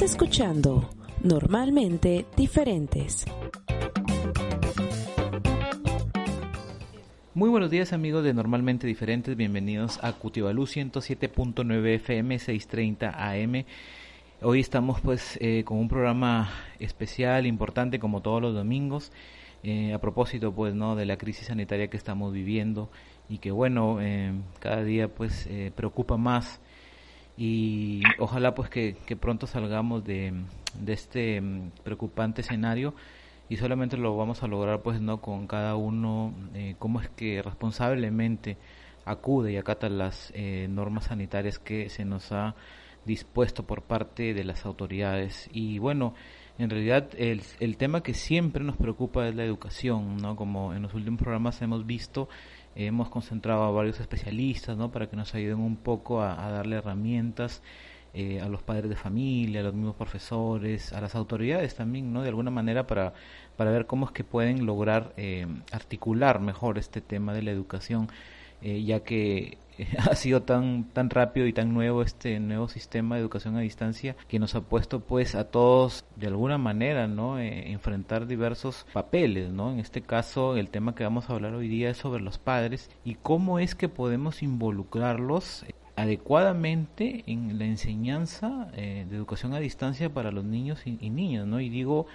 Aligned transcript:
Escuchando 0.00 0.88
Normalmente 1.24 2.24
Diferentes. 2.36 3.26
Muy 7.34 7.50
buenos 7.50 7.68
días 7.68 7.92
amigos 7.92 8.22
de 8.22 8.32
Normalmente 8.32 8.86
Diferentes, 8.86 9.36
bienvenidos 9.36 9.98
a 10.04 10.12
Cutivalú 10.12 10.66
107.9 10.66 11.94
FM 11.96 12.38
630 12.38 13.10
AM. 13.10 13.64
Hoy 14.40 14.60
estamos 14.60 15.00
pues 15.00 15.36
eh, 15.40 15.64
con 15.64 15.78
un 15.78 15.88
programa 15.88 16.48
especial, 16.78 17.44
importante 17.44 17.98
como 17.98 18.22
todos 18.22 18.40
los 18.40 18.54
domingos, 18.54 19.10
eh, 19.64 19.92
a 19.92 19.98
propósito 19.98 20.52
pues 20.52 20.74
no 20.74 20.94
de 20.94 21.06
la 21.06 21.18
crisis 21.18 21.48
sanitaria 21.48 21.88
que 21.90 21.96
estamos 21.96 22.32
viviendo 22.32 22.88
y 23.28 23.38
que 23.38 23.50
bueno, 23.50 23.98
eh, 24.00 24.32
cada 24.60 24.84
día 24.84 25.08
pues 25.08 25.48
preocupa 25.74 26.16
más 26.16 26.60
y 27.40 28.02
ojalá 28.18 28.52
pues 28.52 28.68
que, 28.68 28.96
pronto 29.18 29.46
salgamos 29.46 30.04
de, 30.04 30.34
este 30.88 31.40
mm, 31.40 31.70
preocupante 31.84 32.40
escenario 32.40 32.94
y 33.48 33.56
solamente 33.58 33.96
lo 33.96 34.16
vamos 34.16 34.42
a 34.42 34.48
lograr 34.48 34.82
pues 34.82 35.00
no 35.00 35.20
con 35.20 35.46
cada 35.46 35.76
uno 35.76 36.34
eh, 36.54 36.74
cómo 36.80 37.00
es 37.00 37.08
que 37.10 37.40
responsablemente 37.40 38.56
acude 39.04 39.52
y 39.52 39.56
acata 39.56 39.88
las 39.88 40.32
eh, 40.34 40.66
normas 40.68 41.04
sanitarias 41.04 41.60
que 41.60 41.88
se 41.90 42.04
nos 42.04 42.32
ha 42.32 42.56
dispuesto 43.04 43.62
por 43.62 43.82
parte 43.82 44.34
de 44.34 44.44
las 44.44 44.66
autoridades. 44.66 45.48
Y 45.52 45.78
bueno 45.78 46.14
en 46.58 46.70
realidad 46.70 47.08
el, 47.16 47.42
el 47.60 47.76
tema 47.76 48.02
que 48.02 48.14
siempre 48.14 48.64
nos 48.64 48.76
preocupa 48.76 49.28
es 49.28 49.36
la 49.36 49.44
educación 49.44 50.16
no 50.16 50.34
como 50.34 50.74
en 50.74 50.82
los 50.82 50.92
últimos 50.92 51.20
programas 51.20 51.62
hemos 51.62 51.86
visto 51.86 52.28
hemos 52.86 53.08
concentrado 53.08 53.64
a 53.64 53.70
varios 53.72 53.98
especialistas 53.98 54.76
¿no? 54.76 54.90
para 54.92 55.08
que 55.08 55.16
nos 55.16 55.34
ayuden 55.34 55.58
un 55.58 55.76
poco 55.76 56.22
a, 56.22 56.50
darle 56.50 56.76
herramientas 56.76 57.60
eh, 58.14 58.40
a 58.40 58.48
los 58.48 58.62
padres 58.62 58.88
de 58.88 58.96
familia, 58.96 59.60
a 59.60 59.64
los 59.64 59.74
mismos 59.74 59.96
profesores, 59.96 60.92
a 60.92 61.00
las 61.00 61.14
autoridades 61.16 61.74
también, 61.74 62.12
¿no? 62.12 62.22
de 62.22 62.28
alguna 62.28 62.50
manera 62.52 62.86
para, 62.86 63.12
para 63.56 63.72
ver 63.72 63.86
cómo 63.86 64.06
es 64.06 64.12
que 64.12 64.22
pueden 64.22 64.64
lograr 64.64 65.12
eh, 65.16 65.46
articular 65.72 66.40
mejor 66.40 66.78
este 66.78 67.00
tema 67.00 67.34
de 67.34 67.42
la 67.42 67.50
educación, 67.50 68.08
eh, 68.62 68.82
ya 68.84 69.00
que 69.00 69.58
ha 69.98 70.14
sido 70.14 70.42
tan 70.42 70.84
tan 70.92 71.10
rápido 71.10 71.46
y 71.46 71.52
tan 71.52 71.72
nuevo 71.72 72.02
este 72.02 72.40
nuevo 72.40 72.68
sistema 72.68 73.14
de 73.14 73.20
educación 73.20 73.56
a 73.56 73.60
distancia 73.60 74.16
que 74.28 74.38
nos 74.38 74.54
ha 74.54 74.60
puesto 74.60 75.00
pues 75.00 75.34
a 75.34 75.44
todos 75.44 76.04
de 76.16 76.26
alguna 76.26 76.58
manera 76.58 77.06
no 77.06 77.38
eh, 77.38 77.70
enfrentar 77.70 78.26
diversos 78.26 78.86
papeles 78.92 79.50
no 79.52 79.72
en 79.72 79.78
este 79.78 80.02
caso 80.02 80.56
el 80.56 80.68
tema 80.68 80.94
que 80.94 81.04
vamos 81.04 81.28
a 81.28 81.34
hablar 81.34 81.54
hoy 81.54 81.68
día 81.68 81.90
es 81.90 81.96
sobre 81.96 82.22
los 82.22 82.38
padres 82.38 82.90
y 83.04 83.14
cómo 83.14 83.58
es 83.58 83.74
que 83.74 83.88
podemos 83.88 84.42
involucrarlos 84.42 85.64
adecuadamente 85.96 87.24
en 87.26 87.58
la 87.58 87.64
enseñanza 87.64 88.70
eh, 88.74 89.06
de 89.08 89.16
educación 89.16 89.54
a 89.54 89.60
distancia 89.60 90.12
para 90.12 90.30
los 90.30 90.44
niños 90.44 90.86
y, 90.86 90.98
y 91.00 91.10
niñas 91.10 91.46
no 91.46 91.60
y 91.60 91.68
digo 91.68 92.06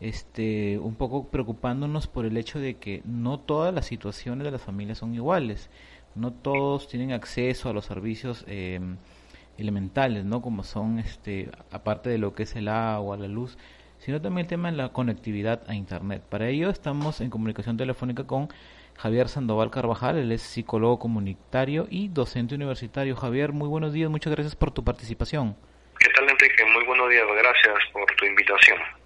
este 0.00 0.78
un 0.78 0.96
poco 0.96 1.28
preocupándonos 1.28 2.08
por 2.08 2.26
el 2.26 2.36
hecho 2.36 2.58
de 2.58 2.74
que 2.74 3.02
no 3.04 3.38
todas 3.38 3.72
las 3.72 3.86
situaciones 3.86 4.44
de 4.44 4.50
las 4.50 4.60
familias 4.60 4.98
son 4.98 5.14
iguales 5.14 5.70
no 6.14 6.32
todos 6.32 6.88
tienen 6.88 7.12
acceso 7.12 7.68
a 7.68 7.72
los 7.72 7.86
servicios 7.86 8.44
eh, 8.48 8.80
elementales, 9.58 10.24
¿no? 10.24 10.42
Como 10.42 10.64
son, 10.64 10.98
este, 10.98 11.50
aparte 11.70 12.10
de 12.10 12.18
lo 12.18 12.34
que 12.34 12.44
es 12.44 12.56
el 12.56 12.68
agua, 12.68 13.16
la 13.16 13.28
luz, 13.28 13.58
sino 13.98 14.20
también 14.20 14.46
el 14.46 14.48
tema 14.48 14.70
de 14.70 14.76
la 14.76 14.90
conectividad 14.90 15.62
a 15.68 15.74
Internet. 15.74 16.22
Para 16.28 16.48
ello 16.48 16.70
estamos 16.70 17.20
en 17.20 17.30
comunicación 17.30 17.76
telefónica 17.76 18.24
con 18.24 18.48
Javier 18.98 19.28
Sandoval 19.28 19.70
Carvajal, 19.70 20.18
él 20.18 20.32
es 20.32 20.42
psicólogo 20.42 20.98
comunitario 20.98 21.86
y 21.90 22.08
docente 22.08 22.54
universitario. 22.54 23.16
Javier, 23.16 23.52
muy 23.52 23.68
buenos 23.68 23.92
días, 23.92 24.10
muchas 24.10 24.32
gracias 24.32 24.56
por 24.56 24.70
tu 24.70 24.84
participación. 24.84 25.56
¿Qué 25.98 26.08
tal, 26.14 26.28
Enrique? 26.28 26.64
Muy 26.72 26.84
buenos 26.84 27.08
días, 27.08 27.24
gracias 27.26 27.90
por 27.92 28.06
tu 28.16 28.24
invitación. 28.26 29.01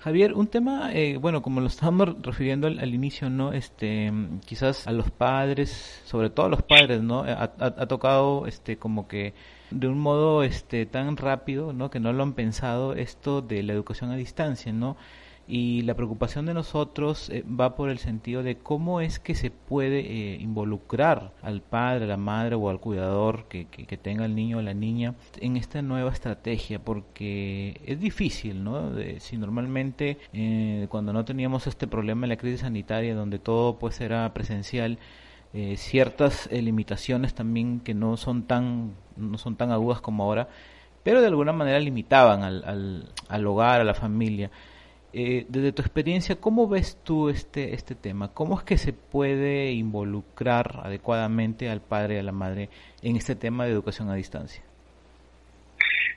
Javier, 0.00 0.34
un 0.34 0.46
tema, 0.46 0.92
eh, 0.94 1.16
bueno, 1.16 1.42
como 1.42 1.60
lo 1.60 1.66
estábamos 1.66 2.16
refiriendo 2.22 2.68
al, 2.68 2.94
inicio, 2.94 3.30
¿no? 3.30 3.52
Este, 3.52 4.12
quizás 4.46 4.86
a 4.86 4.92
los 4.92 5.10
padres, 5.10 6.02
sobre 6.04 6.30
todo 6.30 6.46
a 6.46 6.48
los 6.48 6.62
padres, 6.62 7.02
¿no? 7.02 7.22
Ha, 7.22 7.52
ha, 7.58 7.86
tocado, 7.86 8.46
este, 8.46 8.76
como 8.76 9.08
que 9.08 9.34
de 9.70 9.88
un 9.88 9.98
modo, 9.98 10.44
este, 10.44 10.86
tan 10.86 11.16
rápido, 11.16 11.72
¿no? 11.72 11.90
Que 11.90 11.98
no 12.00 12.12
lo 12.12 12.22
han 12.22 12.34
pensado 12.34 12.94
esto 12.94 13.42
de 13.42 13.62
la 13.64 13.72
educación 13.72 14.10
a 14.12 14.16
distancia, 14.16 14.72
¿no? 14.72 14.96
Y 15.50 15.80
la 15.82 15.94
preocupación 15.94 16.44
de 16.44 16.52
nosotros 16.52 17.30
eh, 17.30 17.42
va 17.42 17.74
por 17.74 17.88
el 17.88 17.98
sentido 17.98 18.42
de 18.42 18.58
cómo 18.58 19.00
es 19.00 19.18
que 19.18 19.34
se 19.34 19.50
puede 19.50 20.00
eh, 20.00 20.36
involucrar 20.40 21.32
al 21.40 21.62
padre, 21.62 22.04
a 22.04 22.08
la 22.08 22.16
madre 22.18 22.54
o 22.54 22.68
al 22.68 22.80
cuidador 22.80 23.46
que, 23.48 23.64
que, 23.64 23.96
tenga 23.96 24.26
el 24.26 24.34
niño 24.34 24.58
o 24.58 24.62
la 24.62 24.74
niña 24.74 25.14
en 25.40 25.56
esta 25.56 25.80
nueva 25.80 26.12
estrategia, 26.12 26.78
porque 26.80 27.80
es 27.86 27.98
difícil, 27.98 28.62
¿no? 28.62 28.92
si 29.20 29.38
normalmente 29.38 30.18
eh, 30.34 30.86
cuando 30.90 31.14
no 31.14 31.24
teníamos 31.24 31.66
este 31.66 31.86
problema 31.86 32.26
en 32.26 32.30
la 32.30 32.36
crisis 32.36 32.60
sanitaria, 32.60 33.14
donde 33.14 33.38
todo 33.38 33.78
pues 33.78 34.00
era 34.02 34.32
presencial, 34.34 34.98
ciertas 35.76 36.46
limitaciones 36.52 37.32
también 37.32 37.80
que 37.80 37.94
no 37.94 38.18
son 38.18 38.42
tan 38.42 38.92
no 39.16 39.38
son 39.38 39.56
tan 39.56 39.72
agudas 39.72 40.02
como 40.02 40.24
ahora, 40.24 40.48
pero 41.02 41.22
de 41.22 41.26
alguna 41.26 41.54
manera 41.54 41.80
limitaban 41.80 42.42
al, 42.42 42.62
al, 42.64 43.08
al 43.28 43.46
hogar, 43.46 43.80
a 43.80 43.84
la 43.84 43.94
familia. 43.94 44.50
Eh, 45.20 45.46
desde 45.48 45.72
tu 45.72 45.82
experiencia, 45.82 46.36
¿cómo 46.36 46.68
ves 46.68 46.96
tú 47.02 47.28
este, 47.28 47.74
este 47.74 47.96
tema? 47.96 48.32
¿Cómo 48.32 48.56
es 48.56 48.64
que 48.64 48.78
se 48.78 48.92
puede 48.92 49.72
involucrar 49.72 50.82
adecuadamente 50.84 51.68
al 51.68 51.80
padre 51.80 52.14
y 52.14 52.18
a 52.18 52.22
la 52.22 52.30
madre 52.30 52.68
en 53.02 53.16
este 53.16 53.34
tema 53.34 53.64
de 53.64 53.72
educación 53.72 54.10
a 54.10 54.14
distancia? 54.14 54.62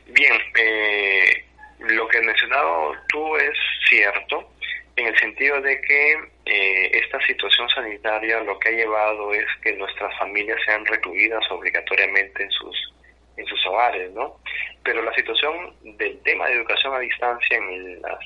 Bien, 0.06 0.40
eh, 0.56 1.46
lo 1.80 2.08
que 2.10 2.20
has 2.20 2.24
mencionado 2.24 2.94
tú 3.08 3.38
es 3.38 3.58
cierto, 3.90 4.52
en 4.96 5.08
el 5.08 5.18
sentido 5.18 5.60
de 5.62 5.82
que 5.82 6.12
eh, 6.46 6.92
esta 7.04 7.20
situación 7.26 7.68
sanitaria 7.70 8.42
lo 8.42 8.60
que 8.60 8.70
ha 8.70 8.74
llevado 8.74 9.34
es 9.34 9.48
que 9.64 9.74
nuestras 9.78 10.16
familias 10.20 10.60
sean 10.64 10.86
recluidas 10.86 11.44
obligatoriamente 11.50 12.44
en 12.44 12.52
sus 12.52 12.94
en 13.38 13.46
sus 13.46 13.66
hogares, 13.66 14.12
¿no? 14.12 14.38
Pero 14.84 15.02
la 15.02 15.14
situación 15.14 15.74
del 15.98 16.20
tema 16.24 16.48
de 16.48 16.54
educación 16.56 16.94
a 16.94 17.00
distancia 17.00 17.58
en, 17.58 18.02
las, 18.02 18.20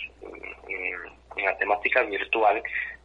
en, 0.68 1.44
la 1.46 1.58
temática 1.58 2.02
virtual 2.04 2.62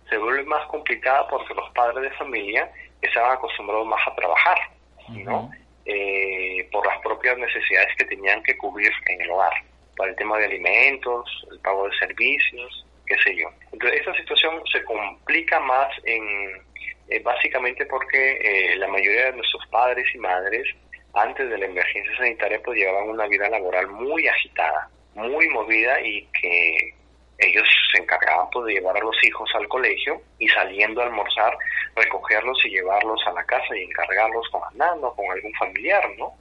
se 0.09 0.17
vuelve 0.19 0.45
más 0.45 0.67
complicada 0.67 1.27
porque 1.29 1.55
los 1.55 1.71
padres 1.71 2.11
de 2.11 2.17
familia 2.17 2.71
estaban 3.03 3.33
acostumbrados 3.33 3.87
más 3.87 4.01
a 4.07 4.15
trabajar, 4.15 4.59
¿no? 5.09 5.51
Eh, 5.87 6.69
por 6.71 6.87
las 6.87 6.99
propias 7.01 7.37
necesidades 7.39 7.97
que 7.97 8.05
tenían 8.05 8.43
que 8.43 8.57
cubrir 8.57 8.93
en 9.07 9.23
el 9.23 9.31
hogar, 9.31 9.53
para 9.97 10.11
el 10.11 10.17
tema 10.17 10.39
de 10.39 10.47
alimentos, 10.47 11.47
el 11.51 11.59
pago 11.61 11.89
de 11.89 11.97
servicios, 11.97 12.87
qué 13.07 13.17
sé 13.19 13.37
yo. 13.37 13.51
Entonces, 13.73 14.01
esta 14.01 14.15
situación 14.15 14.63
se 14.71 14.85
complica 14.85 15.59
más 15.61 15.89
en 16.05 16.63
eh, 17.11 17.19
básicamente 17.25 17.87
porque 17.87 18.39
eh, 18.41 18.77
la 18.77 18.87
mayoría 18.87 19.27
de 19.27 19.33
nuestros 19.33 19.67
padres 19.67 20.07
y 20.15 20.19
madres 20.19 20.65
antes 21.23 21.49
de 21.49 21.59
la 21.59 21.67
emergencia 21.67 22.17
sanitaria 22.17 22.61
pues 22.65 22.79
llevaban 22.79 23.09
una 23.09 23.27
vida 23.27 23.49
laboral 23.49 23.89
muy 23.89 24.27
agitada, 24.27 24.89
muy 25.15 25.49
movida 25.49 26.01
y 26.01 26.27
que 26.41 26.95
ellos 27.39 27.67
se 27.93 28.03
encargaban 28.03 28.49
pues, 28.51 28.67
de 28.67 28.75
llevar 28.75 28.97
a 28.97 29.01
los 29.01 29.17
hijos 29.25 29.51
al 29.55 29.67
colegio 29.69 30.21
y 30.39 30.49
saliendo 30.49 31.01
a 31.01 31.07
almorzar 31.07 31.57
recogerlos 31.97 32.59
y 32.65 32.71
llevarlos 32.71 33.21
a 33.27 33.33
la 33.33 33.45
casa 33.45 33.77
y 33.77 33.85
encargarlos 33.85 34.49
con 34.51 34.63
andando 34.65 35.15
con 35.15 35.31
algún 35.31 35.53
familiar, 35.55 36.05
¿no? 36.19 36.35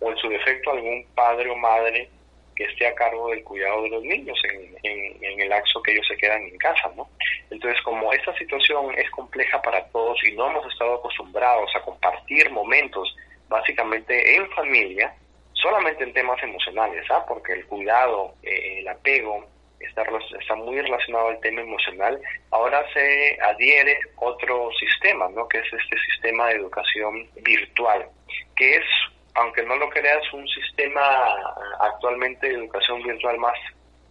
O 0.00 0.10
en 0.10 0.16
su 0.16 0.28
defecto 0.28 0.70
algún 0.70 1.06
padre 1.14 1.50
o 1.50 1.56
madre 1.56 2.08
que 2.54 2.64
esté 2.64 2.86
a 2.86 2.94
cargo 2.94 3.28
del 3.28 3.44
cuidado 3.44 3.82
de 3.82 3.90
los 3.90 4.02
niños 4.02 4.38
en, 4.50 4.74
en, 4.82 5.22
en 5.22 5.40
el 5.40 5.48
lapso 5.50 5.82
que 5.82 5.92
ellos 5.92 6.06
se 6.08 6.16
quedan 6.16 6.42
en 6.42 6.56
casa, 6.56 6.90
¿no? 6.96 7.08
Entonces, 7.50 7.80
como 7.82 8.12
esta 8.12 8.34
situación 8.38 8.94
es 8.96 9.10
compleja 9.10 9.60
para 9.60 9.84
todos 9.88 10.18
y 10.24 10.32
no 10.32 10.50
hemos 10.50 10.72
estado 10.72 10.94
acostumbrados 10.94 11.70
a 11.76 11.82
compartir 11.82 12.50
momentos 12.50 13.14
básicamente 13.48 14.36
en 14.36 14.50
familia, 14.50 15.14
solamente 15.52 16.04
en 16.04 16.12
temas 16.12 16.42
emocionales, 16.42 17.04
¿ah? 17.10 17.24
porque 17.26 17.54
el 17.54 17.66
cuidado, 17.66 18.34
eh, 18.42 18.80
el 18.80 18.88
apego 18.88 19.46
está, 19.80 20.04
está 20.40 20.54
muy 20.54 20.80
relacionado 20.80 21.28
al 21.28 21.40
tema 21.40 21.60
emocional. 21.62 22.20
Ahora 22.50 22.84
se 22.92 23.38
adhiere 23.42 23.98
otro 24.16 24.70
sistema, 24.78 25.28
¿no? 25.30 25.48
que 25.48 25.58
es 25.58 25.72
este 25.72 25.96
sistema 26.12 26.48
de 26.48 26.56
educación 26.56 27.28
virtual, 27.42 28.06
que 28.56 28.76
es, 28.76 28.84
aunque 29.34 29.62
no 29.62 29.76
lo 29.76 29.88
creas, 29.90 30.22
un 30.32 30.46
sistema 30.48 31.00
actualmente 31.80 32.48
de 32.48 32.54
educación 32.54 33.02
virtual 33.02 33.38
más 33.38 33.58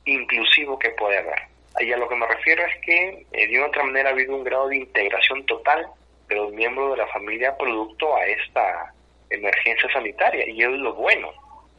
inclusivo 0.06 0.78
que 0.80 0.90
puede 0.92 1.18
haber. 1.18 1.40
Y 1.80 1.92
a 1.92 1.98
lo 1.98 2.08
que 2.08 2.16
me 2.16 2.28
refiero 2.28 2.64
es 2.66 2.76
que 2.86 3.26
eh, 3.34 3.48
de 3.48 3.64
otra 3.64 3.84
manera 3.84 4.10
ha 4.10 4.14
habido 4.14 4.36
un 4.36 4.44
grado 4.44 4.70
de 4.70 4.78
integración 4.78 5.46
total 5.46 5.86
de 6.28 6.36
los 6.36 6.52
miembros 6.54 6.92
de 6.92 6.98
la 6.98 7.08
familia 7.08 7.58
producto 7.58 8.16
a 8.16 8.26
esta 8.26 8.94
emergencia 9.30 9.90
sanitaria 9.92 10.48
y 10.48 10.62
es 10.62 10.70
lo 10.70 10.94
bueno. 10.94 11.32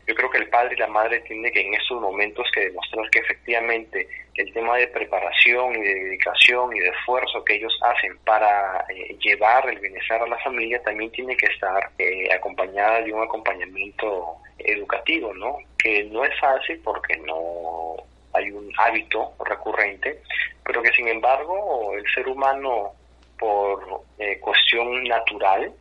Yo 0.07 0.15
creo 0.15 0.31
que 0.31 0.39
el 0.39 0.49
padre 0.49 0.77
y 0.77 0.79
la 0.79 0.87
madre 0.87 1.21
tienen 1.21 1.53
que 1.53 1.61
en 1.61 1.75
estos 1.75 2.01
momentos 2.01 2.49
que 2.55 2.69
demostrar 2.69 3.11
que 3.11 3.19
efectivamente 3.19 4.09
el 4.37 4.53
tema 4.53 4.77
de 4.77 4.87
preparación 4.89 5.75
y 5.75 5.81
de 5.81 5.95
dedicación 5.95 6.77
y 6.77 6.81
de 6.81 6.89
esfuerzo 6.91 7.45
que 7.45 7.57
ellos 7.57 7.77
hacen 7.83 8.17
para 8.19 8.85
eh, 8.89 9.17
llevar 9.21 9.69
el 9.69 9.81
bienestar 9.81 10.23
a 10.23 10.29
la 10.29 10.39
familia 10.39 10.81
también 10.83 11.11
tiene 11.11 11.37
que 11.37 11.47
estar 11.47 11.91
eh, 11.99 12.29
acompañada 12.33 13.03
de 13.03 13.13
un 13.13 13.23
acompañamiento 13.23 14.37
educativo, 14.59 15.35
¿no? 15.35 15.59
Que 15.77 16.05
no 16.05 16.25
es 16.25 16.39
fácil 16.39 16.81
porque 16.85 17.17
no 17.17 17.97
hay 18.33 18.51
un 18.51 18.71
hábito 18.79 19.33
recurrente, 19.45 20.21
pero 20.65 20.83
que 20.83 20.93
sin 20.93 21.09
embargo 21.09 21.95
el 21.95 22.05
ser 22.13 22.29
humano 22.29 22.93
por 23.39 24.03
eh, 24.19 24.39
cuestión 24.39 25.03
natural 25.05 25.73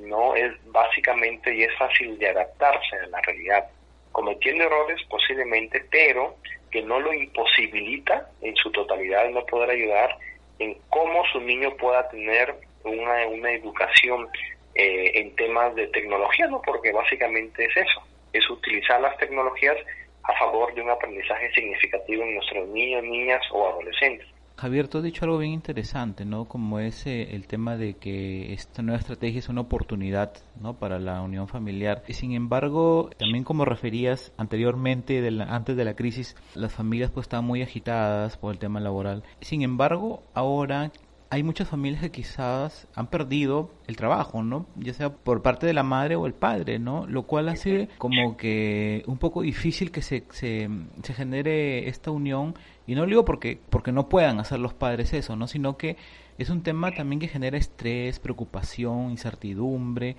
no 0.00 0.34
es 0.34 0.52
básicamente 0.66 1.54
y 1.54 1.62
es 1.62 1.76
fácil 1.76 2.18
de 2.18 2.28
adaptarse 2.28 2.96
a 2.96 3.06
la 3.06 3.20
realidad, 3.20 3.68
cometiendo 4.12 4.64
errores 4.64 5.00
posiblemente, 5.08 5.84
pero 5.90 6.36
que 6.70 6.82
no 6.82 7.00
lo 7.00 7.12
imposibilita 7.12 8.30
en 8.40 8.54
su 8.56 8.70
totalidad 8.70 9.28
no 9.30 9.44
poder 9.46 9.70
ayudar 9.70 10.16
en 10.58 10.76
cómo 10.88 11.24
su 11.32 11.40
niño 11.40 11.74
pueda 11.76 12.08
tener 12.10 12.54
una, 12.84 13.26
una 13.26 13.52
educación 13.52 14.28
eh, 14.74 15.12
en 15.14 15.34
temas 15.36 15.74
de 15.74 15.88
tecnología, 15.88 16.46
¿no? 16.46 16.62
Porque 16.62 16.92
básicamente 16.92 17.64
es 17.64 17.76
eso, 17.76 18.02
es 18.32 18.48
utilizar 18.48 19.00
las 19.00 19.16
tecnologías 19.16 19.76
a 20.22 20.38
favor 20.38 20.72
de 20.74 20.82
un 20.82 20.90
aprendizaje 20.90 21.50
significativo 21.52 22.22
en 22.22 22.34
nuestros 22.34 22.68
niños, 22.68 23.02
niñas 23.02 23.42
o 23.50 23.68
adolescentes. 23.68 24.28
Javier, 24.60 24.88
tú 24.88 24.98
has 24.98 25.04
dicho 25.04 25.24
algo 25.24 25.38
bien 25.38 25.54
interesante, 25.54 26.26
¿no? 26.26 26.44
Como 26.44 26.80
es 26.80 27.06
el 27.06 27.46
tema 27.46 27.78
de 27.78 27.94
que 27.94 28.52
esta 28.52 28.82
nueva 28.82 29.00
estrategia 29.00 29.38
es 29.38 29.48
una 29.48 29.62
oportunidad, 29.62 30.34
¿no? 30.60 30.74
Para 30.74 30.98
la 30.98 31.22
unión 31.22 31.48
familiar. 31.48 32.02
Sin 32.10 32.32
embargo, 32.32 33.08
también 33.16 33.42
como 33.42 33.64
referías 33.64 34.34
anteriormente, 34.36 35.22
de 35.22 35.42
antes 35.48 35.78
de 35.78 35.84
la 35.86 35.94
crisis, 35.94 36.36
las 36.54 36.74
familias 36.74 37.10
pues 37.10 37.24
estaban 37.24 37.46
muy 37.46 37.62
agitadas 37.62 38.36
por 38.36 38.52
el 38.52 38.58
tema 38.58 38.80
laboral. 38.80 39.24
Sin 39.40 39.62
embargo, 39.62 40.22
ahora 40.34 40.92
hay 41.32 41.44
muchas 41.44 41.68
familias 41.68 42.02
que 42.02 42.10
quizás 42.10 42.88
han 42.96 43.06
perdido 43.06 43.70
el 43.86 43.96
trabajo, 43.96 44.42
¿no? 44.42 44.66
Ya 44.74 44.92
sea 44.92 45.10
por 45.10 45.42
parte 45.42 45.64
de 45.64 45.72
la 45.72 45.84
madre 45.84 46.16
o 46.16 46.26
el 46.26 46.34
padre, 46.34 46.80
¿no? 46.80 47.06
Lo 47.06 47.22
cual 47.22 47.48
hace 47.48 47.88
como 47.98 48.36
que 48.36 49.04
un 49.06 49.16
poco 49.16 49.42
difícil 49.42 49.92
que 49.92 50.02
se, 50.02 50.24
se, 50.30 50.68
genere 51.14 51.88
esta 51.88 52.10
unión. 52.10 52.54
Y 52.84 52.96
no 52.96 53.02
lo 53.02 53.06
digo 53.06 53.24
porque, 53.24 53.60
porque 53.70 53.92
no 53.92 54.08
puedan 54.08 54.40
hacer 54.40 54.58
los 54.58 54.74
padres 54.74 55.12
eso, 55.12 55.36
¿no? 55.36 55.46
Sino 55.46 55.76
que 55.76 55.96
es 56.36 56.50
un 56.50 56.64
tema 56.64 56.90
también 56.90 57.20
que 57.20 57.28
genera 57.28 57.56
estrés, 57.56 58.18
preocupación, 58.18 59.10
incertidumbre. 59.10 60.16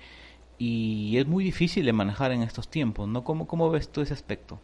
Y 0.56 1.18
es 1.18 1.26
muy 1.26 1.44
difícil 1.44 1.84
de 1.84 1.92
manejar 1.92 2.32
en 2.32 2.42
estos 2.42 2.70
tiempos, 2.70 3.06
¿no? 3.06 3.22
¿Cómo, 3.22 3.46
cómo 3.46 3.70
ves 3.70 3.92
tú 3.92 4.00
ese 4.00 4.14
aspecto? 4.14 4.58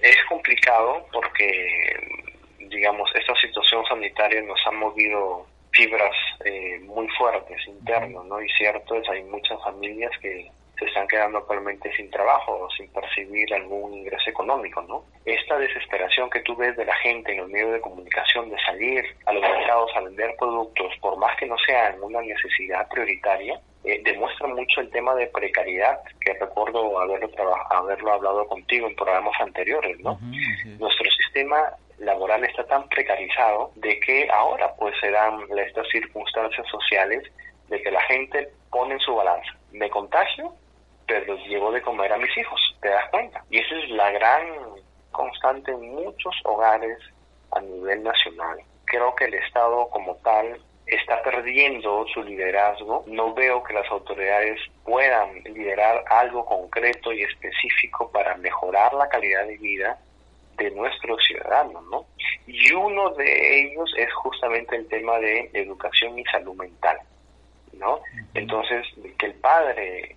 Es 0.00 0.16
complicado 0.28 1.04
porque, 1.12 2.28
digamos, 2.70 3.10
esta 3.16 3.34
situación 3.40 3.84
sanitaria 3.86 4.40
nos 4.42 4.60
ha 4.66 4.70
movido 4.70 5.46
fibras 5.74 6.14
eh, 6.44 6.78
muy 6.84 7.08
fuertes 7.18 7.58
internos, 7.66 8.24
¿no? 8.26 8.40
Y 8.40 8.48
cierto 8.50 8.94
es, 8.96 9.08
hay 9.08 9.22
muchas 9.24 9.62
familias 9.62 10.12
que 10.20 10.50
se 10.78 10.86
están 10.86 11.06
quedando 11.06 11.38
actualmente 11.38 11.94
sin 11.96 12.10
trabajo 12.10 12.52
o 12.52 12.70
sin 12.70 12.88
percibir 12.92 13.52
algún 13.54 13.94
ingreso 13.94 14.30
económico, 14.30 14.82
¿no? 14.82 15.04
Esta 15.24 15.58
desesperación 15.58 16.30
que 16.30 16.40
tú 16.40 16.56
ves 16.56 16.76
de 16.76 16.84
la 16.84 16.94
gente 16.96 17.32
en 17.32 17.40
el 17.40 17.48
medio 17.48 17.72
de 17.72 17.80
comunicación 17.80 18.50
de 18.50 18.56
salir 18.64 19.04
a 19.26 19.32
los 19.32 19.42
mercados 19.42 19.90
a 19.94 20.00
vender 20.00 20.34
productos, 20.36 20.92
por 21.00 21.16
más 21.16 21.36
que 21.38 21.46
no 21.46 21.56
sean 21.64 22.02
una 22.02 22.20
necesidad 22.22 22.88
prioritaria, 22.88 23.60
eh, 23.84 24.00
demuestra 24.04 24.48
mucho 24.48 24.80
el 24.80 24.90
tema 24.90 25.14
de 25.14 25.26
precariedad, 25.28 26.00
que 26.20 26.32
recuerdo 26.34 26.98
haberlo, 26.98 27.30
haberlo 27.70 28.12
hablado 28.12 28.46
contigo 28.46 28.88
en 28.88 28.96
programas 28.96 29.38
anteriores, 29.40 30.00
¿no? 30.00 30.18
Nuestro 30.78 31.10
sistema 31.10 31.76
laboral 31.98 32.44
está 32.44 32.64
tan 32.66 32.88
precarizado 32.88 33.70
de 33.76 33.98
que 34.00 34.28
ahora 34.32 34.74
pues 34.78 34.94
se 35.00 35.10
dan 35.10 35.40
estas 35.58 35.88
circunstancias 35.88 36.66
sociales 36.68 37.22
de 37.68 37.82
que 37.82 37.90
la 37.90 38.02
gente 38.02 38.50
pone 38.70 38.94
en 38.94 39.00
su 39.00 39.14
balanza, 39.14 39.52
me 39.72 39.88
contagio, 39.90 40.54
pero 41.06 41.36
llevo 41.46 41.70
de 41.72 41.82
comer 41.82 42.12
a 42.12 42.18
mis 42.18 42.36
hijos, 42.36 42.60
¿te 42.80 42.88
das 42.88 43.08
cuenta? 43.10 43.44
Y 43.50 43.58
esa 43.58 43.76
es 43.76 43.90
la 43.90 44.10
gran 44.10 44.42
constante 45.10 45.70
en 45.70 45.94
muchos 45.94 46.34
hogares 46.44 46.98
a 47.52 47.60
nivel 47.60 48.02
nacional. 48.02 48.58
Creo 48.84 49.14
que 49.14 49.26
el 49.26 49.34
Estado 49.34 49.88
como 49.90 50.16
tal 50.16 50.60
está 50.86 51.22
perdiendo 51.22 52.06
su 52.12 52.22
liderazgo. 52.22 53.04
No 53.06 53.32
veo 53.34 53.62
que 53.62 53.72
las 53.72 53.88
autoridades 53.90 54.60
puedan 54.84 55.42
liderar 55.44 56.04
algo 56.08 56.44
concreto 56.44 57.12
y 57.12 57.22
específico 57.22 58.10
para 58.10 58.36
mejorar 58.36 58.92
la 58.94 59.08
calidad 59.08 59.46
de 59.46 59.56
vida 59.56 59.98
de 60.56 60.70
nuestros 60.70 61.22
ciudadanos, 61.24 61.84
¿no? 61.90 62.06
Y 62.46 62.72
uno 62.72 63.10
de 63.10 63.60
ellos 63.60 63.92
es 63.96 64.12
justamente 64.14 64.76
el 64.76 64.88
tema 64.88 65.18
de 65.18 65.50
educación 65.52 66.18
y 66.18 66.24
salud 66.24 66.54
mental, 66.54 66.98
¿no? 67.72 68.00
Entonces, 68.34 68.86
que 69.18 69.26
el 69.26 69.34
padre 69.34 70.16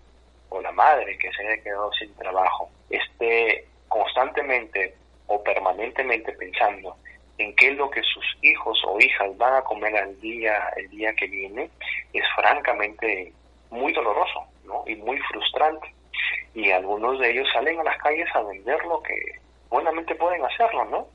o 0.50 0.62
la 0.62 0.72
madre 0.72 1.18
que 1.18 1.32
se 1.32 1.46
haya 1.46 1.62
quedado 1.64 1.92
sin 1.94 2.14
trabajo 2.16 2.70
esté 2.90 3.66
constantemente 3.88 4.96
o 5.28 5.44
permanentemente 5.44 6.32
pensando 6.34 6.96
en 7.38 7.56
qué 7.56 7.70
es 7.70 7.78
lo 7.78 7.90
que 7.90 8.02
sus 8.02 8.26
hijos 8.42 8.82
o 8.88 9.00
hijas 9.00 9.38
van 9.38 9.56
a 9.56 9.62
comer 9.62 9.96
al 9.96 10.20
día 10.20 10.72
el 10.78 10.90
día 10.90 11.14
que 11.14 11.28
viene 11.28 11.70
es 12.14 12.24
francamente 12.36 13.32
muy 13.70 13.94
doloroso 13.94 14.46
¿no? 14.64 14.84
y 14.88 14.96
muy 14.96 15.20
frustrante 15.20 15.94
y 16.54 16.72
algunos 16.72 17.20
de 17.20 17.32
ellos 17.32 17.48
salen 17.54 17.80
a 17.80 17.84
las 17.84 17.98
calles 17.98 18.28
a 18.34 18.42
vender 18.42 18.84
lo 18.86 19.02
que 19.04 19.40
buenamente 19.70 20.16
pueden 20.16 20.44
hacerlo, 20.46 20.86
¿no? 20.86 21.08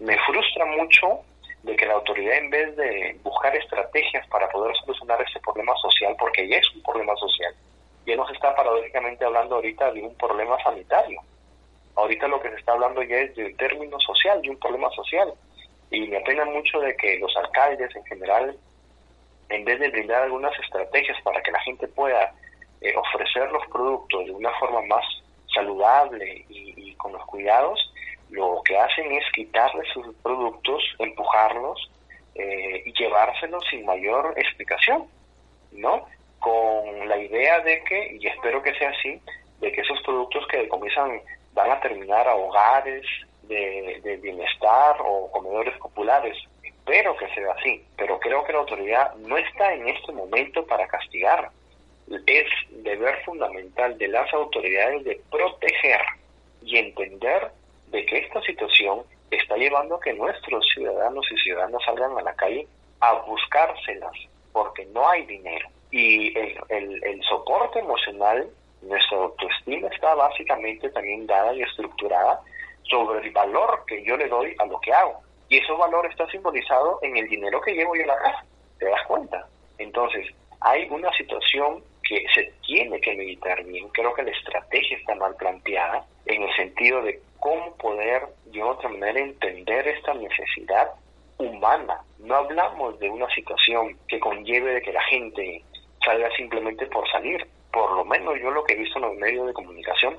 Me 0.00 0.18
frustra 0.18 0.64
mucho 0.66 1.20
de 1.62 1.76
que 1.76 1.86
la 1.86 1.94
autoridad 1.94 2.38
en 2.38 2.50
vez 2.50 2.76
de 2.76 3.16
buscar 3.22 3.54
estrategias 3.54 4.26
para 4.28 4.48
poder 4.48 4.74
solucionar 4.76 5.20
este 5.22 5.40
problema 5.40 5.74
social, 5.76 6.16
porque 6.18 6.48
ya 6.48 6.56
es 6.56 6.74
un 6.74 6.82
problema 6.82 7.14
social, 7.16 7.54
ya 8.06 8.16
no 8.16 8.26
se 8.26 8.34
está 8.34 8.54
paradójicamente 8.54 9.24
hablando 9.24 9.56
ahorita 9.56 9.92
de 9.92 10.02
un 10.02 10.14
problema 10.16 10.60
sanitario. 10.62 11.20
Ahorita 11.94 12.26
lo 12.26 12.40
que 12.40 12.48
se 12.50 12.56
está 12.56 12.72
hablando 12.72 13.02
ya 13.02 13.16
es 13.16 13.34
del 13.36 13.56
término 13.56 14.00
social, 14.00 14.40
de 14.42 14.50
un 14.50 14.58
problema 14.58 14.90
social. 14.90 15.32
Y 15.90 16.08
me 16.08 16.16
apena 16.16 16.44
mucho 16.46 16.80
de 16.80 16.96
que 16.96 17.18
los 17.18 17.36
alcaldes 17.36 17.94
en 17.94 18.04
general, 18.06 18.56
en 19.50 19.64
vez 19.64 19.78
de 19.78 19.90
brindar 19.90 20.22
algunas 20.22 20.58
estrategias 20.58 21.20
para 21.22 21.42
que 21.42 21.52
la 21.52 21.60
gente 21.60 21.86
pueda 21.86 22.32
eh, 22.80 22.94
ofrecer 22.96 23.52
los 23.52 23.64
productos 23.68 24.24
de 24.24 24.32
una 24.32 24.50
forma 24.58 24.82
más 24.82 25.04
saludable 25.54 26.44
y, 26.48 26.94
con 26.94 27.12
los 27.12 27.24
cuidados, 27.26 27.91
lo 28.32 28.60
que 28.64 28.76
hacen 28.76 29.12
es 29.12 29.24
quitarles 29.32 29.88
sus 29.92 30.14
productos, 30.16 30.82
empujarlos 30.98 31.90
eh, 32.34 32.82
y 32.84 32.92
llevárselos 32.92 33.64
sin 33.70 33.84
mayor 33.84 34.34
explicación, 34.36 35.06
¿no? 35.72 36.06
Con 36.38 37.08
la 37.08 37.18
idea 37.18 37.60
de 37.60 37.82
que, 37.84 38.16
y 38.18 38.26
espero 38.26 38.62
que 38.62 38.74
sea 38.74 38.90
así, 38.90 39.20
de 39.60 39.70
que 39.70 39.80
esos 39.80 40.02
productos 40.02 40.46
que 40.48 40.68
comienzan 40.68 41.20
van 41.54 41.70
a 41.70 41.80
terminar 41.80 42.26
a 42.26 42.34
hogares 42.34 43.06
de, 43.42 44.00
de 44.02 44.16
bienestar 44.16 44.96
o 45.00 45.30
comedores 45.30 45.76
populares. 45.78 46.36
Espero 46.62 47.16
que 47.16 47.28
sea 47.34 47.52
así, 47.52 47.84
pero 47.96 48.18
creo 48.18 48.42
que 48.44 48.52
la 48.52 48.58
autoridad 48.58 49.14
no 49.16 49.36
está 49.36 49.72
en 49.72 49.88
este 49.88 50.10
momento 50.12 50.66
para 50.66 50.88
castigar 50.88 51.50
es 52.26 52.46
deber 52.82 53.22
fundamental 53.24 53.96
de 53.98 54.08
las 54.08 54.32
autoridades 54.32 55.04
de 55.04 55.20
proteger 55.30 56.00
y 56.62 56.78
entender 56.78 57.50
de 57.92 58.04
que 58.06 58.18
esta 58.18 58.40
situación 58.42 59.02
está 59.30 59.56
llevando 59.56 59.96
a 59.96 60.00
que 60.00 60.14
nuestros 60.14 60.66
ciudadanos 60.74 61.24
y 61.30 61.36
ciudadanas 61.36 61.82
salgan 61.84 62.18
a 62.18 62.22
la 62.22 62.34
calle 62.34 62.66
a 63.00 63.12
buscárselas 63.20 64.12
porque 64.52 64.84
no 64.86 65.08
hay 65.08 65.24
dinero. 65.26 65.68
Y 65.90 66.36
el, 66.38 67.04
el, 67.04 67.22
soporte 67.24 67.78
emocional, 67.78 68.48
nuestra 68.80 69.18
autoestima 69.18 69.88
está 69.88 70.14
básicamente 70.14 70.88
también 70.90 71.26
dada 71.26 71.54
y 71.54 71.62
estructurada 71.62 72.40
sobre 72.84 73.26
el 73.26 73.30
valor 73.32 73.84
que 73.86 74.02
yo 74.04 74.16
le 74.16 74.28
doy 74.28 74.54
a 74.58 74.66
lo 74.66 74.80
que 74.80 74.92
hago. 74.92 75.20
Y 75.48 75.58
ese 75.58 75.72
valor 75.72 76.06
está 76.06 76.26
simbolizado 76.30 76.98
en 77.02 77.16
el 77.16 77.28
dinero 77.28 77.60
que 77.60 77.74
llevo 77.74 77.94
yo 77.94 78.04
a 78.04 78.06
la 78.06 78.18
casa. 78.18 78.44
¿Te 78.78 78.86
das 78.86 79.06
cuenta? 79.06 79.46
Entonces, 79.78 80.26
hay 80.60 80.88
una 80.90 81.12
situación 81.12 81.82
que 82.02 82.24
se 82.34 82.52
tiene 82.66 83.00
que 83.00 83.14
meditar 83.14 83.62
bien. 83.64 83.88
Creo 83.90 84.14
que 84.14 84.22
la 84.22 84.30
estrategia 84.30 84.96
está 84.96 85.14
mal 85.14 85.36
planteada 85.36 86.06
en 86.26 86.42
el 86.42 86.56
sentido 86.56 87.02
de 87.02 87.20
cómo 87.42 87.76
poder 87.76 88.22
de 88.46 88.62
otra 88.62 88.88
manera 88.88 89.18
entender 89.18 89.88
esta 89.88 90.14
necesidad 90.14 90.92
humana. 91.38 92.00
No 92.20 92.36
hablamos 92.36 92.98
de 93.00 93.10
una 93.10 93.28
situación 93.34 93.98
que 94.06 94.20
conlleve 94.20 94.74
de 94.74 94.82
que 94.82 94.92
la 94.92 95.02
gente 95.02 95.64
salga 96.04 96.30
simplemente 96.36 96.86
por 96.86 97.10
salir. 97.10 97.44
Por 97.72 97.90
lo 97.96 98.04
menos 98.04 98.38
yo 98.40 98.52
lo 98.52 98.62
que 98.62 98.74
he 98.74 98.76
visto 98.76 98.98
en 98.98 99.06
los 99.06 99.16
medios 99.16 99.48
de 99.48 99.54
comunicación, 99.54 100.18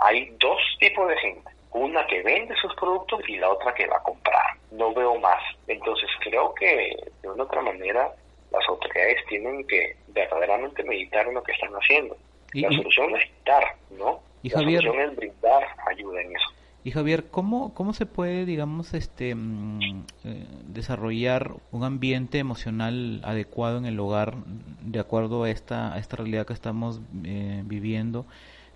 hay 0.00 0.30
dos 0.38 0.60
tipos 0.78 1.08
de 1.08 1.16
gente. 1.16 1.50
Una 1.72 2.06
que 2.06 2.22
vende 2.22 2.54
sus 2.56 2.72
productos 2.76 3.20
y 3.28 3.36
la 3.36 3.50
otra 3.50 3.74
que 3.74 3.88
va 3.88 3.96
a 3.96 4.02
comprar. 4.04 4.46
No 4.70 4.94
veo 4.94 5.18
más. 5.18 5.42
Entonces 5.66 6.08
creo 6.20 6.54
que 6.54 6.96
de 7.20 7.28
una 7.28 7.44
otra 7.44 7.62
manera 7.62 8.12
las 8.52 8.68
autoridades 8.68 9.24
tienen 9.28 9.66
que 9.66 9.96
verdaderamente 10.08 10.84
meditar 10.84 11.26
en 11.26 11.34
lo 11.34 11.42
que 11.42 11.52
están 11.52 11.72
haciendo. 11.72 12.16
la 12.52 12.68
solución 12.70 13.16
es 13.16 13.24
quitar, 13.24 13.74
¿no? 13.90 14.20
Y 14.42 14.50
la 14.50 14.60
Javier, 14.60 14.82
solución 14.82 15.10
es 15.10 15.16
brindar 15.16 15.66
ayuda 15.88 16.22
en 16.22 16.36
eso. 16.36 16.59
Y 16.82 16.92
Javier, 16.92 17.26
¿cómo, 17.30 17.74
cómo 17.74 17.92
se 17.92 18.06
puede, 18.06 18.46
digamos, 18.46 18.94
este, 18.94 19.34
mm, 19.34 20.04
eh, 20.24 20.46
desarrollar 20.66 21.56
un 21.72 21.84
ambiente 21.84 22.38
emocional 22.38 23.20
adecuado 23.22 23.76
en 23.78 23.84
el 23.84 24.00
hogar 24.00 24.36
de 24.82 24.98
acuerdo 24.98 25.44
a 25.44 25.50
esta, 25.50 25.92
a 25.92 25.98
esta 25.98 26.16
realidad 26.16 26.46
que 26.46 26.54
estamos 26.54 27.00
eh, 27.24 27.62
viviendo? 27.66 28.24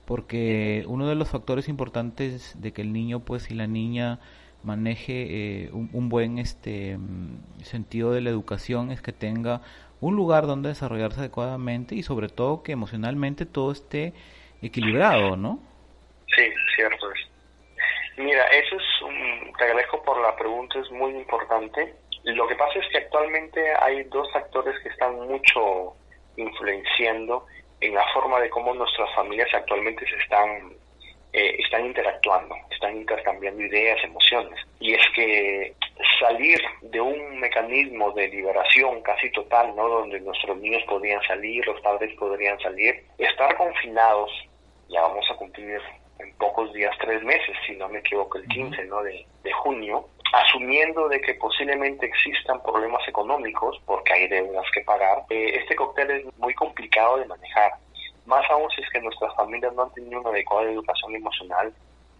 Porque 0.04 0.84
uno 0.87 1.06
de 1.08 1.14
los 1.14 1.28
factores 1.30 1.68
importantes 1.68 2.56
de 2.61 2.73
que 2.73 2.82
el 2.82 2.92
niño, 2.92 3.20
pues, 3.20 3.50
y 3.50 3.54
la 3.54 3.66
niña 3.66 4.20
maneje 4.64 5.64
eh, 5.64 5.70
un, 5.73 6.08
buen 6.08 6.38
este 6.38 6.99
mm, 6.99 7.62
sentido 7.62 8.12
de 8.12 8.20
la 8.20 8.30
educación 8.30 8.90
es 8.90 9.00
que 9.00 9.12
tenga 9.12 9.62
un 10.00 10.16
lugar 10.16 10.46
donde 10.46 10.70
desarrollarse 10.70 11.20
adecuadamente 11.20 11.94
y 11.94 12.02
sobre 12.02 12.28
todo 12.28 12.62
que 12.62 12.73
emocionalmente 12.73 13.46
todo 13.46 13.73
esté 13.73 14.12
equilibrado, 14.62 15.37
¿no? 15.37 15.58
Mira, 18.16 18.47
eso 18.47 18.76
es 18.76 19.02
un, 19.02 19.52
te 19.59 19.64
agradezco 19.64 20.02
por 20.02 20.21
la 20.21 20.37
pregunta, 20.37 20.78
es 20.78 20.90
muy 20.90 21.12
importante. 21.12 21.94
Lo 22.25 22.47
que 22.47 22.54
pasa 22.54 22.78
es 22.78 22.88
que 22.90 22.99
actualmente 22.99 23.61
hay 23.80 24.04
dos 24.04 24.30
factores 24.33 24.78
que 24.83 24.88
están 24.88 25.14
mucho 25.26 25.94
influenciando 26.37 27.47
en 27.80 27.94
la 27.94 28.06
forma 28.14 28.40
de 28.40 28.50
cómo 28.50 28.73
nuestras 28.75 29.12
familias 29.14 29.49
actualmente 29.52 30.06
se 30.09 30.16
están 30.16 30.73
eh, 31.35 31.56
están 31.59 31.85
interactuando, 31.85 32.54
están 32.71 32.97
intercambiando 32.97 33.61
ideas, 33.61 33.99
emociones. 34.04 34.56
Y 34.78 34.94
es 34.94 35.02
que 35.16 35.75
salir 36.21 36.61
de 36.83 37.00
un 37.00 37.40
mecanismo 37.40 38.12
de 38.12 38.28
liberación 38.28 39.02
casi 39.02 39.33
total, 39.33 39.75
¿no? 39.75 39.88
Donde 39.88 40.21
nuestros 40.21 40.56
niños 40.59 40.85
podrían 40.88 41.21
salir, 41.23 41.66
los 41.66 41.80
padres 41.80 42.14
podrían 42.16 42.56
salir, 42.61 43.04
estar 43.18 43.56
confinados, 43.56 44.30
ya 44.88 45.00
vamos 45.02 45.28
a 45.28 45.35
cumplir 45.35 45.80
en 46.18 46.33
pocos 46.37 46.73
días, 46.73 46.94
tres 47.00 47.23
meses, 47.23 47.56
si 47.66 47.75
no 47.76 47.88
me 47.88 47.99
equivoco, 47.99 48.38
el 48.38 48.47
15 48.49 48.85
¿no? 48.85 49.02
de, 49.02 49.26
junio, 49.62 50.09
asumiendo 50.33 51.09
de 51.09 51.21
que 51.21 51.35
posiblemente 51.35 52.06
existan 52.06 52.62
problemas 52.62 53.06
económicos 53.09 53.80
porque 53.87 54.12
hay 54.12 54.28
deudas 54.28 54.66
que 54.73 54.83
pagar, 54.83 55.25
eh, 55.30 55.59
este 55.61 55.76
cóctel 55.76 56.11
es 56.11 56.38
muy 56.38 56.54
complicado 56.54 57.18
de 57.18 57.26
manejar. 57.26 57.73
Más 58.26 58.49
aún 58.50 58.68
si 58.71 58.83
es 58.83 58.90
que 58.90 59.00
nuestras 59.00 59.35
familias 59.37 59.75
no 59.75 59.83
han 59.83 59.92
tenido 59.92 60.21
una 60.21 60.30
adecuada 60.30 60.71
educación 60.71 61.14
emocional 61.14 61.73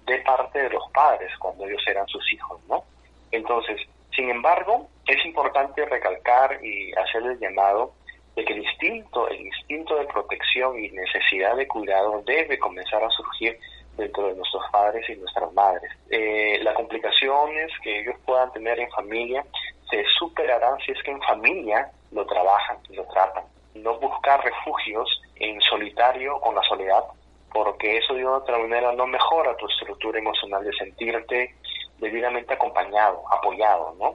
de 0.07 0.19
parte 0.19 0.63
de 0.63 0.71
los 0.71 0.85
padres 0.93 1.33
cuando 1.39 1.67
ellos 1.67 1.83
eran 1.87 2.07
sus 2.09 2.33
hijos, 2.33 2.61
¿no? 2.69 2.85
Entonces, 3.31 3.81
sin 4.15 4.29
embargo, 4.29 4.89
es 5.07 5.25
importante 5.25 5.85
recalcar 5.87 6.65
y 6.65 6.93
hacer 6.93 7.23
el 7.23 7.39
llamado 7.39 7.95
de 8.37 8.45
que 8.45 8.53
el 8.53 8.65
instinto, 8.65 9.29
el 9.29 9.41
instinto 9.41 9.97
de 9.97 10.07
protección 10.07 10.79
y 10.79 10.91
necesidad 10.91 11.57
de 11.57 11.67
cuidado 11.67 12.23
debe 12.27 12.59
comenzar 12.59 13.03
a 13.03 13.11
surgir 13.11 13.59
dentro 13.97 14.29
de 14.29 14.35
nuestros 14.35 14.63
padres 14.71 15.09
y 15.09 15.17
nuestras 15.17 15.53
madres. 15.53 15.91
Eh, 16.11 16.59
las 16.63 16.75
complicaciones 16.75 17.71
que 17.83 18.01
ellos 18.01 18.17
puedan 18.25 18.53
tener 18.53 18.79
en 18.81 18.91
familia 18.91 19.45
se 19.91 20.05
superarán 20.19 20.79
si 20.85 20.93
es 20.93 21.03
que 21.03 21.11
en 21.11 21.23
familia 21.23 21.91
lo 22.13 22.27
trabajan 22.27 22.79
y 22.89 22.97
lo 22.97 23.05
tratan. 23.07 23.45
No 23.75 23.99
buscar 23.99 24.43
refugios 24.45 25.23
en 25.37 25.61
solitario 25.61 26.41
con 26.41 26.55
la 26.55 26.63
soledad, 26.63 27.05
porque 27.53 27.99
eso 27.99 28.15
de 28.15 28.27
otra 28.27 28.59
manera 28.59 28.93
no 28.93 29.07
mejora 29.07 29.57
tu 29.57 29.67
estructura 29.69 30.19
emocional 30.19 30.65
de 30.65 30.73
sentirte 30.73 31.55
debidamente 31.99 32.55
acompañado, 32.55 33.23
apoyado, 33.33 33.95
¿no? 33.99 34.15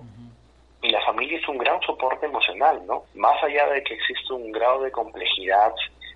Y 0.81 0.89
la 0.89 1.01
familia 1.01 1.37
es 1.37 1.47
un 1.47 1.57
gran 1.57 1.81
soporte 1.81 2.25
emocional, 2.25 2.85
¿no? 2.85 3.03
Más 3.15 3.41
allá 3.43 3.67
de 3.67 3.83
que 3.83 3.95
existe 3.95 4.33
un 4.33 4.51
grado 4.51 4.81
de 4.81 4.91
complejidad 4.91 5.73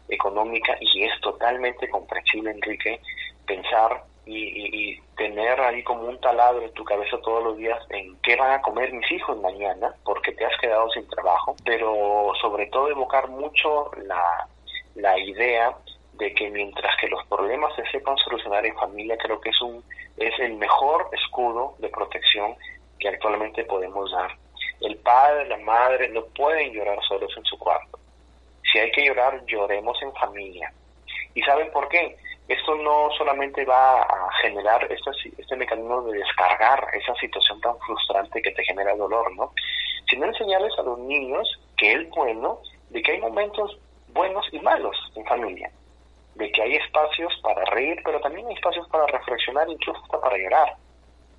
económica 0.08 0.75
y 0.79 1.03
es 1.03 1.20
totalmente 1.22 1.89
comprensible, 1.89 2.51
Enrique, 2.51 3.00
pensar 3.45 4.03
y, 4.25 5.00
tener 5.17 5.62
ahí 5.62 5.83
como 5.83 6.03
un 6.09 6.19
taladro 6.19 6.63
en 6.63 6.73
tu 6.73 6.83
cabeza 6.83 7.17
todos 7.23 7.43
los 7.43 7.57
días 7.57 7.79
en 7.91 8.17
qué 8.23 8.35
van 8.35 8.51
a 8.51 8.62
comer 8.62 8.91
mis 8.91 9.09
hijos 9.12 9.39
mañana, 9.39 9.93
porque 10.03 10.31
te 10.31 10.43
has 10.43 10.57
quedado 10.59 10.89
sin 10.89 11.07
trabajo, 11.07 11.55
pero 11.63 12.33
sobre 12.41 12.65
todo 12.67 12.89
evocar 12.89 13.29
mucho 13.29 13.91
la, 14.07 14.47
la 14.95 15.17
idea 15.19 15.77
de 16.13 16.33
que 16.33 16.50
mientras 16.50 16.97
que 17.00 17.07
los 17.07 17.23
problemas 17.27 17.75
se 17.75 17.85
sepan 17.91 18.17
solucionar 18.17 18.65
en 18.65 18.75
familia, 18.75 19.17
creo 19.17 19.39
que 19.39 19.50
es 19.50 19.62
un 19.62 19.83
es 20.17 20.38
el 20.39 20.55
mejor 20.55 21.09
escudo 21.12 21.75
de 21.79 21.89
protección 21.89 22.55
que 23.00 23.09
actualmente 23.09 23.63
podemos 23.65 24.12
dar. 24.12 24.31
El 24.81 24.97
padre, 24.97 25.47
la 25.47 25.57
madre 25.57 26.09
no 26.09 26.25
pueden 26.25 26.71
llorar 26.71 27.00
solos 27.07 27.31
en 27.38 27.45
su 27.45 27.57
cuarto. 27.57 28.00
Si 28.71 28.79
hay 28.79 28.91
que 28.91 29.05
llorar, 29.05 29.43
lloremos 29.45 30.01
en 30.01 30.13
familia. 30.13 30.71
¿Y 31.33 31.41
saben 31.41 31.71
por 31.71 31.88
qué? 31.89 32.17
Esto 32.47 32.75
no 32.75 33.09
solamente 33.17 33.63
va 33.65 34.01
a 34.01 34.31
generar 34.41 34.85
este, 34.91 35.12
este 35.38 35.55
mecanismo 35.55 36.01
de 36.03 36.19
descargar 36.19 36.88
esa 36.93 37.15
situación 37.15 37.62
tan 37.62 37.77
frustrante 37.79 38.41
que 38.41 38.51
te 38.51 38.63
genera 38.63 38.95
dolor, 38.95 39.33
¿no? 39.35 39.53
Sino 40.09 40.25
enseñarles 40.25 40.77
a 40.77 40.83
los 40.83 41.00
niños 41.00 41.47
que 41.77 41.93
es 41.93 42.09
bueno, 42.09 42.59
de 42.89 43.01
que 43.01 43.13
hay 43.13 43.21
momentos 43.21 43.77
buenos 44.09 44.45
y 44.51 44.59
malos 44.59 44.95
en 45.15 45.25
familia, 45.25 45.71
de 46.35 46.51
que 46.51 46.62
hay 46.62 46.75
espacios 46.75 47.33
para 47.41 47.63
reír, 47.65 48.01
pero 48.03 48.19
también 48.19 48.47
hay 48.47 48.53
espacios 48.55 48.88
para 48.89 49.07
reflexionar, 49.07 49.69
incluso 49.69 50.01
hasta 50.03 50.21
para 50.21 50.38
llorar, 50.38 50.75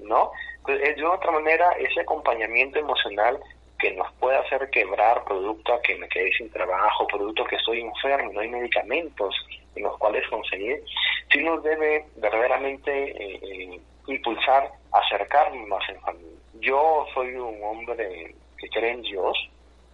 ¿no? 0.01 0.33
Entonces, 0.59 0.97
de 0.97 1.05
otra 1.05 1.31
manera, 1.31 1.73
ese 1.73 2.01
acompañamiento 2.01 2.79
emocional 2.79 3.39
que 3.79 3.93
nos 3.93 4.11
puede 4.15 4.39
hacer 4.39 4.71
quebrar 4.71 5.25
producto 5.25 5.75
a 5.75 5.83
que 5.83 5.97
me 5.97 6.09
quede 6.09 6.33
sin 6.33 6.51
trabajo, 6.51 7.07
producto 7.07 7.45
que 7.45 7.57
estoy 7.57 7.81
enfermo, 7.81 8.33
no 8.33 8.41
hay 8.41 8.49
medicamentos, 8.49 9.35
en 9.51 9.64
los 9.83 9.99
cuales 9.99 10.27
conseguir, 10.29 10.83
sí 11.31 11.43
nos 11.43 11.63
debe 11.63 12.07
verdaderamente 12.17 12.91
eh, 12.93 13.41
eh, 13.43 13.81
impulsar 14.07 14.71
acercarnos 14.93 15.67
más 15.69 15.89
en 15.89 16.01
familia. 16.01 16.39
Yo 16.61 17.07
soy 17.15 17.35
un 17.35 17.63
hombre 17.63 18.35
que 18.59 18.69
cree 18.69 18.93
en 18.93 19.03
Dios 19.03 19.37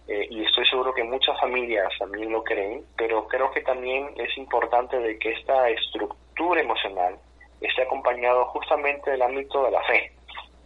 eh, 0.07 0.27
y 0.29 0.43
estoy 0.43 0.65
seguro 0.67 0.93
que 0.93 1.03
muchas 1.03 1.39
familias 1.39 1.91
también 1.97 2.31
lo 2.31 2.43
creen, 2.43 2.83
pero 2.97 3.27
creo 3.27 3.51
que 3.51 3.61
también 3.61 4.11
es 4.17 4.37
importante 4.37 4.97
de 4.99 5.17
que 5.17 5.31
esta 5.31 5.69
estructura 5.69 6.61
emocional 6.61 7.17
esté 7.61 7.83
acompañado 7.83 8.45
justamente 8.45 9.11
del 9.11 9.21
ámbito 9.21 9.63
de 9.63 9.71
la 9.71 9.83
fe, 9.83 10.11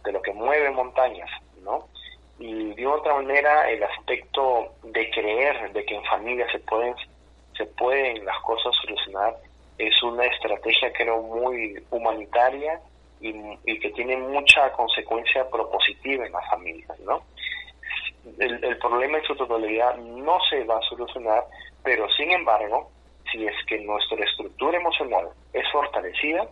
de 0.04 0.12
lo 0.12 0.22
que 0.22 0.32
mueve 0.32 0.70
montañas, 0.70 1.30
¿no? 1.62 1.86
Y 2.38 2.74
de 2.74 2.86
otra 2.86 3.14
manera 3.14 3.70
el 3.70 3.82
aspecto 3.82 4.74
de 4.82 5.10
creer 5.10 5.72
de 5.72 5.84
que 5.84 5.94
en 5.94 6.04
familia 6.04 6.50
se 6.50 6.58
pueden 6.60 6.94
se 7.56 7.66
pueden 7.66 8.24
las 8.24 8.38
cosas 8.42 8.74
solucionar 8.82 9.36
es 9.78 10.02
una 10.02 10.24
estrategia 10.24 10.92
creo 10.92 11.22
muy 11.22 11.82
humanitaria 11.90 12.80
y, 13.20 13.78
que 13.78 13.90
tiene 13.90 14.16
mucha 14.16 14.72
consecuencia 14.72 15.48
propositiva 15.50 16.26
en 16.26 16.32
las 16.32 16.48
familias, 16.48 16.98
¿no? 17.00 17.22
El, 18.38 18.78
problema 18.78 19.18
en 19.18 19.24
su 19.24 19.36
totalidad 19.36 19.96
no 19.96 20.38
se 20.50 20.64
va 20.64 20.78
a 20.78 20.82
solucionar, 20.82 21.44
pero 21.82 22.08
sin 22.10 22.30
embargo, 22.32 22.90
si 23.30 23.46
es 23.46 23.54
que 23.66 23.78
nuestra 23.78 24.22
estructura 24.24 24.78
emocional 24.78 25.28
es 25.52 25.64
fortalecida, 25.70 26.46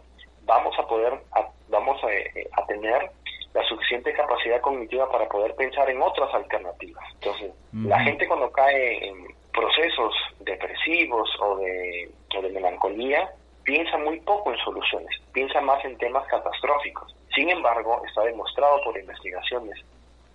vamos 0.45 0.79
a 0.79 0.87
poder, 0.87 1.21
vamos 1.69 2.01
a, 2.05 2.67
tener 2.67 3.11
la 3.53 3.63
suficiente 3.65 4.13
capacidad 4.15 4.61
cognitiva 4.61 5.11
para 5.11 5.29
poder 5.29 5.55
pensar 5.57 5.91
en 5.91 6.01
otras 6.01 6.33
alternativas. 6.35 7.05
Entonces, 7.15 7.53
la 7.73 8.01
gente 8.01 8.27
cuando 8.27 8.51
cae 8.51 9.09
en, 9.09 9.27
procesos 9.55 10.13
depresivos 10.41 11.31
o 11.41 11.57
de, 11.57 12.11
de 12.43 12.49
melancolía, 12.51 13.31
piensa 13.63 13.97
muy 13.99 14.21
poco 14.21 14.53
en 14.53 14.59
soluciones, 14.59 15.11
piensa 15.33 15.61
más 15.61 15.83
en 15.85 15.97
temas 15.99 16.27
catastróficos. 16.27 17.15
Sin 17.35 17.49
embargo, 17.49 18.03
está 18.07 18.23
demostrado 18.23 18.83
por 18.85 18.99
investigaciones 18.99 19.79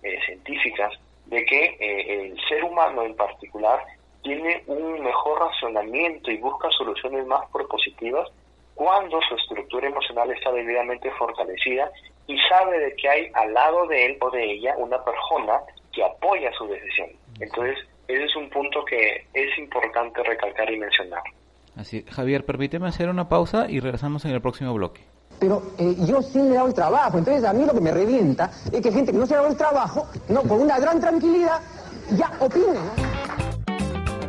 eh, 0.02 0.18
científicas 0.26 0.92
de 1.26 1.44
que 1.44 1.64
eh, 1.78 2.24
el 2.26 2.40
ser 2.48 2.64
humano 2.64 3.02
en 3.02 3.14
particular 3.14 3.84
tiene 4.22 4.62
un 4.66 5.02
mejor 5.02 5.38
razonamiento 5.40 6.30
y 6.30 6.38
busca 6.38 6.70
soluciones 6.70 7.26
más 7.26 7.48
propositivas 7.52 8.28
cuando 8.74 9.20
su 9.22 9.34
estructura 9.34 9.88
emocional 9.88 10.30
está 10.30 10.50
debidamente 10.52 11.10
fortalecida 11.12 11.90
y 12.26 12.38
sabe 12.48 12.78
de 12.78 12.96
que 12.96 13.08
hay 13.08 13.30
al 13.34 13.52
lado 13.52 13.86
de 13.86 14.06
él 14.06 14.18
o 14.20 14.30
de 14.30 14.52
ella 14.52 14.74
una 14.78 15.02
persona 15.04 15.60
que 15.92 16.02
apoya 16.02 16.52
su 16.52 16.66
decisión. 16.66 17.10
Entonces, 17.40 17.78
ese 18.14 18.24
es 18.24 18.36
un 18.36 18.48
punto 18.50 18.84
que 18.84 19.26
es 19.32 19.58
importante 19.58 20.22
recalcar 20.22 20.70
y 20.70 20.78
mencionar. 20.78 21.22
Así, 21.76 22.04
Javier, 22.10 22.44
permíteme 22.44 22.88
hacer 22.88 23.08
una 23.08 23.28
pausa 23.28 23.66
y 23.68 23.80
regresamos 23.80 24.24
en 24.24 24.32
el 24.32 24.40
próximo 24.40 24.74
bloque. 24.74 25.02
Pero 25.38 25.62
eh, 25.78 25.94
yo 26.06 26.20
sí 26.20 26.38
le 26.38 26.50
he 26.50 26.54
dado 26.54 26.68
el 26.68 26.74
trabajo, 26.74 27.18
entonces 27.18 27.44
a 27.44 27.52
mí 27.52 27.64
lo 27.64 27.72
que 27.72 27.80
me 27.80 27.92
revienta 27.92 28.50
es 28.72 28.80
que 28.80 28.92
gente 28.92 29.12
que 29.12 29.18
no 29.18 29.26
se 29.26 29.34
ha 29.34 29.38
dado 29.38 29.50
el 29.50 29.56
trabajo, 29.56 30.06
no, 30.28 30.42
con 30.42 30.60
una 30.60 30.78
gran 30.78 31.00
tranquilidad, 31.00 31.60
ya 32.16 32.30
opine. 32.40 32.78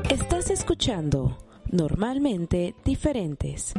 Estás 0.09 0.49
escuchando 0.49 1.37
Normalmente 1.71 2.75
Diferentes. 2.83 3.73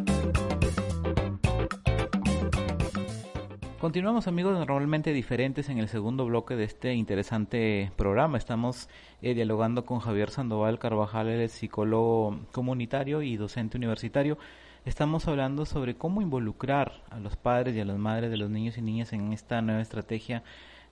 Continuamos 3.83 4.29
amigos 4.29 4.57
normalmente 4.57 5.13
diferentes 5.13 5.69
en 5.69 5.79
el 5.79 5.89
segundo 5.89 6.25
bloque 6.25 6.55
de 6.55 6.63
este 6.63 6.95
interesante 6.95 7.91
programa. 7.97 8.39
Estamos 8.39 8.89
eh, 9.23 9.35
dialogando 9.35 9.85
con 9.85 9.99
Javier 9.99 10.31
Sandoval 10.31 10.79
Carvajal, 10.79 11.29
es 11.31 11.51
psicólogo 11.51 12.39
comunitario 12.53 13.23
y 13.23 13.37
docente 13.37 13.77
universitario. 13.79 14.39
estamos 14.85 15.27
hablando 15.27 15.67
sobre 15.67 15.97
cómo 15.97 16.23
involucrar 16.23 17.03
a 17.11 17.19
los 17.19 17.37
padres 17.37 17.75
y 17.75 17.81
a 17.81 17.85
las 17.85 17.99
madres 17.99 18.31
de 18.31 18.37
los 18.37 18.51
niños 18.51 18.79
y 18.79 18.83
niñas 18.83 19.13
en 19.13 19.33
esta 19.33 19.61
nueva 19.63 19.83
estrategia 19.83 20.45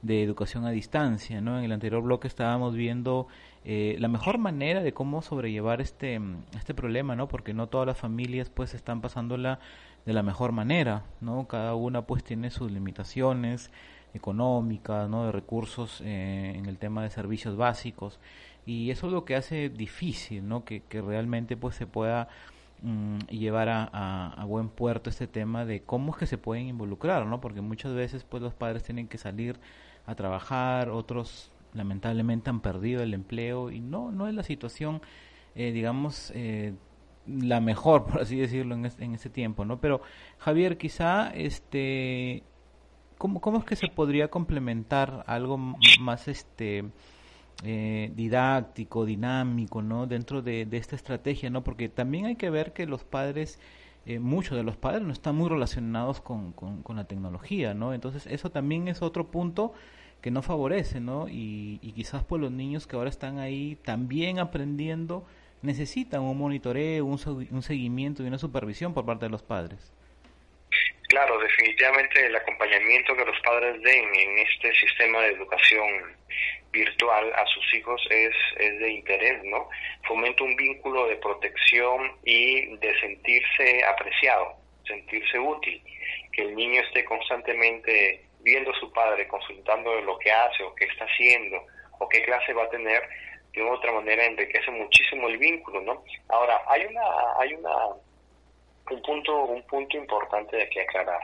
de 0.02 0.22
educación 0.24 0.64
a 0.66 0.70
distancia, 0.70 1.40
¿no? 1.40 1.58
En 1.58 1.64
el 1.64 1.72
anterior 1.72 2.02
bloque 2.02 2.26
estábamos 2.26 2.74
viendo 2.74 3.28
eh, 3.64 3.96
la 3.98 4.08
mejor 4.08 4.38
manera 4.38 4.82
de 4.82 4.92
cómo 4.92 5.22
sobrellevar 5.22 5.80
este, 5.80 6.20
este 6.56 6.74
problema, 6.74 7.14
¿no? 7.14 7.28
Porque 7.28 7.54
no 7.54 7.68
todas 7.68 7.86
las 7.86 7.98
familias 7.98 8.50
pues 8.50 8.74
están 8.74 9.00
pasándola 9.00 9.60
de 10.06 10.12
la 10.12 10.22
mejor 10.22 10.52
manera, 10.52 11.04
¿no? 11.20 11.46
Cada 11.46 11.74
una 11.74 12.02
pues 12.02 12.24
tiene 12.24 12.50
sus 12.50 12.70
limitaciones 12.70 13.70
económicas, 14.14 15.08
¿no? 15.08 15.26
De 15.26 15.32
recursos 15.32 16.00
eh, 16.04 16.52
en 16.56 16.66
el 16.66 16.78
tema 16.78 17.02
de 17.02 17.10
servicios 17.10 17.56
básicos 17.56 18.18
y 18.66 18.90
eso 18.90 19.06
es 19.06 19.12
lo 19.12 19.24
que 19.24 19.36
hace 19.36 19.68
difícil, 19.68 20.46
¿no? 20.48 20.64
Que, 20.64 20.82
que 20.82 21.00
realmente 21.00 21.56
pues 21.56 21.76
se 21.76 21.86
pueda 21.86 22.28
mm, 22.82 23.18
llevar 23.30 23.68
a, 23.68 23.84
a, 24.28 24.44
buen 24.44 24.68
puerto 24.68 25.10
este 25.10 25.26
tema 25.26 25.64
de 25.64 25.82
cómo 25.82 26.12
es 26.12 26.18
que 26.18 26.26
se 26.26 26.38
pueden 26.38 26.66
involucrar, 26.66 27.26
¿no? 27.26 27.40
Porque 27.40 27.60
muchas 27.60 27.94
veces 27.94 28.24
pues 28.24 28.42
los 28.42 28.54
padres 28.54 28.82
tienen 28.82 29.08
que 29.08 29.18
salir 29.18 29.58
a 30.06 30.14
trabajar, 30.14 30.90
otros 30.90 31.50
lamentablemente 31.74 32.50
han 32.50 32.60
perdido 32.60 33.02
el 33.02 33.14
empleo 33.14 33.70
y 33.70 33.80
no, 33.80 34.10
no 34.10 34.28
es 34.28 34.34
la 34.34 34.42
situación, 34.42 35.00
eh, 35.54 35.72
digamos, 35.72 36.32
eh, 36.34 36.74
la 37.38 37.60
mejor, 37.60 38.04
por 38.06 38.22
así 38.22 38.36
decirlo, 38.36 38.74
en, 38.74 38.90
en 38.98 39.14
este 39.14 39.30
tiempo, 39.30 39.64
¿no? 39.64 39.80
Pero, 39.80 40.00
Javier, 40.38 40.78
quizá, 40.78 41.30
este, 41.30 42.42
¿cómo, 43.18 43.40
¿cómo 43.40 43.58
es 43.58 43.64
que 43.64 43.76
se 43.76 43.88
podría 43.88 44.28
complementar 44.28 45.24
algo 45.26 45.56
más, 45.58 46.28
este, 46.28 46.84
eh, 47.64 48.10
didáctico, 48.14 49.04
dinámico, 49.04 49.82
¿no? 49.82 50.06
Dentro 50.06 50.42
de, 50.42 50.66
de, 50.66 50.76
esta 50.76 50.96
estrategia, 50.96 51.50
¿no? 51.50 51.62
Porque 51.62 51.88
también 51.88 52.26
hay 52.26 52.36
que 52.36 52.50
ver 52.50 52.72
que 52.72 52.86
los 52.86 53.04
padres, 53.04 53.58
eh, 54.06 54.18
muchos 54.18 54.56
de 54.56 54.64
los 54.64 54.76
padres 54.76 55.02
no 55.02 55.12
están 55.12 55.36
muy 55.36 55.48
relacionados 55.48 56.20
con, 56.20 56.52
con, 56.52 56.96
la 56.96 57.04
tecnología, 57.04 57.74
¿no? 57.74 57.92
Entonces, 57.92 58.26
eso 58.26 58.50
también 58.50 58.88
es 58.88 59.02
otro 59.02 59.30
punto 59.30 59.72
que 60.22 60.30
no 60.30 60.42
favorece, 60.42 61.00
¿no? 61.00 61.28
Y, 61.28 61.78
y 61.82 61.92
quizás 61.92 62.24
pues 62.24 62.40
los 62.40 62.52
niños 62.52 62.86
que 62.86 62.96
ahora 62.96 63.10
están 63.10 63.38
ahí 63.38 63.78
también 63.82 64.38
aprendiendo 64.38 65.24
necesitan 65.62 66.22
un 66.22 66.38
monitoreo, 66.38 67.04
un, 67.04 67.18
un 67.50 67.62
seguimiento 67.62 68.22
y 68.22 68.26
una 68.26 68.38
supervisión 68.38 68.94
por 68.94 69.04
parte 69.04 69.26
de 69.26 69.30
los 69.30 69.42
padres. 69.42 69.92
Claro, 71.08 71.40
definitivamente 71.40 72.24
el 72.24 72.36
acompañamiento 72.36 73.16
que 73.16 73.24
los 73.24 73.40
padres 73.40 73.82
den 73.82 74.14
en 74.14 74.38
este 74.38 74.72
sistema 74.74 75.20
de 75.22 75.32
educación 75.32 76.16
virtual 76.70 77.32
a 77.34 77.44
sus 77.46 77.74
hijos 77.74 78.00
es, 78.10 78.34
es 78.58 78.78
de 78.78 78.90
interés, 78.92 79.42
¿no? 79.44 79.68
Fomenta 80.06 80.44
un 80.44 80.54
vínculo 80.54 81.08
de 81.08 81.16
protección 81.16 82.12
y 82.24 82.76
de 82.76 83.00
sentirse 83.00 83.84
apreciado, 83.84 84.54
sentirse 84.86 85.38
útil, 85.38 85.82
que 86.32 86.42
el 86.42 86.54
niño 86.54 86.80
esté 86.82 87.04
constantemente 87.04 88.24
viendo 88.40 88.70
a 88.70 88.78
su 88.78 88.92
padre, 88.92 89.26
consultando 89.26 90.00
lo 90.02 90.18
que 90.18 90.30
hace 90.30 90.62
o 90.62 90.74
qué 90.74 90.84
está 90.84 91.06
haciendo 91.06 91.66
o 91.98 92.08
qué 92.08 92.22
clase 92.22 92.52
va 92.52 92.64
a 92.64 92.70
tener, 92.70 93.02
de 93.52 93.62
otra 93.62 93.92
manera 93.92 94.24
enriquece 94.24 94.70
muchísimo 94.70 95.28
el 95.28 95.38
vínculo, 95.38 95.80
¿no? 95.80 96.04
Ahora, 96.28 96.62
hay 96.66 96.86
una, 96.86 97.02
hay 97.38 97.54
una, 97.54 97.76
un 98.90 99.02
punto, 99.02 99.44
un 99.44 99.62
punto 99.64 99.96
importante 99.96 100.56
de 100.56 100.68
que 100.70 100.82
aclarar. 100.82 101.22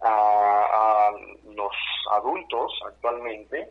A, 0.00 1.08
a 1.08 1.12
los 1.54 1.72
adultos 2.12 2.78
actualmente, 2.86 3.70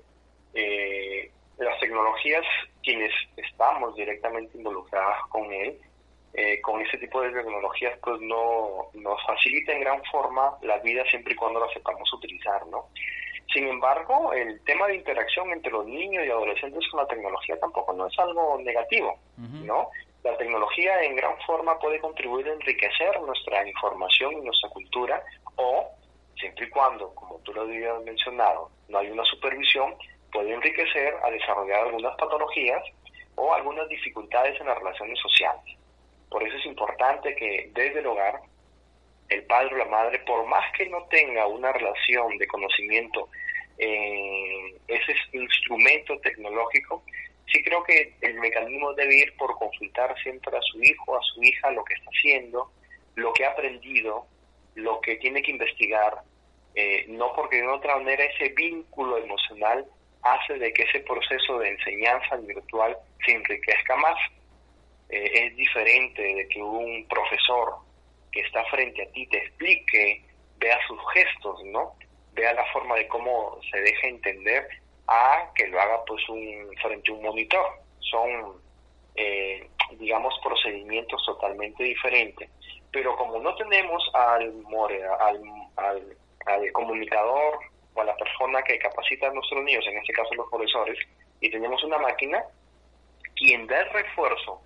eh, 0.53 1.29
las 1.57 1.79
tecnologías, 1.79 2.45
quienes 2.81 3.12
estamos 3.38 3.95
directamente 3.95 4.57
involucradas 4.57 5.27
con 5.29 5.51
él, 5.51 5.79
eh, 6.33 6.59
con 6.62 6.81
ese 6.81 6.97
tipo 6.97 7.21
de 7.21 7.31
tecnologías, 7.31 7.97
pues 8.00 8.19
no 8.21 8.89
nos 8.93 9.23
facilita 9.25 9.71
en 9.71 9.81
gran 9.81 10.03
forma 10.05 10.57
la 10.63 10.79
vida 10.79 11.03
siempre 11.05 11.33
y 11.33 11.35
cuando 11.35 11.59
la 11.59 11.71
sepamos 11.71 12.12
utilizar, 12.12 12.65
¿no? 12.67 12.89
Sin 13.53 13.67
embargo, 13.67 14.33
el 14.33 14.60
tema 14.63 14.88
de 14.88 14.95
interacción 14.95 15.51
entre 15.51 15.72
los 15.72 15.86
niños 15.86 16.25
y 16.25 16.29
adolescentes 16.29 16.88
con 16.89 17.01
la 17.01 17.07
tecnología 17.07 17.60
tampoco 17.60 17.93
no 17.93 18.07
es 18.07 18.17
algo 18.17 18.57
negativo, 18.60 19.19
¿no? 19.38 19.89
La 20.24 20.36
tecnología 20.38 21.03
en 21.03 21.15
gran 21.15 21.38
forma 21.45 21.77
puede 21.77 22.00
contribuir 22.00 22.48
a 22.48 22.53
enriquecer 22.53 23.22
nuestra 23.22 23.67
información 23.67 24.33
y 24.33 24.41
nuestra 24.41 24.69
cultura 24.69 25.24
o, 25.57 25.88
siempre 26.36 26.65
y 26.65 26.69
cuando, 26.69 27.13
como 27.13 27.38
tú 27.39 27.53
lo 27.53 27.62
habías 27.62 28.01
mencionado, 28.03 28.72
no 28.88 28.98
hay 28.98 29.11
una 29.11 29.25
supervisión, 29.25 29.94
puede 30.31 30.51
enriquecer 30.51 31.13
a 31.24 31.29
desarrollar 31.29 31.81
algunas 31.81 32.16
patologías 32.18 32.81
o 33.35 33.53
algunas 33.53 33.87
dificultades 33.87 34.59
en 34.59 34.68
las 34.68 34.79
relaciones 34.79 35.20
sociales. 35.20 35.77
Por 36.29 36.42
eso 36.42 36.57
es 36.57 36.66
importante 36.66 37.35
que 37.35 37.70
desde 37.74 38.00
el 38.00 38.07
hogar 38.07 38.39
el 39.29 39.44
padre 39.44 39.75
o 39.75 39.77
la 39.77 39.86
madre, 39.86 40.20
por 40.20 40.46
más 40.48 40.66
que 40.77 40.88
no 40.90 41.03
tenga 41.05 41.48
una 41.48 41.72
relación 41.72 42.38
de 42.38 42.48
conocimiento 42.48 43.29
en 43.77 44.75
ese 44.88 45.16
instrumento 45.33 46.20
tecnológico, 46.20 47.03
sí 47.51 47.64
creo 47.64 47.83
que 47.83 48.14
el 48.22 48.36
mecanismo 48.40 48.94
debe 48.94 49.16
ir 49.16 49.36
por 49.38 49.57
consultar 49.57 50.16
siempre 50.22 50.57
a 50.57 50.62
su 50.62 50.81
hijo, 50.83 51.18
a 51.18 51.22
su 51.22 51.44
hija, 51.44 51.72
lo 51.72 51.83
que 51.83 51.96
está 51.96 52.09
haciendo, 52.09 52.72
lo 53.16 53.33
que 53.33 53.46
ha 53.46 53.51
aprendido, 53.51 54.27
lo 54.75 55.00
que 55.01 55.16
tiene 55.18 55.42
que 55.42 55.51
investigar, 55.51 56.22
eh, 56.75 57.05
no 57.09 57.33
porque 57.36 57.57
de 57.57 57.68
otra 57.68 57.98
manera 57.98 58.24
ese 58.24 58.50
vínculo 58.50 59.18
emocional 59.18 59.86
hace 60.24 60.57
de 60.57 60.74
que 60.74 60.83
ese 60.83 61.01
proceso 61.01 61.59
de 61.59 61.70
enseñanza 61.70 62.38
virtual 62.38 62.98
se 63.25 63.33
enriquezca 63.33 63.96
más. 63.98 64.18
Eh, 65.09 65.46
es 65.46 65.55
diferente 65.55 66.22
de 66.22 66.48
que 66.48 66.62
un 66.62 67.05
profesor 67.07 67.75
que 68.33 68.41
está 68.41 68.63
frente 68.65 69.03
a 69.03 69.11
ti 69.11 69.27
te 69.27 69.37
explique, 69.37 70.25
vea 70.57 70.77
sus 70.87 71.00
gestos, 71.13 71.63
¿no? 71.65 71.93
Vea 72.33 72.53
la 72.53 72.65
forma 72.74 72.96
de 72.96 73.07
cómo 73.07 73.59
se 73.72 73.79
deja 73.79 74.07
entender 74.07 74.67
a 75.07 75.51
que 75.55 75.67
lo 75.67 75.79
haga 75.79 76.03
pues 76.05 76.27
un 76.29 76.69
frente 76.81 77.11
a 77.11 77.13
un 77.13 77.22
monitor. 77.22 77.65
Son, 78.00 78.61
eh, 79.15 79.69
digamos, 80.00 80.33
procedimientos 80.43 81.24
totalmente 81.25 81.83
diferentes. 81.83 82.50
Pero 82.91 83.15
como 83.17 83.39
no 83.39 83.55
tenemos 83.55 84.03
al, 84.13 84.63
al, 85.19 85.41
al, 85.77 86.17
al 86.46 86.72
comunicador 86.72 87.59
o 87.93 88.01
a 88.01 88.05
la 88.05 88.15
persona 88.15 88.61
que 88.63 88.79
capacita 88.79 89.27
a 89.27 89.33
nuestros 89.33 89.63
niños, 89.63 89.85
en 89.87 89.98
este 89.98 90.13
caso 90.13 90.33
los 90.35 90.50
profesores, 90.50 90.98
y 91.39 91.50
tenemos 91.51 91.83
una 91.83 91.98
máquina, 91.98 92.43
quien 93.35 93.67
da 93.67 93.81
el 93.81 93.89
refuerzo 93.89 94.61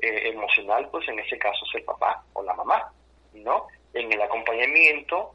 eh, 0.00 0.28
emocional, 0.28 0.88
pues 0.90 1.08
en 1.08 1.18
este 1.18 1.38
caso 1.38 1.64
es 1.68 1.74
el 1.76 1.84
papá 1.84 2.22
o 2.34 2.42
la 2.42 2.54
mamá. 2.54 2.92
¿No? 3.34 3.68
En 3.94 4.12
el 4.12 4.20
acompañamiento 4.20 5.34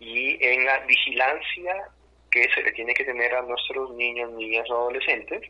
y 0.00 0.44
en 0.44 0.64
la 0.64 0.78
vigilancia 0.80 1.88
que 2.30 2.48
se 2.54 2.62
le 2.62 2.72
tiene 2.72 2.94
que 2.94 3.04
tener 3.04 3.34
a 3.34 3.42
nuestros 3.42 3.90
niños, 3.94 4.32
niñas 4.32 4.68
o 4.70 4.74
adolescentes 4.74 5.42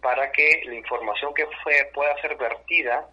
para 0.00 0.32
que 0.32 0.62
la 0.64 0.74
información 0.74 1.32
que 1.34 1.46
pueda 1.94 2.20
ser 2.20 2.36
vertida 2.36 3.08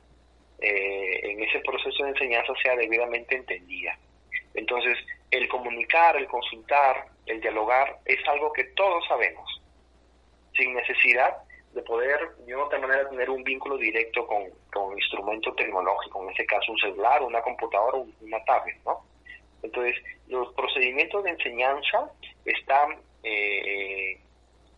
eh, 0.59 1.19
en 1.23 1.43
ese 1.43 1.59
proceso 1.59 2.03
de 2.03 2.09
enseñanza 2.09 2.53
sea 2.63 2.75
debidamente 2.75 3.35
entendida. 3.35 3.97
Entonces, 4.53 4.97
el 5.29 5.47
comunicar, 5.47 6.17
el 6.17 6.27
consultar, 6.27 7.05
el 7.25 7.39
dialogar 7.39 7.99
es 8.05 8.19
algo 8.27 8.51
que 8.51 8.63
todos 8.75 9.05
sabemos, 9.07 9.61
sin 10.55 10.73
necesidad 10.73 11.37
de 11.73 11.81
poder 11.83 12.35
de 12.45 12.55
otra 12.55 12.79
manera 12.79 13.09
tener 13.09 13.29
un 13.29 13.43
vínculo 13.43 13.77
directo 13.77 14.25
con, 14.25 14.43
con 14.73 14.97
instrumento 14.97 15.53
tecnológico, 15.53 16.23
en 16.23 16.29
este 16.31 16.45
caso 16.45 16.71
un 16.71 16.79
celular, 16.79 17.21
una 17.21 17.41
computadora, 17.41 17.99
una 18.21 18.43
tablet, 18.45 18.77
¿no? 18.85 19.05
Entonces, 19.61 19.95
los 20.27 20.53
procedimientos 20.53 21.23
de 21.23 21.31
enseñanza 21.31 22.11
están, 22.45 22.97
eh, 23.23 24.19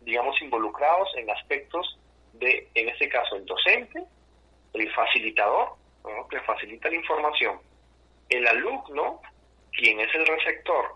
digamos, 0.02 0.42
involucrados 0.42 1.10
en 1.16 1.30
aspectos 1.30 2.00
de, 2.34 2.68
en 2.74 2.90
este 2.90 3.08
caso, 3.10 3.36
el 3.36 3.46
docente, 3.46 4.04
el 4.74 4.92
facilitador, 4.94 5.76
que 6.30 6.40
facilita 6.42 6.90
la 6.90 6.96
información, 6.96 7.60
el 8.30 8.48
alumno, 8.48 9.22
quien 9.72 10.00
es 10.00 10.14
el 10.16 10.26
receptor, 10.26 10.96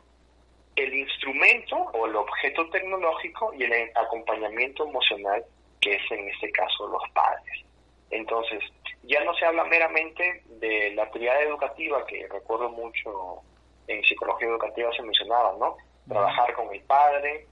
el 0.75 0.93
instrumento 0.93 1.75
o 1.75 2.08
el 2.08 2.15
objeto 2.15 2.69
tecnológico 2.69 3.53
y 3.53 3.63
el 3.63 3.91
acompañamiento 3.95 4.88
emocional 4.88 5.45
que 5.86 5.95
es 5.95 6.12
en 6.12 6.28
este 6.28 6.52
caso 6.52 6.88
los 6.88 7.04
padres. 7.13 7.63
Entonces, 8.10 8.60
ya 9.04 9.24
no 9.24 9.36
se 9.36 9.45
habla 9.45 9.63
meramente 9.65 10.41
de 10.48 10.91
la 10.95 11.04
actividad 11.04 11.39
educativa, 11.43 12.04
que 12.08 12.28
recuerdo 12.28 12.69
mucho 12.69 13.41
en 13.88 14.04
psicología 14.04 14.48
educativa 14.48 14.91
se 14.93 15.04
mencionaba, 15.04 15.56
¿no? 15.60 15.78
Trabajar 16.08 16.54
con 16.56 16.74
el 16.74 16.82
padre, 16.82 17.45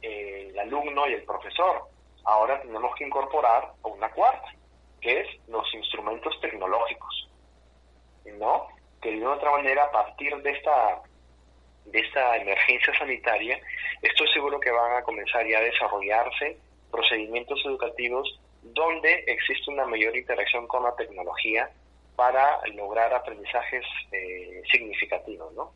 el 0.00 0.56
alumno 0.60 1.08
y 1.08 1.14
el 1.14 1.24
profesor. 1.24 1.88
Ahora 2.24 2.62
tenemos 2.62 2.94
que 2.94 3.04
incorporar 3.04 3.72
una 3.82 4.10
cuarta, 4.10 4.52
que 5.00 5.20
es 5.22 5.28
los 5.48 5.74
instrumentos 5.74 6.40
tecnológicos, 6.40 7.30
¿no? 8.38 8.68
Que 9.02 9.10
de 9.10 9.26
otra 9.26 9.50
manera, 9.50 9.84
a 9.84 9.90
partir 9.90 10.36
de 10.36 10.50
esta 10.52 11.02
de 11.86 11.98
esta 11.98 12.36
emergencia 12.36 12.96
sanitaria, 12.96 13.58
estoy 14.02 14.28
seguro 14.28 14.60
que 14.60 14.70
van 14.70 14.96
a 14.96 15.02
comenzar 15.02 15.44
ya 15.48 15.58
a 15.58 15.62
desarrollarse 15.62 16.58
procedimientos 16.90 17.60
educativos 17.64 18.40
donde 18.62 19.24
existe 19.26 19.70
una 19.70 19.86
mayor 19.86 20.16
interacción 20.16 20.66
con 20.66 20.82
la 20.82 20.94
tecnología 20.96 21.70
para 22.16 22.60
lograr 22.76 23.14
aprendizajes 23.14 23.84
eh, 24.12 24.62
significativos, 24.70 25.52
¿no? 25.54 25.72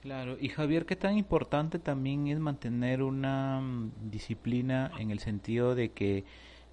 Claro, 0.00 0.36
y 0.40 0.48
Javier, 0.48 0.86
¿qué 0.86 0.94
tan 0.94 1.18
importante 1.18 1.80
también 1.80 2.28
es 2.28 2.38
mantener 2.38 3.02
una 3.02 3.60
mm, 3.60 4.10
disciplina 4.10 4.92
en 4.98 5.10
el 5.10 5.18
sentido 5.18 5.74
de 5.74 5.90
que 5.90 6.24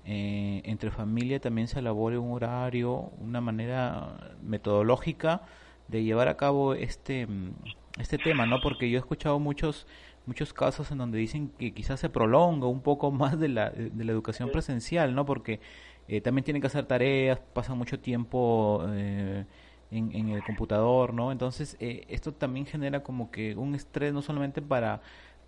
eh, 0.06 0.62
entre 0.66 0.92
familia 0.92 1.40
también 1.40 1.68
se 1.68 1.80
elabore 1.80 2.20
un 2.20 2.32
horario, 2.34 3.10
una 3.20 3.42
manera 3.42 4.36
metodológica 4.44 5.42
de 5.88 6.04
llevar 6.04 6.28
a 6.28 6.38
cabo 6.38 6.76
este 6.76 7.26
mm, 7.26 7.54
este 8.00 8.18
tema, 8.18 8.46
¿no? 8.46 8.60
Porque 8.62 8.90
yo 8.90 8.98
he 8.98 9.00
escuchado 9.00 9.40
muchos 9.40 9.88
muchos 10.28 10.54
casos 10.54 10.92
en 10.92 10.98
donde 10.98 11.18
dicen 11.18 11.52
que 11.58 11.74
quizás 11.74 12.00
se 12.00 12.10
prolonga 12.10 12.68
un 12.68 12.82
poco 12.82 13.12
más 13.12 13.40
de 13.40 13.50
la, 13.50 13.70
de 13.70 14.04
la 14.04 14.12
educación 14.12 14.52
presencial, 14.52 15.14
¿no? 15.16 15.26
Porque 15.26 15.60
eh, 16.08 16.22
también 16.22 16.44
tienen 16.44 16.62
que 16.62 16.68
hacer 16.68 16.86
tareas, 16.86 17.40
pasan 17.54 17.78
mucho 17.78 18.00
tiempo 18.00 18.86
eh, 18.90 19.46
en, 19.92 20.30
el 20.30 20.44
computador, 20.44 21.14
¿no? 21.14 21.32
Entonces, 21.32 21.78
eh, 21.80 22.06
esto 22.10 22.34
también 22.34 22.66
genera 22.66 23.02
como 23.02 23.32
que 23.32 23.56
un 23.56 23.76
estrés 23.76 24.14
no 24.14 24.22
solamente 24.22 24.62
para, 24.62 25.02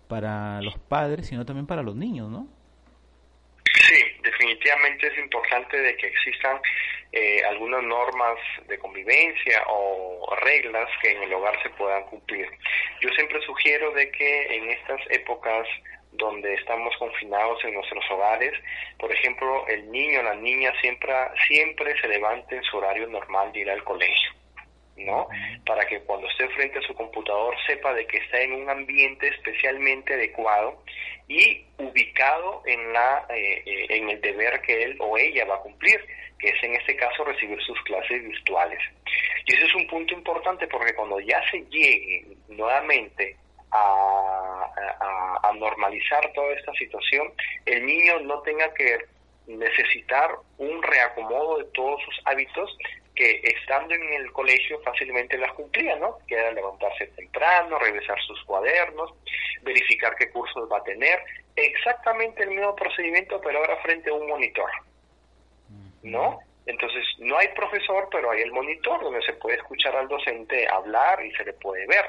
para 0.08 0.60
los 0.62 0.78
padres, 0.78 1.26
sino 1.26 1.44
también 1.44 1.66
para 1.66 1.82
los 1.82 1.94
niños, 1.94 2.30
¿no? 2.30 2.48
Sí, 3.88 4.02
definitivamente 4.22 5.06
es 5.06 5.18
importante 5.18 5.80
de 5.80 5.96
que 5.96 6.08
existan 6.08 6.56
eh, 7.12 7.42
algunas 7.48 7.82
normas 7.82 8.38
de 8.66 8.78
convivencia 8.78 9.62
o 9.68 10.34
reglas 10.42 10.88
que 11.00 11.12
en 11.12 11.22
el 11.22 11.32
hogar 11.32 11.60
se 11.62 11.70
puedan 11.70 12.04
cumplir. 12.04 12.48
Yo 13.00 13.08
siempre 13.10 13.40
sugiero 13.42 13.92
de 13.92 14.10
que 14.10 14.56
en 14.56 14.70
estas 14.70 15.00
épocas 15.10 15.66
donde 16.12 16.54
estamos 16.54 16.94
confinados 16.98 17.64
en 17.64 17.74
nuestros 17.74 18.04
hogares, 18.10 18.52
por 18.98 19.12
ejemplo, 19.12 19.66
el 19.68 19.90
niño 19.90 20.20
o 20.20 20.22
la 20.24 20.34
niña 20.34 20.72
siempre, 20.80 21.12
siempre 21.46 21.98
se 22.00 22.08
levante 22.08 22.56
en 22.56 22.62
su 22.64 22.76
horario 22.76 23.06
normal 23.06 23.52
de 23.52 23.60
ir 23.60 23.70
al 23.70 23.84
colegio. 23.84 24.37
¿No? 24.98 25.28
Para 25.66 25.86
que 25.86 26.00
cuando 26.00 26.28
esté 26.28 26.48
frente 26.50 26.78
a 26.78 26.82
su 26.82 26.94
computador 26.94 27.54
sepa 27.66 27.94
de 27.94 28.06
que 28.06 28.18
está 28.18 28.40
en 28.40 28.52
un 28.52 28.70
ambiente 28.70 29.28
especialmente 29.28 30.14
adecuado 30.14 30.82
y 31.28 31.64
ubicado 31.78 32.62
en 32.66 32.92
la 32.92 33.26
eh, 33.28 33.62
eh, 33.64 33.86
en 33.90 34.10
el 34.10 34.20
deber 34.20 34.60
que 34.62 34.82
él 34.82 34.96
o 35.00 35.16
ella 35.18 35.44
va 35.44 35.56
a 35.56 35.60
cumplir, 35.60 36.00
que 36.38 36.48
es 36.48 36.62
en 36.62 36.74
este 36.74 36.96
caso 36.96 37.24
recibir 37.24 37.60
sus 37.62 37.80
clases 37.82 38.22
virtuales. 38.22 38.80
Y 39.46 39.54
ese 39.54 39.64
es 39.64 39.74
un 39.74 39.86
punto 39.86 40.14
importante 40.14 40.66
porque 40.68 40.94
cuando 40.94 41.20
ya 41.20 41.40
se 41.50 41.60
llegue 41.70 42.26
nuevamente 42.48 43.36
a, 43.70 44.70
a, 45.00 45.48
a 45.48 45.52
normalizar 45.54 46.32
toda 46.32 46.54
esta 46.54 46.72
situación, 46.74 47.32
el 47.66 47.84
niño 47.84 48.20
no 48.20 48.40
tenga 48.40 48.72
que 48.74 48.98
necesitar 49.48 50.30
un 50.58 50.82
reacomodo 50.82 51.58
de 51.58 51.64
todos 51.72 52.02
sus 52.02 52.20
hábitos 52.26 52.76
que 53.18 53.40
estando 53.42 53.94
en 53.94 54.12
el 54.12 54.30
colegio 54.30 54.80
fácilmente 54.82 55.36
las 55.36 55.52
cumplía, 55.54 55.96
¿no? 55.96 56.18
Que 56.28 56.36
era 56.36 56.52
levantarse 56.52 57.08
temprano, 57.08 57.76
revisar 57.76 58.16
sus 58.22 58.40
cuadernos, 58.44 59.12
verificar 59.62 60.14
qué 60.14 60.30
cursos 60.30 60.70
va 60.70 60.78
a 60.78 60.84
tener, 60.84 61.20
exactamente 61.56 62.44
el 62.44 62.50
mismo 62.50 62.76
procedimiento, 62.76 63.40
pero 63.40 63.58
ahora 63.58 63.76
frente 63.78 64.10
a 64.10 64.14
un 64.14 64.28
monitor, 64.28 64.70
¿no? 66.04 66.38
Entonces, 66.66 67.04
no 67.18 67.36
hay 67.38 67.48
profesor, 67.48 68.08
pero 68.12 68.30
hay 68.30 68.42
el 68.42 68.52
monitor 68.52 69.02
donde 69.02 69.22
se 69.22 69.32
puede 69.32 69.56
escuchar 69.56 69.96
al 69.96 70.06
docente 70.06 70.68
hablar 70.68 71.24
y 71.24 71.32
se 71.32 71.44
le 71.44 71.54
puede 71.54 71.86
ver. 71.88 72.04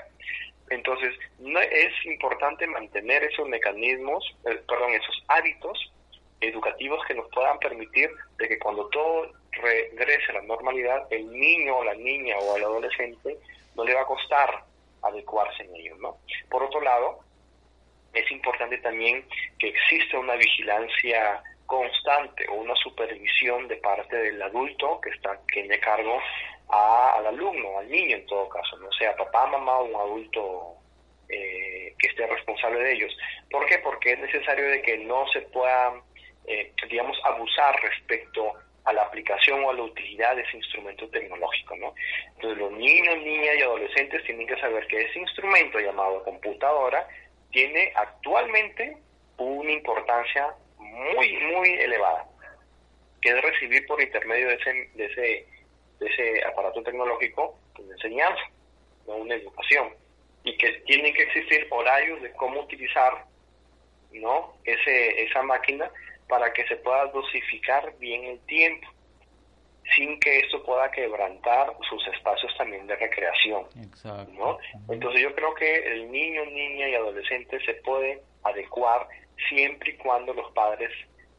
Entonces, 0.69 1.15
no, 1.39 1.59
es 1.59 2.05
importante 2.05 2.67
mantener 2.67 3.23
esos 3.23 3.47
mecanismos, 3.47 4.23
eh, 4.45 4.61
perdón, 4.67 4.91
esos 4.91 5.23
hábitos 5.27 5.91
educativos 6.41 7.03
que 7.07 7.15
nos 7.15 7.27
puedan 7.31 7.57
permitir 7.57 8.11
de 8.37 8.47
que 8.47 8.59
cuando 8.59 8.87
todo 8.89 9.38
regrese 9.61 10.31
a 10.31 10.35
la 10.35 10.41
normalidad, 10.41 11.07
el 11.11 11.29
niño 11.31 11.77
o 11.77 11.83
la 11.83 11.93
niña 11.93 12.37
o 12.37 12.57
el 12.57 12.63
adolescente 12.63 13.37
no 13.75 13.83
le 13.83 13.93
va 13.93 14.01
a 14.01 14.05
costar 14.05 14.63
adecuarse 15.01 15.63
en 15.63 15.75
ello, 15.75 15.95
¿no? 15.97 16.17
Por 16.49 16.63
otro 16.63 16.81
lado, 16.81 17.19
es 18.13 18.29
importante 18.31 18.77
también 18.79 19.25
que 19.57 19.69
exista 19.69 20.19
una 20.19 20.35
vigilancia 20.35 21.41
constante 21.65 22.47
o 22.49 22.55
una 22.55 22.75
supervisión 22.75 23.67
de 23.67 23.77
parte 23.77 24.15
del 24.15 24.41
adulto 24.41 24.99
que 25.01 25.11
está 25.11 25.39
que 25.47 25.67
cargo 25.79 26.19
al 26.69 27.27
alumno, 27.27 27.79
al 27.79 27.89
niño 27.89 28.17
en 28.17 28.25
todo 28.25 28.49
caso, 28.49 28.77
no 28.77 28.91
sea 28.93 29.15
papá, 29.15 29.47
mamá 29.47 29.79
o 29.79 29.85
un 29.85 29.95
adulto 29.95 30.75
eh, 31.29 31.93
que 31.97 32.07
esté 32.07 32.25
responsable 32.27 32.79
de 32.79 32.93
ellos. 32.93 33.17
¿Por 33.49 33.65
qué? 33.67 33.79
Porque 33.79 34.13
es 34.13 34.19
necesario 34.19 34.67
de 34.69 34.81
que 34.81 34.97
no 34.97 35.27
se 35.27 35.41
pueda, 35.41 35.93
eh, 36.45 36.73
digamos, 36.89 37.17
abusar 37.23 37.75
respecto 37.81 38.53
a 38.89 38.93
la 38.93 39.03
aplicación 39.03 39.63
o 39.63 39.69
a 39.69 39.73
la 39.73 39.83
utilidad 39.83 40.35
de 40.35 40.41
ese 40.41 40.57
instrumento 40.57 41.07
tecnológico, 41.09 41.75
¿no? 41.77 41.93
Entonces 42.35 42.57
los 42.57 42.71
niños, 42.71 43.17
niñas 43.17 43.55
y 43.57 43.61
adolescentes 43.61 44.23
tienen 44.25 44.47
que 44.47 44.59
saber 44.59 44.87
que 44.87 45.01
ese 45.01 45.19
instrumento 45.19 45.79
llamado 45.79 46.23
computadora 46.23 47.07
tiene 47.51 47.91
actualmente 47.95 48.97
una 49.37 49.71
importancia 49.71 50.47
muy, 50.77 51.37
muy 51.37 51.69
elevada, 51.73 52.25
que 53.21 53.29
es 53.29 53.41
recibir 53.41 53.85
por 53.85 54.01
intermedio 54.01 54.47
de 54.47 54.55
ese, 54.55 54.89
de 54.95 55.05
ese, 55.05 55.45
de 55.99 56.07
ese 56.07 56.45
aparato 56.45 56.81
tecnológico 56.83 57.59
una 57.79 57.93
enseñanza, 57.93 58.41
¿no? 59.07 59.15
una 59.15 59.35
educación, 59.35 59.93
y 60.43 60.57
que 60.57 60.71
tienen 60.85 61.13
que 61.13 61.23
existir 61.23 61.67
horarios 61.69 62.21
de 62.21 62.31
cómo 62.33 62.61
utilizar 62.61 63.25
¿no? 64.11 64.53
ese, 64.63 65.23
esa 65.23 65.43
máquina 65.43 65.89
para 66.29 66.53
que 66.53 66.65
se 66.67 66.77
pueda 66.77 67.07
dosificar 67.07 67.91
bien 67.97 68.23
el 68.23 68.39
tiempo, 68.45 68.87
sin 69.95 70.19
que 70.19 70.39
esto 70.39 70.63
pueda 70.63 70.89
quebrantar 70.91 71.75
sus 71.89 72.07
espacios 72.07 72.55
también 72.55 72.85
de 72.85 72.95
recreación. 72.95 73.65
¿no? 74.33 74.59
Entonces 74.87 75.21
yo 75.21 75.33
creo 75.33 75.53
que 75.55 75.75
el 75.91 76.11
niño, 76.11 76.45
niña 76.45 76.87
y 76.87 76.95
adolescente 76.95 77.59
se 77.65 77.73
puede 77.73 78.21
adecuar 78.43 79.07
siempre 79.49 79.91
y 79.91 79.97
cuando 79.97 80.33
los 80.33 80.51
padres 80.51 80.91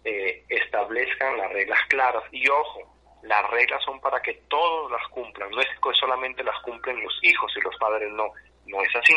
eh, 0.05 0.43
establezcan 0.49 1.39
las 1.39 1.53
reglas 1.53 1.79
claras. 1.89 2.25
Y 2.33 2.49
ojo, 2.49 2.93
las 3.23 3.49
reglas 3.51 3.81
son 3.85 4.01
para 4.01 4.21
que 4.21 4.35
todos 4.49 4.91
las 4.91 5.07
cumplan, 5.09 5.51
no 5.51 5.61
es 5.61 5.69
que 5.69 5.95
solamente 6.01 6.43
las 6.43 6.61
cumplen 6.63 7.01
los 7.01 7.17
hijos 7.23 7.53
y 7.57 7.61
los 7.61 7.77
padres 7.77 8.11
no, 8.13 8.33
no 8.67 8.83
es 8.83 8.97
así. 8.97 9.15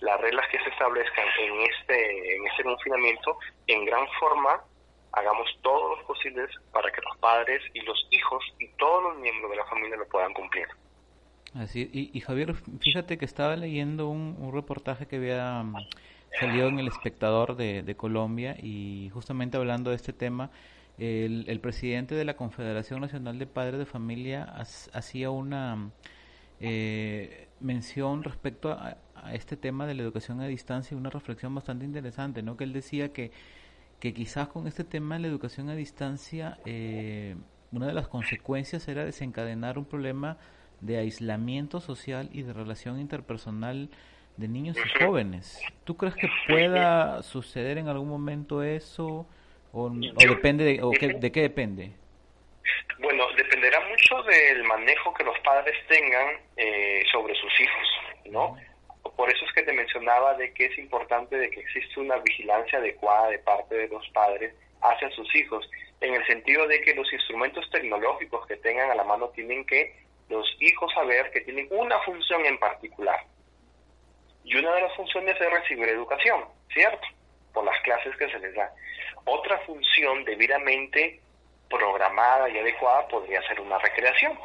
Las 0.00 0.20
reglas 0.20 0.48
que 0.50 0.58
se 0.58 0.70
establezcan 0.70 1.26
en 1.38 1.60
este, 1.60 2.36
en 2.36 2.46
este 2.46 2.64
confinamiento, 2.64 3.38
en 3.68 3.84
gran 3.84 4.08
forma, 4.18 4.64
hagamos 5.12 5.48
todos 5.62 5.98
los 5.98 6.06
posibles 6.06 6.50
para 6.72 6.90
que 6.90 7.00
los 7.02 7.16
padres 7.18 7.62
y 7.74 7.80
los 7.80 8.06
hijos 8.10 8.44
y 8.58 8.68
todos 8.78 9.02
los 9.02 9.18
miembros 9.18 9.50
de 9.50 9.56
la 9.56 9.64
familia 9.66 9.96
lo 9.96 10.06
puedan 10.08 10.32
cumplir. 10.32 10.66
Así, 11.54 11.90
y, 11.92 12.16
y 12.16 12.20
Javier, 12.20 12.54
fíjate 12.80 13.18
que 13.18 13.24
estaba 13.24 13.56
leyendo 13.56 14.08
un, 14.08 14.36
un 14.38 14.52
reportaje 14.52 15.06
que 15.06 15.16
había 15.16 15.62
mm, 15.62 15.74
salido 16.38 16.68
en 16.68 16.78
El 16.78 16.86
Espectador 16.86 17.56
de, 17.56 17.82
de 17.82 17.96
Colombia 17.96 18.56
y 18.62 19.10
justamente 19.12 19.56
hablando 19.56 19.90
de 19.90 19.96
este 19.96 20.12
tema, 20.12 20.50
el, 20.98 21.44
el, 21.48 21.60
presidente 21.60 22.14
de 22.14 22.24
la 22.24 22.34
Confederación 22.36 23.00
Nacional 23.00 23.38
de 23.38 23.46
Padres 23.46 23.78
de 23.78 23.86
Familia 23.86 24.44
hacía 24.92 25.30
una 25.30 25.90
eh, 26.60 27.48
mención 27.58 28.22
respecto 28.22 28.70
a, 28.70 28.98
a, 29.14 29.34
este 29.34 29.56
tema 29.56 29.86
de 29.86 29.94
la 29.94 30.02
educación 30.02 30.40
a 30.40 30.46
distancia, 30.46 30.96
una 30.96 31.10
reflexión 31.10 31.54
bastante 31.54 31.84
interesante, 31.84 32.42
¿no? 32.42 32.56
Que 32.56 32.64
él 32.64 32.72
decía 32.72 33.12
que 33.12 33.32
que 34.00 34.14
quizás 34.14 34.48
con 34.48 34.66
este 34.66 34.82
tema 34.82 35.16
de 35.16 35.22
la 35.22 35.28
educación 35.28 35.68
a 35.68 35.74
distancia, 35.74 36.58
eh, 36.64 37.36
una 37.70 37.86
de 37.86 37.92
las 37.92 38.08
consecuencias 38.08 38.88
era 38.88 39.04
desencadenar 39.04 39.78
un 39.78 39.84
problema 39.84 40.38
de 40.80 40.96
aislamiento 40.96 41.80
social 41.80 42.30
y 42.32 42.42
de 42.42 42.52
relación 42.52 42.98
interpersonal 42.98 43.90
de 44.38 44.48
niños 44.48 44.76
y 44.78 45.04
jóvenes. 45.04 45.60
¿Tú 45.84 45.96
crees 45.96 46.14
que 46.14 46.28
pueda 46.48 47.22
suceder 47.22 47.76
en 47.76 47.88
algún 47.88 48.08
momento 48.08 48.62
eso 48.62 49.26
o, 49.72 49.84
o 49.84 49.90
depende 49.90 50.64
de, 50.64 50.82
o 50.82 50.90
qué, 50.90 51.08
de 51.08 51.30
qué 51.30 51.42
depende? 51.42 51.92
Bueno, 52.98 53.24
dependerá 53.36 53.80
mucho 53.86 54.22
del 54.22 54.64
manejo 54.64 55.12
que 55.12 55.24
los 55.24 55.38
padres 55.40 55.76
tengan 55.88 56.28
eh, 56.56 57.02
sobre 57.12 57.34
sus 57.34 57.52
hijos, 57.60 58.30
¿no? 58.30 58.56
Por 59.16 59.30
eso 59.30 59.44
es 59.44 59.52
que 59.52 59.62
te 59.62 59.72
mencionaba 59.72 60.34
de 60.34 60.52
que 60.52 60.66
es 60.66 60.78
importante 60.78 61.36
de 61.36 61.50
que 61.50 61.60
existe 61.60 62.00
una 62.00 62.16
vigilancia 62.18 62.78
adecuada 62.78 63.28
de 63.28 63.38
parte 63.38 63.74
de 63.74 63.88
los 63.88 64.08
padres 64.10 64.54
hacia 64.80 65.10
sus 65.10 65.34
hijos, 65.34 65.68
en 66.00 66.14
el 66.14 66.26
sentido 66.26 66.66
de 66.66 66.80
que 66.80 66.94
los 66.94 67.12
instrumentos 67.12 67.68
tecnológicos 67.70 68.46
que 68.46 68.56
tengan 68.56 68.90
a 68.90 68.94
la 68.94 69.04
mano 69.04 69.28
tienen 69.30 69.64
que 69.66 69.94
los 70.28 70.46
hijos 70.60 70.92
saber 70.94 71.30
que 71.32 71.40
tienen 71.42 71.68
una 71.70 71.98
función 72.00 72.46
en 72.46 72.58
particular. 72.58 73.20
Y 74.44 74.56
una 74.56 74.72
de 74.74 74.82
las 74.82 74.96
funciones 74.96 75.38
es 75.40 75.50
recibir 75.50 75.88
educación, 75.88 76.44
¿cierto? 76.72 77.06
Por 77.52 77.64
las 77.64 77.78
clases 77.82 78.16
que 78.16 78.30
se 78.30 78.38
les 78.38 78.54
da. 78.54 78.72
Otra 79.26 79.58
función 79.60 80.24
debidamente 80.24 81.20
programada 81.68 82.48
y 82.48 82.58
adecuada 82.58 83.06
podría 83.08 83.42
ser 83.42 83.60
una 83.60 83.78
recreación. 83.78 84.38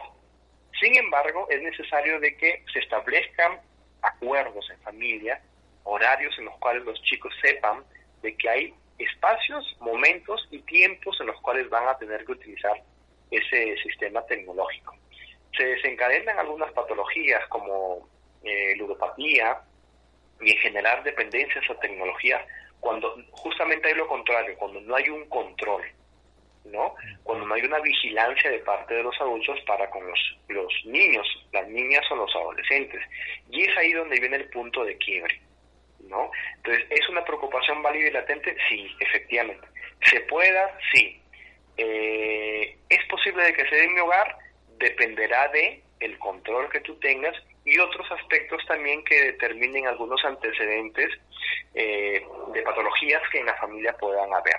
Sin 0.80 0.96
embargo, 0.98 1.48
es 1.50 1.62
necesario 1.62 2.20
de 2.20 2.36
que 2.36 2.64
se 2.74 2.80
establezcan 2.80 3.60
acuerdos 4.06 4.70
en 4.70 4.80
familia, 4.82 5.42
horarios 5.84 6.38
en 6.38 6.46
los 6.46 6.58
cuales 6.58 6.84
los 6.84 7.02
chicos 7.04 7.34
sepan 7.42 7.84
de 8.22 8.36
que 8.36 8.50
hay 8.50 8.74
espacios, 8.98 9.76
momentos 9.80 10.48
y 10.52 10.60
tiempos 10.60 11.18
en 11.20 11.28
los 11.28 11.40
cuales 11.42 11.70
van 11.70 11.88
a 11.88 11.98
tener 11.98 12.26
que 12.26 12.32
utilizar 12.32 12.82
ese 13.32 13.76
sistema 13.78 14.26
tecnológico. 14.26 14.96
se 15.58 15.66
desencadenan 15.66 16.38
algunas 16.38 16.72
patologías 16.74 17.48
como 17.48 18.10
eh, 18.44 18.76
ludopatía 18.78 19.62
y 20.42 20.52
en 20.52 20.58
generar 20.58 21.02
dependencias 21.04 21.64
a 21.70 21.80
tecnologías 21.80 22.42
cuando 22.80 23.16
justamente 23.32 23.88
hay 23.88 23.96
lo 23.96 24.08
contrario, 24.08 24.56
cuando 24.58 24.80
no 24.82 24.96
hay 24.96 25.10
un 25.10 25.28
control, 25.28 25.82
¿no? 26.66 26.96
Cuando 27.24 27.46
no 27.46 27.54
hay 27.54 27.62
una 27.62 27.80
vigilancia 27.80 28.50
de 28.50 28.60
parte 28.60 28.94
de 28.94 29.04
los 29.04 29.20
adultos 29.20 29.60
para 29.68 29.90
con 29.90 30.06
los, 30.08 30.38
los 30.48 30.74
niños, 30.86 31.28
las 31.52 31.68
niñas 31.68 32.04
o 32.12 32.16
los 32.16 32.36
adolescentes. 32.36 33.02
Y 33.50 33.64
es 33.64 33.78
ahí 33.78 33.94
donde 33.94 34.20
viene 34.20 34.38
el 34.38 34.50
punto 34.50 34.84
de 34.84 34.98
quiebre, 34.98 35.40
¿no? 36.08 36.32
Entonces, 36.58 36.86
¿es 36.90 37.10
una 37.10 37.24
preocupación 37.24 37.82
válida 37.82 38.08
y 38.08 38.12
latente? 38.12 38.56
Sí, 38.70 38.90
efectivamente. 39.00 39.68
¿Se 40.04 40.20
pueda? 40.22 40.78
Sí. 40.94 41.22
Eh, 41.78 42.78
¿Es 42.90 43.06
posible 43.10 43.44
de 43.44 43.54
que 43.54 43.68
se 43.70 43.76
dé 43.76 43.84
en 43.84 43.94
mi 43.94 44.00
hogar? 44.00 44.38
Dependerá 44.78 45.48
de 45.50 45.82
el 46.00 46.18
control 46.20 46.70
que 46.70 46.82
tú 46.82 46.96
tengas 47.00 47.36
y 47.64 47.80
otros 47.80 48.10
aspectos 48.12 48.62
también 48.68 49.04
que 49.04 49.32
determinen 49.32 49.88
algunos 49.88 50.24
antecedentes 50.24 51.10
eh, 51.74 52.24
de 52.54 52.62
patologías 52.62 53.22
que 53.32 53.40
en 53.40 53.48
la 53.48 53.56
familia 53.56 53.96
puedan 53.98 54.32
haber, 54.34 54.58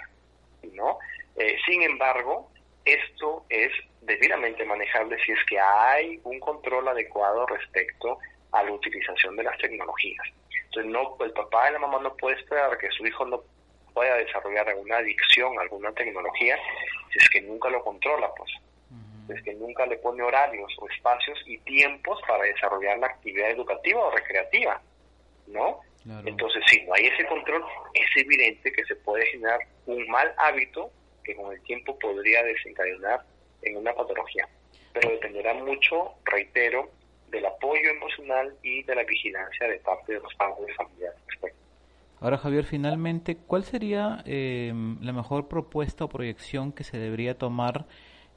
¿no? 0.73 0.99
Eh, 1.37 1.57
sin 1.67 1.83
embargo, 1.83 2.51
esto 2.85 3.45
es 3.49 3.71
debidamente 4.03 4.65
manejable 4.65 5.17
si 5.25 5.33
es 5.33 5.39
que 5.49 5.59
hay 5.59 6.21
un 6.25 6.39
control 6.41 6.89
adecuado 6.89 7.47
respecto 7.47 8.19
a 8.53 8.63
la 8.63 8.73
utilización 8.73 9.37
de 9.37 9.43
las 9.43 9.59
tecnologías. 9.59 10.27
Entonces, 10.65 10.93
no, 10.93 11.17
el 11.25 11.33
papá 11.33 11.69
y 11.69 11.73
la 11.73 11.79
mamá 11.79 12.01
no 12.01 12.17
puede 12.17 12.39
esperar 12.39 12.79
que 12.79 12.91
su 12.91 13.07
hijo 13.07 13.25
no 13.27 13.43
pueda 13.93 14.17
desarrollar 14.17 14.69
alguna 14.69 14.99
adicción 14.99 15.59
a 15.59 15.63
alguna 15.63 15.91
tecnología 15.93 16.59
si 17.13 17.19
es 17.19 17.29
que 17.31 17.41
nunca 17.41 17.71
lo 17.71 17.83
controla, 17.83 18.31
pues 18.37 18.51
es 19.29 19.43
que 19.43 19.55
nunca 19.55 19.87
le 19.87 19.97
pone 19.99 20.23
horarios 20.23 20.73
o 20.79 20.89
espacios 20.89 21.39
y 21.47 21.59
tiempos 21.59 22.21
para 22.29 22.45
desarrollar 22.45 22.99
la 22.99 23.09
actividad 23.09 23.51
educativa 23.51 24.01
o 24.01 24.11
recreativa, 24.11 24.81
¿no? 25.49 25.81
Entonces, 26.25 26.63
si 26.69 26.85
no 26.85 26.95
hay 26.95 27.07
ese 27.07 27.27
control, 27.27 27.65
es 27.95 28.07
evidente 28.15 28.71
que 28.71 28.85
se 28.85 28.95
puede 28.95 29.27
generar 29.27 29.59
un 29.87 30.07
mal 30.09 30.33
hábito 30.39 30.93
que 31.27 31.35
con 31.35 31.53
el 31.53 31.61
tiempo 31.63 31.99
podría 31.99 32.43
desencadenar 32.45 33.21
en 33.63 33.77
una 33.77 33.93
patología. 33.93 34.49
Pero 34.93 35.11
dependerá 35.11 35.53
mucho, 35.55 36.15
reitero, 36.25 36.91
del 37.29 37.45
apoyo 37.45 37.91
emocional 37.91 38.55
y 38.63 38.85
de 38.85 38.95
la 38.95 39.03
vigilancia 39.03 39.67
de 39.69 39.79
parte 39.81 40.15
de 40.15 40.21
los 40.21 40.33
padres 40.37 40.69
de 40.69 40.75
familia 40.75 41.13
Ahora, 42.21 42.39
Javier, 42.39 42.65
finalmente, 42.65 43.37
¿cuál 43.37 43.63
sería 43.65 44.23
eh, 44.25 44.73
la 45.03 45.13
mejor 45.13 45.49
propuesta 45.49 46.05
o 46.05 46.09
proyección 46.09 46.73
que 46.73 46.83
se 46.83 46.97
debería 46.97 47.37
tomar 47.37 47.85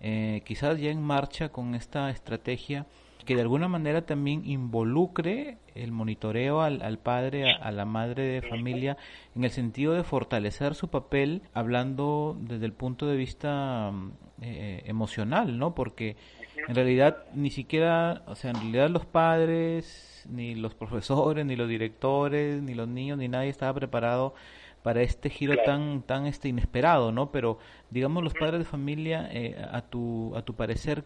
eh, 0.02 0.41
quizás 0.45 0.80
ya 0.80 0.89
en 0.89 1.02
marcha 1.02 1.49
con 1.49 1.75
esta 1.75 2.10
estrategia 2.10 2.86
que 3.25 3.36
de 3.36 3.41
alguna 3.41 3.67
manera 3.67 4.05
también 4.05 4.45
involucre 4.45 5.58
el 5.75 5.91
monitoreo 5.91 6.62
al, 6.62 6.82
al 6.82 6.97
padre, 6.97 7.51
a, 7.51 7.71
la 7.71 7.86
madre 7.86 8.23
de 8.23 8.41
familia, 8.41 8.97
en 9.36 9.43
el 9.43 9.51
sentido 9.51 9.93
de 9.93 10.03
fortalecer 10.03 10.75
su 10.75 10.89
papel, 10.89 11.41
hablando 11.53 12.38
desde 12.39 12.65
el 12.65 12.73
punto 12.73 13.08
de 13.08 13.17
vista 13.17 13.91
mm, 13.91 14.12
eh, 14.41 14.82
emocional, 14.86 15.58
¿no? 15.58 15.75
Porque 15.75 16.15
en 16.67 16.75
realidad 16.75 17.25
ni 17.34 17.51
siquiera, 17.51 18.23
o 18.27 18.36
sea, 18.36 18.51
en 18.51 18.58
realidad 18.58 18.89
los 18.89 19.05
padres, 19.05 20.25
ni 20.29 20.55
los 20.55 20.75
profesores, 20.75 21.45
ni 21.45 21.55
los 21.55 21.69
directores, 21.69 22.62
ni 22.62 22.73
los 22.73 22.88
niños, 22.88 23.17
ni 23.17 23.27
nadie 23.27 23.49
estaba 23.49 23.73
preparado 23.73 24.34
para 24.84 25.01
este 25.01 25.29
giro 25.29 25.55
tan 25.65 26.03
tan 26.03 26.25
este 26.25 26.47
inesperado, 26.47 27.12
¿no? 27.12 27.32
Pero 27.32 27.60
digamos 27.89 28.23
los 28.23 28.34
padres 28.34 28.60
de 28.60 28.65
familia, 28.65 29.29
eh, 29.32 29.55
a 29.71 29.82
tu 29.82 30.34
a 30.36 30.41
tu 30.41 30.55
parecer, 30.55 31.03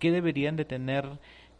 ¿qué 0.00 0.10
deberían 0.10 0.56
de 0.56 0.64
tener 0.64 1.04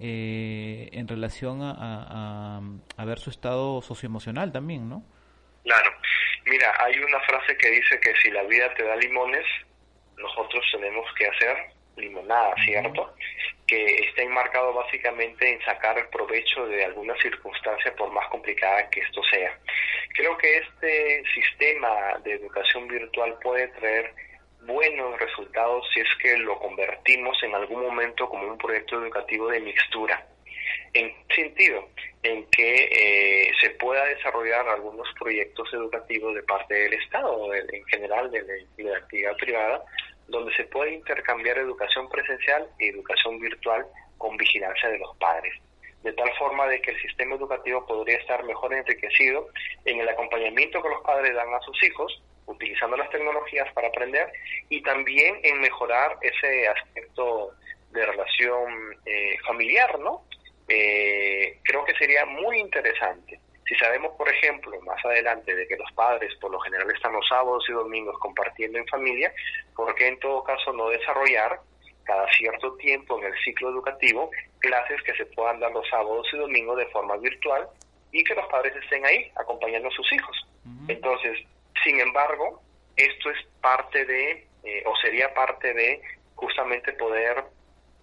eh, 0.00 0.88
en 0.92 1.07
relación 1.07 1.62
a, 1.62 2.59
a, 2.96 3.05
ver 3.05 3.18
su 3.18 3.31
estado 3.31 3.83
socioemocional 3.83 4.50
también, 4.50 4.88
¿no? 4.88 5.05
Claro. 5.62 5.90
Mira, 6.46 6.72
hay 6.81 6.98
una 6.98 7.20
frase 7.20 7.57
que 7.59 7.70
dice 7.70 8.00
que 8.00 8.14
si 8.22 8.31
la 8.31 8.42
vida 8.44 8.72
te 8.74 8.83
da 8.83 8.96
limones, 8.96 9.44
nosotros 10.16 10.64
tenemos 10.72 11.07
que 11.14 11.26
hacer 11.26 11.57
limonada, 11.96 12.55
¿cierto? 12.64 13.14
Que 13.66 13.85
está 14.09 14.22
enmarcado 14.22 14.72
básicamente 14.72 15.53
en 15.53 15.61
sacar 15.62 15.98
el 15.98 16.09
provecho 16.09 16.66
de 16.66 16.85
alguna 16.85 17.14
circunstancia 17.20 17.94
por 17.94 18.11
más 18.11 18.26
complicada 18.29 18.88
que 18.88 19.00
esto 19.00 19.22
sea. 19.31 19.59
Creo 20.14 20.37
que 20.38 20.59
este 20.59 21.22
sistema 21.35 22.18
de 22.24 22.33
educación 22.33 22.88
virtual 22.88 23.38
puede 23.42 23.68
traer 23.68 24.14
buenos 24.62 25.18
resultados 25.18 25.87
si 25.92 26.01
es 26.01 26.09
que 26.23 26.37
lo 26.38 26.59
convertimos 26.59 27.42
en 27.42 27.55
algún 27.55 27.83
momento 27.83 28.29
como 28.29 28.46
un 28.46 28.59
proyecto 28.59 29.03
educativo 29.03 29.49
de 29.49 29.61
mixtura. 29.61 30.27
¿En 30.92 31.12
sentido? 31.35 31.88
En 32.23 32.44
que 32.46 32.85
eh, 32.85 33.53
se 33.61 33.70
pueda 33.70 34.05
desarrollar 34.07 34.68
algunos 34.68 35.09
proyectos 35.18 35.73
educativos 35.73 36.35
de 36.35 36.42
parte 36.42 36.75
del 36.75 36.94
Estado, 36.94 37.55
en 37.55 37.85
general 37.87 38.31
de 38.31 38.66
la 38.79 38.96
actividad 38.96 39.37
privada, 39.37 39.85
donde 40.31 40.55
se 40.55 40.64
puede 40.64 40.94
intercambiar 40.94 41.59
educación 41.59 42.09
presencial 42.09 42.66
y 42.79 42.88
educación 42.88 43.38
virtual 43.40 43.85
con 44.18 44.37
vigilancia 44.37 44.88
de 44.88 44.99
los 44.99 45.16
padres, 45.16 45.55
de 46.03 46.12
tal 46.12 46.31
forma 46.38 46.66
de 46.66 46.81
que 46.81 46.92
el 46.92 47.01
sistema 47.01 47.35
educativo 47.37 47.87
podría 47.87 48.18
estar 48.18 48.44
mejor 48.44 48.75
enriquecido 48.75 49.49
en 49.85 50.01
el 50.01 50.09
acompañamiento 50.09 50.83
que 50.83 50.88
los 50.88 51.03
padres 51.03 51.35
dan 51.35 51.53
a 51.53 51.61
sus 51.61 51.83
hijos, 51.83 52.23
utilizando 52.46 52.96
las 52.96 53.11
tecnologías 53.11 53.72
para 53.72 53.88
aprender, 53.88 54.33
y 54.68 54.83
también 54.83 55.38
en 55.42 55.61
mejorar 55.61 56.18
ese 56.20 56.68
aspecto 56.68 57.53
de 57.90 58.07
relación 58.07 58.96
eh, 59.07 59.37
familiar, 59.46 59.98
¿no? 59.98 60.24
Eh, 60.68 61.59
creo 61.64 61.85
que 61.85 61.94
sería 61.94 62.24
muy 62.26 62.61
interesante 62.61 63.40
si 63.70 63.76
sabemos, 63.76 64.12
por 64.18 64.29
ejemplo, 64.29 64.81
más 64.81 65.03
adelante 65.05 65.55
de 65.55 65.68
que 65.68 65.76
los 65.76 65.90
padres 65.92 66.35
por 66.40 66.50
lo 66.50 66.59
general 66.59 66.90
están 66.90 67.12
los 67.12 67.26
sábados 67.29 67.64
y 67.68 67.72
domingos 67.72 68.18
compartiendo 68.18 68.79
en 68.79 68.87
familia, 68.88 69.33
¿por 69.76 69.94
qué 69.94 70.09
en 70.09 70.18
todo 70.18 70.42
caso 70.42 70.72
no 70.72 70.88
desarrollar 70.88 71.61
cada 72.03 72.26
cierto 72.33 72.74
tiempo 72.79 73.16
en 73.20 73.26
el 73.26 73.38
ciclo 73.44 73.70
educativo 73.70 74.29
clases 74.59 75.00
que 75.05 75.14
se 75.14 75.24
puedan 75.26 75.61
dar 75.61 75.70
los 75.70 75.88
sábados 75.88 76.26
y 76.33 76.38
domingos 76.38 76.79
de 76.79 76.87
forma 76.87 77.16
virtual 77.18 77.68
y 78.11 78.24
que 78.24 78.35
los 78.35 78.46
padres 78.48 78.74
estén 78.74 79.07
ahí 79.07 79.31
acompañando 79.37 79.87
a 79.87 79.92
sus 79.92 80.12
hijos? 80.12 80.37
Entonces, 80.88 81.38
sin 81.85 82.01
embargo, 82.01 82.62
esto 82.97 83.31
es 83.31 83.38
parte 83.61 84.05
de, 84.05 84.47
eh, 84.64 84.83
o 84.87 84.97
sería 84.97 85.33
parte 85.35 85.73
de 85.73 86.03
justamente 86.35 86.93
poder 86.95 87.45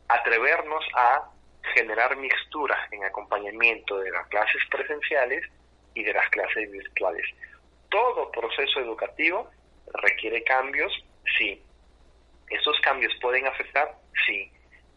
atrevernos 0.07 0.85
a 0.95 1.29
generar 1.73 2.15
mixturas 2.17 2.79
en 2.91 3.03
acompañamiento 3.03 3.99
de 3.99 4.11
las 4.11 4.27
clases 4.27 4.61
presenciales 4.69 5.43
y 5.93 6.03
de 6.03 6.13
las 6.13 6.29
clases 6.29 6.71
virtuales. 6.71 7.25
Todo 7.89 8.31
proceso 8.31 8.79
educativo 8.79 9.49
requiere 9.93 10.43
cambios, 10.43 10.91
sí. 11.37 11.61
¿Esos 12.49 12.79
cambios 12.81 13.13
pueden 13.21 13.45
afectar? 13.45 13.93
Sí, 14.25 14.51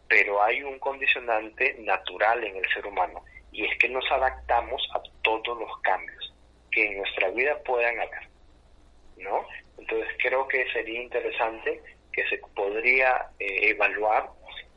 pero 0.07 0.41
hay 0.41 0.63
un 0.63 0.79
condicionante 0.79 1.75
natural 1.79 2.43
en 2.43 2.55
el 2.55 2.73
ser 2.73 2.85
humano 2.85 3.23
y 3.51 3.65
es 3.65 3.77
que 3.77 3.89
nos 3.89 4.09
adaptamos 4.11 4.81
a 4.93 5.01
todos 5.21 5.59
los 5.59 5.81
cambios 5.81 6.33
que 6.71 6.85
en 6.85 6.97
nuestra 6.97 7.29
vida 7.29 7.57
puedan 7.63 7.99
haber, 7.99 8.27
¿no? 9.21 9.45
Entonces 9.77 10.07
creo 10.21 10.47
que 10.47 10.65
sería 10.71 11.01
interesante 11.01 11.81
que 12.11 12.27
se 12.27 12.37
podría 12.55 13.29
eh, 13.39 13.69
evaluar 13.69 14.29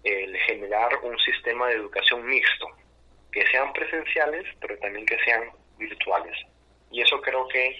el 0.04 0.36
generar 0.38 0.90
un 1.02 1.18
sistema 1.18 1.68
de 1.68 1.74
educación 1.74 2.26
mixto, 2.26 2.68
que 3.32 3.44
sean 3.46 3.72
presenciales, 3.72 4.44
pero 4.60 4.78
también 4.78 5.06
que 5.06 5.18
sean 5.24 5.42
virtuales. 5.78 6.36
Y 6.90 7.00
eso 7.00 7.20
creo 7.20 7.48
que 7.48 7.76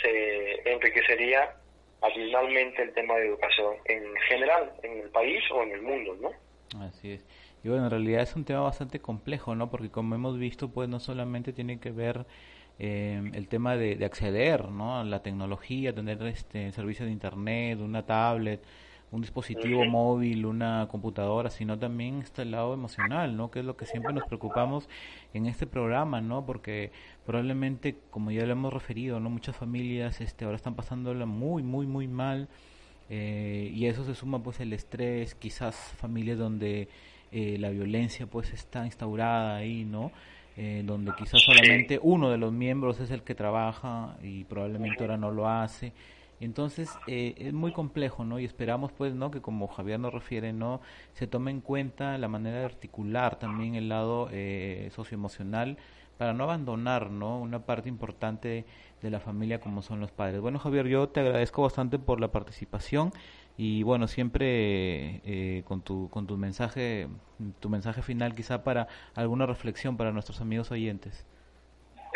se 0.00 0.72
enriquecería 0.72 1.54
adicionalmente 2.02 2.82
el 2.82 2.92
tema 2.94 3.14
de 3.16 3.26
educación 3.28 3.76
en 3.86 4.14
general, 4.28 4.72
en 4.82 5.00
el 5.00 5.10
país 5.10 5.42
o 5.50 5.62
en 5.62 5.72
el 5.72 5.82
mundo, 5.82 6.16
¿no? 6.20 6.80
Así 6.86 7.12
es. 7.12 7.26
Y 7.64 7.68
bueno, 7.68 7.84
en 7.84 7.90
realidad 7.90 8.22
es 8.22 8.36
un 8.36 8.44
tema 8.44 8.60
bastante 8.60 9.00
complejo, 9.00 9.54
¿no? 9.54 9.70
Porque 9.70 9.90
como 9.90 10.14
hemos 10.14 10.38
visto, 10.38 10.68
pues 10.68 10.88
no 10.88 11.00
solamente 11.00 11.52
tiene 11.52 11.80
que 11.80 11.90
ver 11.90 12.26
eh, 12.78 13.30
el 13.34 13.48
tema 13.48 13.76
de, 13.76 14.04
acceder, 14.04 14.70
¿no? 14.70 14.98
A 14.98 15.04
la 15.04 15.22
tecnología, 15.22 15.94
tener 15.94 16.22
este 16.24 16.72
servicio 16.72 17.06
de 17.06 17.12
internet, 17.12 17.80
una 17.80 18.04
tablet, 18.04 18.62
un 19.12 19.20
dispositivo 19.22 19.84
móvil, 19.84 20.46
una 20.46 20.88
computadora, 20.90 21.50
sino 21.50 21.78
también 21.78 22.20
está 22.20 22.42
el 22.42 22.50
lado 22.50 22.74
emocional, 22.74 23.36
¿no? 23.36 23.50
Que 23.50 23.60
es 23.60 23.64
lo 23.64 23.76
que 23.76 23.86
siempre 23.86 24.12
nos 24.12 24.24
preocupamos 24.24 24.88
en 25.32 25.46
este 25.46 25.66
programa, 25.66 26.20
¿no? 26.20 26.44
Porque 26.44 26.90
probablemente, 27.24 27.96
como 28.10 28.30
ya 28.30 28.44
lo 28.44 28.52
hemos 28.52 28.72
referido, 28.72 29.20
¿no? 29.20 29.30
Muchas 29.30 29.56
familias 29.56 30.20
este, 30.20 30.44
ahora 30.44 30.56
están 30.56 30.74
pasándola 30.74 31.24
muy, 31.26 31.62
muy, 31.62 31.86
muy 31.86 32.08
mal 32.08 32.48
eh, 33.08 33.70
y 33.74 33.86
eso 33.86 34.04
se 34.04 34.14
suma 34.14 34.42
pues 34.42 34.60
el 34.60 34.72
estrés, 34.72 35.34
quizás 35.34 35.76
familias 35.76 36.38
donde 36.38 36.88
eh, 37.32 37.56
la 37.58 37.70
violencia 37.70 38.26
pues 38.26 38.52
está 38.52 38.84
instaurada 38.84 39.56
ahí, 39.56 39.84
¿no? 39.84 40.10
Eh, 40.58 40.82
donde 40.86 41.12
quizás 41.14 41.42
solamente 41.42 42.00
uno 42.02 42.30
de 42.30 42.38
los 42.38 42.50
miembros 42.50 42.98
es 43.00 43.10
el 43.10 43.22
que 43.22 43.34
trabaja 43.34 44.16
y 44.22 44.44
probablemente 44.44 45.02
ahora 45.04 45.18
no 45.18 45.30
lo 45.30 45.50
hace 45.50 45.92
Entonces 46.40 46.88
eh, 47.06 47.34
es 47.36 47.52
muy 47.52 47.72
complejo, 47.72 48.24
¿no? 48.24 48.40
Y 48.40 48.46
esperamos, 48.46 48.90
pues, 48.92 49.14
¿no? 49.14 49.30
Que 49.30 49.42
como 49.42 49.68
Javier 49.68 50.00
nos 50.00 50.14
refiere, 50.14 50.54
¿no? 50.54 50.80
Se 51.12 51.26
tome 51.26 51.50
en 51.50 51.60
cuenta 51.60 52.16
la 52.16 52.28
manera 52.28 52.60
de 52.60 52.64
articular 52.64 53.38
también 53.38 53.74
el 53.74 53.90
lado 53.90 54.30
eh, 54.32 54.88
socioemocional 54.94 55.76
para 56.16 56.32
no 56.32 56.44
abandonar, 56.44 57.10
¿no? 57.10 57.38
Una 57.38 57.66
parte 57.66 57.90
importante 57.90 58.64
de 59.02 59.10
la 59.10 59.20
familia 59.20 59.60
como 59.60 59.82
son 59.82 60.00
los 60.00 60.10
padres. 60.10 60.40
Bueno, 60.40 60.58
Javier, 60.58 60.86
yo 60.86 61.10
te 61.10 61.20
agradezco 61.20 61.62
bastante 61.62 61.98
por 61.98 62.18
la 62.18 62.28
participación 62.28 63.12
y 63.56 63.82
bueno, 63.82 64.08
siempre 64.08 65.20
eh, 65.24 65.62
con 65.64 65.82
tu 65.82 66.10
con 66.10 66.26
tu 66.26 66.36
mensaje, 66.36 67.08
tu 67.60 67.68
mensaje 67.68 68.02
final 68.02 68.34
quizá 68.34 68.64
para 68.64 68.88
alguna 69.14 69.46
reflexión 69.46 69.96
para 69.96 70.12
nuestros 70.12 70.40
amigos 70.40 70.70
oyentes. 70.70 71.26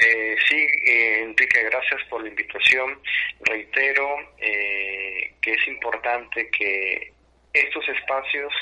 Eh, 0.03 0.37
sí, 0.49 0.57
eh, 0.57 1.23
Enrique, 1.23 1.63
gracias 1.65 2.03
por 2.09 2.23
la 2.23 2.29
invitación. 2.29 2.99
Reitero 3.41 4.17
eh, 4.39 5.35
que 5.43 5.53
es 5.53 5.69
importante 5.69 6.49
que 6.51 7.13
estos 7.53 7.87
espacios 7.89 8.53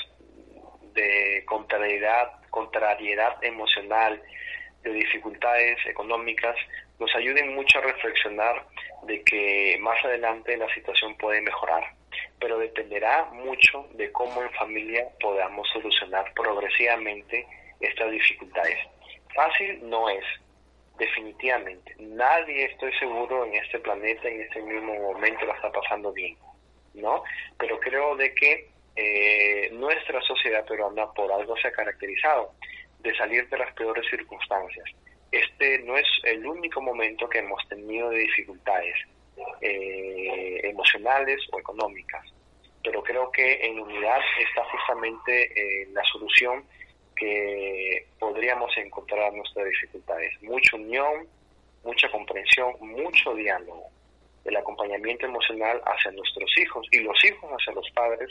de 0.95 1.45
contrariedad, 1.47 2.33
contrariedad 2.51 3.43
emocional, 3.45 4.21
de 4.83 4.93
dificultades 4.93 5.79
económicas, 5.87 6.57
nos 6.99 7.15
ayuden 7.15 7.55
mucho 7.55 7.79
a 7.79 7.83
reflexionar 7.83 8.67
de 9.07 9.23
que 9.23 9.77
más 9.81 10.05
adelante 10.05 10.57
la 10.57 10.73
situación 10.75 11.17
puede 11.17 11.41
mejorar, 11.41 11.85
pero 12.41 12.59
dependerá 12.59 13.25
mucho 13.33 13.87
de 13.95 14.11
cómo 14.13 14.43
en 14.43 14.51
familia 14.53 15.09
podamos 15.21 15.69
solucionar 15.71 16.33
progresivamente 16.35 17.47
estas 17.81 18.11
dificultades. 18.11 18.79
Fácil 19.35 19.89
no 19.89 20.09
es, 20.09 20.25
definitivamente. 20.99 21.95
Nadie, 21.99 22.67
estoy 22.67 22.93
seguro, 22.99 23.45
en 23.45 23.55
este 23.55 23.79
planeta, 23.79 24.29
en 24.29 24.43
este 24.43 24.63
mismo 24.63 24.95
momento, 24.95 25.47
la 25.47 25.55
está 25.55 25.71
pasando 25.71 26.13
bien, 26.13 26.37
¿no? 26.95 27.23
Pero 27.59 27.79
creo 27.81 28.17
de 28.17 28.35
que 28.35 28.69
eh, 28.97 29.71
nuestra 29.73 30.21
sociedad 30.23 30.65
peruana 30.67 31.13
por 31.13 31.31
algo 31.31 31.57
se 31.57 31.69
ha 31.69 31.73
caracterizado 31.73 32.53
de 33.01 33.15
salir 33.17 33.49
de 33.49 33.59
las 33.59 33.73
peores 33.75 34.05
circunstancias. 34.11 34.91
Este 35.31 35.81
no 35.81 35.97
es 35.97 36.07
el 36.25 36.45
único 36.47 36.81
momento 36.81 37.29
que 37.29 37.39
hemos 37.39 37.67
tenido 37.69 38.11
de 38.11 38.19
dificultades 38.19 38.97
eh, 39.61 40.61
emocionales 40.65 41.41
o 41.53 41.59
económicas, 41.59 42.25
pero 42.83 43.03
creo 43.03 43.31
que 43.31 43.67
en 43.67 43.81
unidad 43.81 44.21
está 44.41 44.65
justamente 44.65 45.45
eh, 45.45 45.89
la 45.93 46.03
solución 46.05 46.65
que 47.17 48.07
podríamos 48.19 48.71
encontrar 48.77 49.33
nuestras 49.33 49.67
dificultades. 49.67 50.33
Mucha 50.43 50.77
unión, 50.77 51.27
mucha 51.85 52.11
comprensión, 52.11 52.75
mucho 52.81 53.35
diálogo. 53.35 53.89
El 54.45 54.57
acompañamiento 54.57 55.27
emocional 55.27 55.83
hacia 55.85 56.13
nuestros 56.13 56.51
hijos 56.59 56.87
y 56.93 57.01
los 57.01 57.23
hijos 57.25 57.51
hacia 57.51 57.75
los 57.75 57.91
padres 57.91 58.31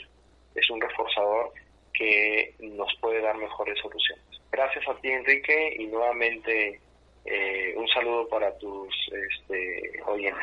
es 0.54 0.70
un 0.70 0.80
reforzador 0.80 1.52
que 1.92 2.54
nos 2.60 2.92
puede 3.00 3.20
dar 3.20 3.36
mejores 3.36 3.78
soluciones. 3.80 4.24
Gracias 4.50 4.88
a 4.88 4.94
ti, 5.00 5.08
Enrique, 5.08 5.76
y 5.78 5.86
nuevamente 5.86 6.80
eh, 7.24 7.74
un 7.76 7.86
saludo 7.88 8.26
para 8.28 8.56
tus 8.58 8.88
este, 9.12 10.02
oyentes. 10.06 10.42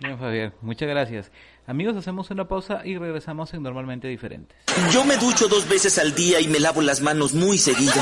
Bien, 0.00 0.18
Javier, 0.18 0.52
muchas 0.60 0.88
gracias. 0.88 1.30
Amigos, 1.66 1.96
hacemos 1.96 2.30
una 2.30 2.46
pausa 2.48 2.82
y 2.84 2.98
regresamos 2.98 3.54
en 3.54 3.62
Normalmente 3.62 4.08
Diferentes. 4.08 4.56
Yo 4.92 5.04
me 5.04 5.16
ducho 5.16 5.48
dos 5.48 5.68
veces 5.68 5.98
al 5.98 6.14
día 6.14 6.40
y 6.40 6.48
me 6.48 6.60
lavo 6.60 6.82
las 6.82 7.00
manos 7.00 7.32
muy 7.32 7.58
seguido. 7.58 7.94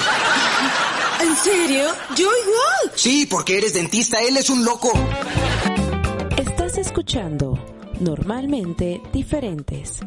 ¿En 1.20 1.36
serio? 1.36 1.84
Yo 2.16 2.24
igual. 2.24 2.92
Sí, 2.94 3.26
porque 3.30 3.58
eres 3.58 3.74
dentista, 3.74 4.20
él 4.22 4.36
es 4.36 4.50
un 4.50 4.64
loco. 4.64 4.90
Estás 6.36 6.78
escuchando 6.78 7.58
Normalmente 8.00 9.00
Diferentes. 9.12 10.00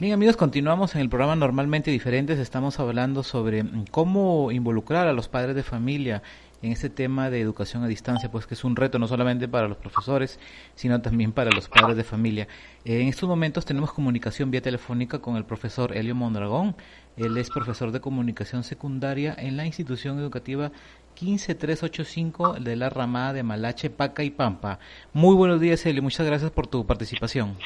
Bien 0.00 0.12
amigos, 0.12 0.36
continuamos 0.36 0.94
en 0.94 1.00
el 1.00 1.08
programa 1.08 1.34
Normalmente 1.34 1.90
Diferentes. 1.90 2.38
Estamos 2.38 2.78
hablando 2.78 3.24
sobre 3.24 3.64
cómo 3.90 4.52
involucrar 4.52 5.08
a 5.08 5.12
los 5.12 5.28
padres 5.28 5.56
de 5.56 5.64
familia 5.64 6.22
en 6.62 6.72
este 6.72 6.90
tema 6.90 7.30
de 7.30 7.40
educación 7.40 7.84
a 7.84 7.88
distancia, 7.88 8.30
pues 8.30 8.46
que 8.46 8.54
es 8.54 8.64
un 8.64 8.76
reto 8.76 8.98
no 8.98 9.06
solamente 9.06 9.48
para 9.48 9.68
los 9.68 9.76
profesores, 9.76 10.38
sino 10.74 11.00
también 11.00 11.32
para 11.32 11.50
los 11.50 11.68
padres 11.68 11.96
de 11.96 12.04
familia. 12.04 12.48
En 12.84 13.08
estos 13.08 13.28
momentos 13.28 13.64
tenemos 13.64 13.92
comunicación 13.92 14.50
vía 14.50 14.62
telefónica 14.62 15.20
con 15.20 15.36
el 15.36 15.44
profesor 15.44 15.96
Helio 15.96 16.14
Mondragón. 16.14 16.76
Él 17.16 17.36
es 17.36 17.50
profesor 17.50 17.92
de 17.92 18.00
comunicación 18.00 18.64
secundaria 18.64 19.34
en 19.38 19.56
la 19.56 19.66
institución 19.66 20.18
educativa 20.18 20.72
15385 21.14 22.54
de 22.60 22.76
la 22.76 22.90
ramada 22.90 23.32
de 23.32 23.42
Malache, 23.42 23.90
Paca 23.90 24.22
y 24.22 24.30
Pampa. 24.30 24.78
Muy 25.12 25.34
buenos 25.34 25.60
días, 25.60 25.84
Helio. 25.84 26.02
Muchas 26.02 26.26
gracias 26.26 26.50
por 26.50 26.66
tu 26.66 26.86
participación. 26.86 27.58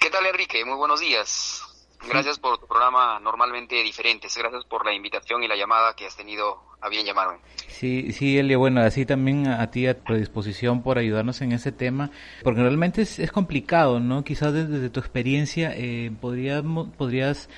¿Qué 0.00 0.10
tal, 0.10 0.26
Enrique? 0.26 0.64
Muy 0.64 0.76
buenos 0.76 1.00
días. 1.00 1.73
Gracias 2.08 2.38
por 2.38 2.58
tu 2.58 2.66
programa 2.66 3.18
Normalmente 3.20 3.82
Diferentes. 3.82 4.36
Gracias 4.36 4.64
por 4.64 4.84
la 4.84 4.92
invitación 4.92 5.42
y 5.42 5.48
la 5.48 5.56
llamada 5.56 5.94
que 5.94 6.06
has 6.06 6.16
tenido 6.16 6.60
a 6.80 6.88
bien 6.88 7.06
llamarme. 7.06 7.38
Sí, 7.68 8.12
sí, 8.12 8.38
Elio. 8.38 8.58
Bueno, 8.58 8.80
así 8.82 9.06
también 9.06 9.48
a, 9.48 9.70
ti 9.70 9.86
a 9.86 9.98
predisposición 9.98 10.82
por 10.82 10.98
ayudarnos 10.98 11.40
en 11.40 11.52
ese 11.52 11.72
tema, 11.72 12.10
porque 12.42 12.60
realmente 12.60 13.02
es, 13.02 13.18
es 13.18 13.32
complicado, 13.32 14.00
¿no? 14.00 14.22
Quizás 14.24 14.52
desde, 14.52 14.90
tu 14.90 15.00
experiencia 15.00 15.72
eh, 15.74 16.12
podríamos, 16.20 16.88
podrías 16.96 17.48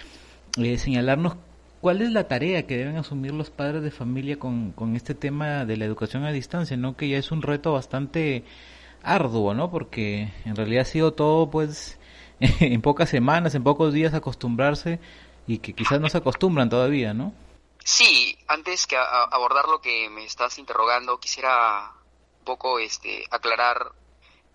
eh, 0.58 0.78
señalarnos 0.78 1.36
cuál 1.80 2.02
es 2.02 2.10
la 2.12 2.28
tarea 2.28 2.66
que 2.66 2.76
deben 2.76 2.96
asumir 2.96 3.32
los 3.32 3.50
padres 3.50 3.82
de 3.82 3.90
familia 3.90 4.38
con, 4.38 4.72
con 4.72 4.96
este 4.96 5.14
tema 5.14 5.64
de 5.64 5.76
la 5.76 5.84
educación 5.84 6.24
a 6.24 6.32
distancia, 6.32 6.76
¿no? 6.76 6.96
Que 6.96 7.08
ya 7.08 7.18
es 7.18 7.32
un 7.32 7.42
reto 7.42 7.72
bastante 7.72 8.44
arduo, 9.02 9.54
¿no? 9.54 9.70
Porque 9.70 10.32
en 10.44 10.56
realidad 10.56 10.82
ha 10.82 10.86
sido 10.86 11.12
todo, 11.12 11.50
pues 11.50 11.98
en 12.60 12.82
pocas 12.82 13.08
semanas, 13.08 13.54
en 13.54 13.64
pocos 13.64 13.92
días 13.92 14.14
acostumbrarse 14.14 15.00
y 15.46 15.58
que 15.58 15.72
quizás 15.72 16.00
no 16.00 16.08
se 16.08 16.18
acostumbran 16.18 16.68
todavía, 16.68 17.14
¿no? 17.14 17.32
Sí, 17.84 18.36
antes 18.48 18.86
que 18.86 18.96
abordar 18.96 19.68
lo 19.68 19.80
que 19.80 20.10
me 20.10 20.24
estás 20.24 20.58
interrogando, 20.58 21.20
quisiera 21.20 21.92
un 22.40 22.44
poco 22.44 22.78
este, 22.80 23.24
aclarar 23.30 23.92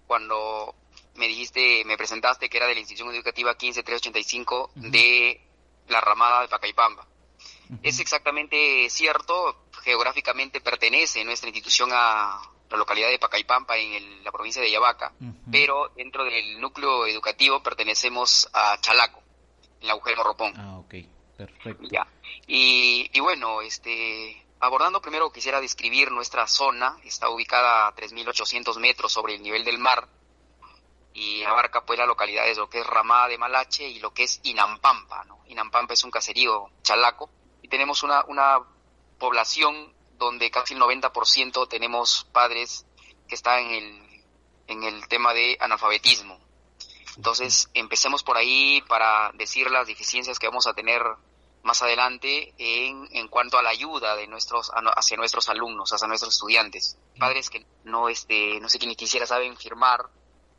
cuando 0.05 0.75
me 1.15 1.27
dijiste, 1.27 1.83
me 1.85 1.97
presentaste 1.97 2.49
que 2.49 2.57
era 2.57 2.67
de 2.67 2.73
la 2.73 2.81
institución 2.81 3.13
educativa 3.13 3.55
15385 3.55 4.71
de 4.75 5.41
la 5.87 6.01
ramada 6.01 6.41
de 6.41 6.49
Pacaipamba. 6.49 7.07
Es 7.83 8.01
exactamente 8.01 8.89
cierto, 8.89 9.65
geográficamente 9.83 10.59
pertenece 10.59 11.23
nuestra 11.23 11.47
institución 11.47 11.89
a, 11.93 12.41
la 12.71 12.77
localidad 12.77 13.09
de 13.09 13.19
Pacaipampa 13.19 13.77
en 13.77 14.23
la 14.23 14.31
provincia 14.31 14.61
de 14.61 14.71
Yabaca, 14.71 15.13
pero 15.51 15.89
dentro 15.95 16.23
del 16.23 16.59
núcleo 16.59 17.05
educativo 17.05 17.61
pertenecemos 17.61 18.49
a 18.53 18.77
Chalaco, 18.79 19.21
en 19.81 19.87
la 19.87 19.93
Agujero 19.93 20.23
Ropón. 20.23 20.53
Ah, 20.57 20.77
ok, 20.79 20.95
perfecto. 21.37 21.87
Ya. 21.91 22.07
Y, 22.47 23.09
y 23.13 23.19
bueno, 23.19 23.61
este, 23.61 24.45
abordando 24.59 25.01
primero 25.01 25.31
quisiera 25.31 25.59
describir 25.59 26.11
nuestra 26.11 26.47
zona, 26.47 26.97
está 27.03 27.29
ubicada 27.29 27.87
a 27.87 27.95
3.800 27.95 28.79
metros 28.79 29.11
sobre 29.11 29.35
el 29.35 29.41
nivel 29.41 29.65
del 29.65 29.79
mar 29.79 30.07
y 31.13 31.43
abarca 31.43 31.85
pues 31.85 31.99
las 31.99 32.07
localidades 32.07 32.57
lo 32.57 32.69
que 32.69 32.79
es 32.79 32.87
Ramada 32.87 33.27
de 33.27 33.37
Malache 33.37 33.87
y 33.87 33.99
lo 33.99 34.13
que 34.13 34.23
es 34.23 34.39
Inampampa, 34.43 35.25
¿no? 35.25 35.39
Inampampa 35.47 35.93
es 35.93 36.03
un 36.03 36.11
caserío 36.11 36.69
chalaco 36.83 37.29
y 37.61 37.67
tenemos 37.67 38.03
una, 38.03 38.23
una 38.25 38.59
población 39.17 39.93
donde 40.21 40.51
casi 40.51 40.75
el 40.75 40.79
90% 40.79 41.67
tenemos 41.67 42.27
padres 42.31 42.85
que 43.27 43.35
están 43.35 43.59
en 43.65 43.71
el, 43.73 44.23
en 44.67 44.83
el 44.83 45.07
tema 45.07 45.33
de 45.33 45.57
analfabetismo. 45.59 46.39
Entonces, 47.17 47.69
empecemos 47.73 48.23
por 48.23 48.37
ahí 48.37 48.81
para 48.87 49.31
decir 49.33 49.69
las 49.71 49.87
deficiencias 49.87 50.37
que 50.37 50.47
vamos 50.47 50.67
a 50.67 50.73
tener 50.73 51.01
más 51.63 51.81
adelante 51.81 52.53
en, 52.57 53.07
en 53.11 53.27
cuanto 53.27 53.57
a 53.57 53.63
la 53.63 53.71
ayuda 53.71 54.15
de 54.15 54.27
nuestros 54.27 54.71
hacia 54.73 55.17
nuestros 55.17 55.49
alumnos, 55.49 55.91
hacia 55.91 56.07
nuestros 56.07 56.35
estudiantes. 56.35 56.97
Padres 57.19 57.49
que 57.49 57.65
no 57.83 58.07
este 58.07 58.59
no 58.59 58.69
sé 58.69 58.79
quién 58.79 58.93
quisiera 58.95 59.25
saben 59.25 59.57
firmar 59.57 60.05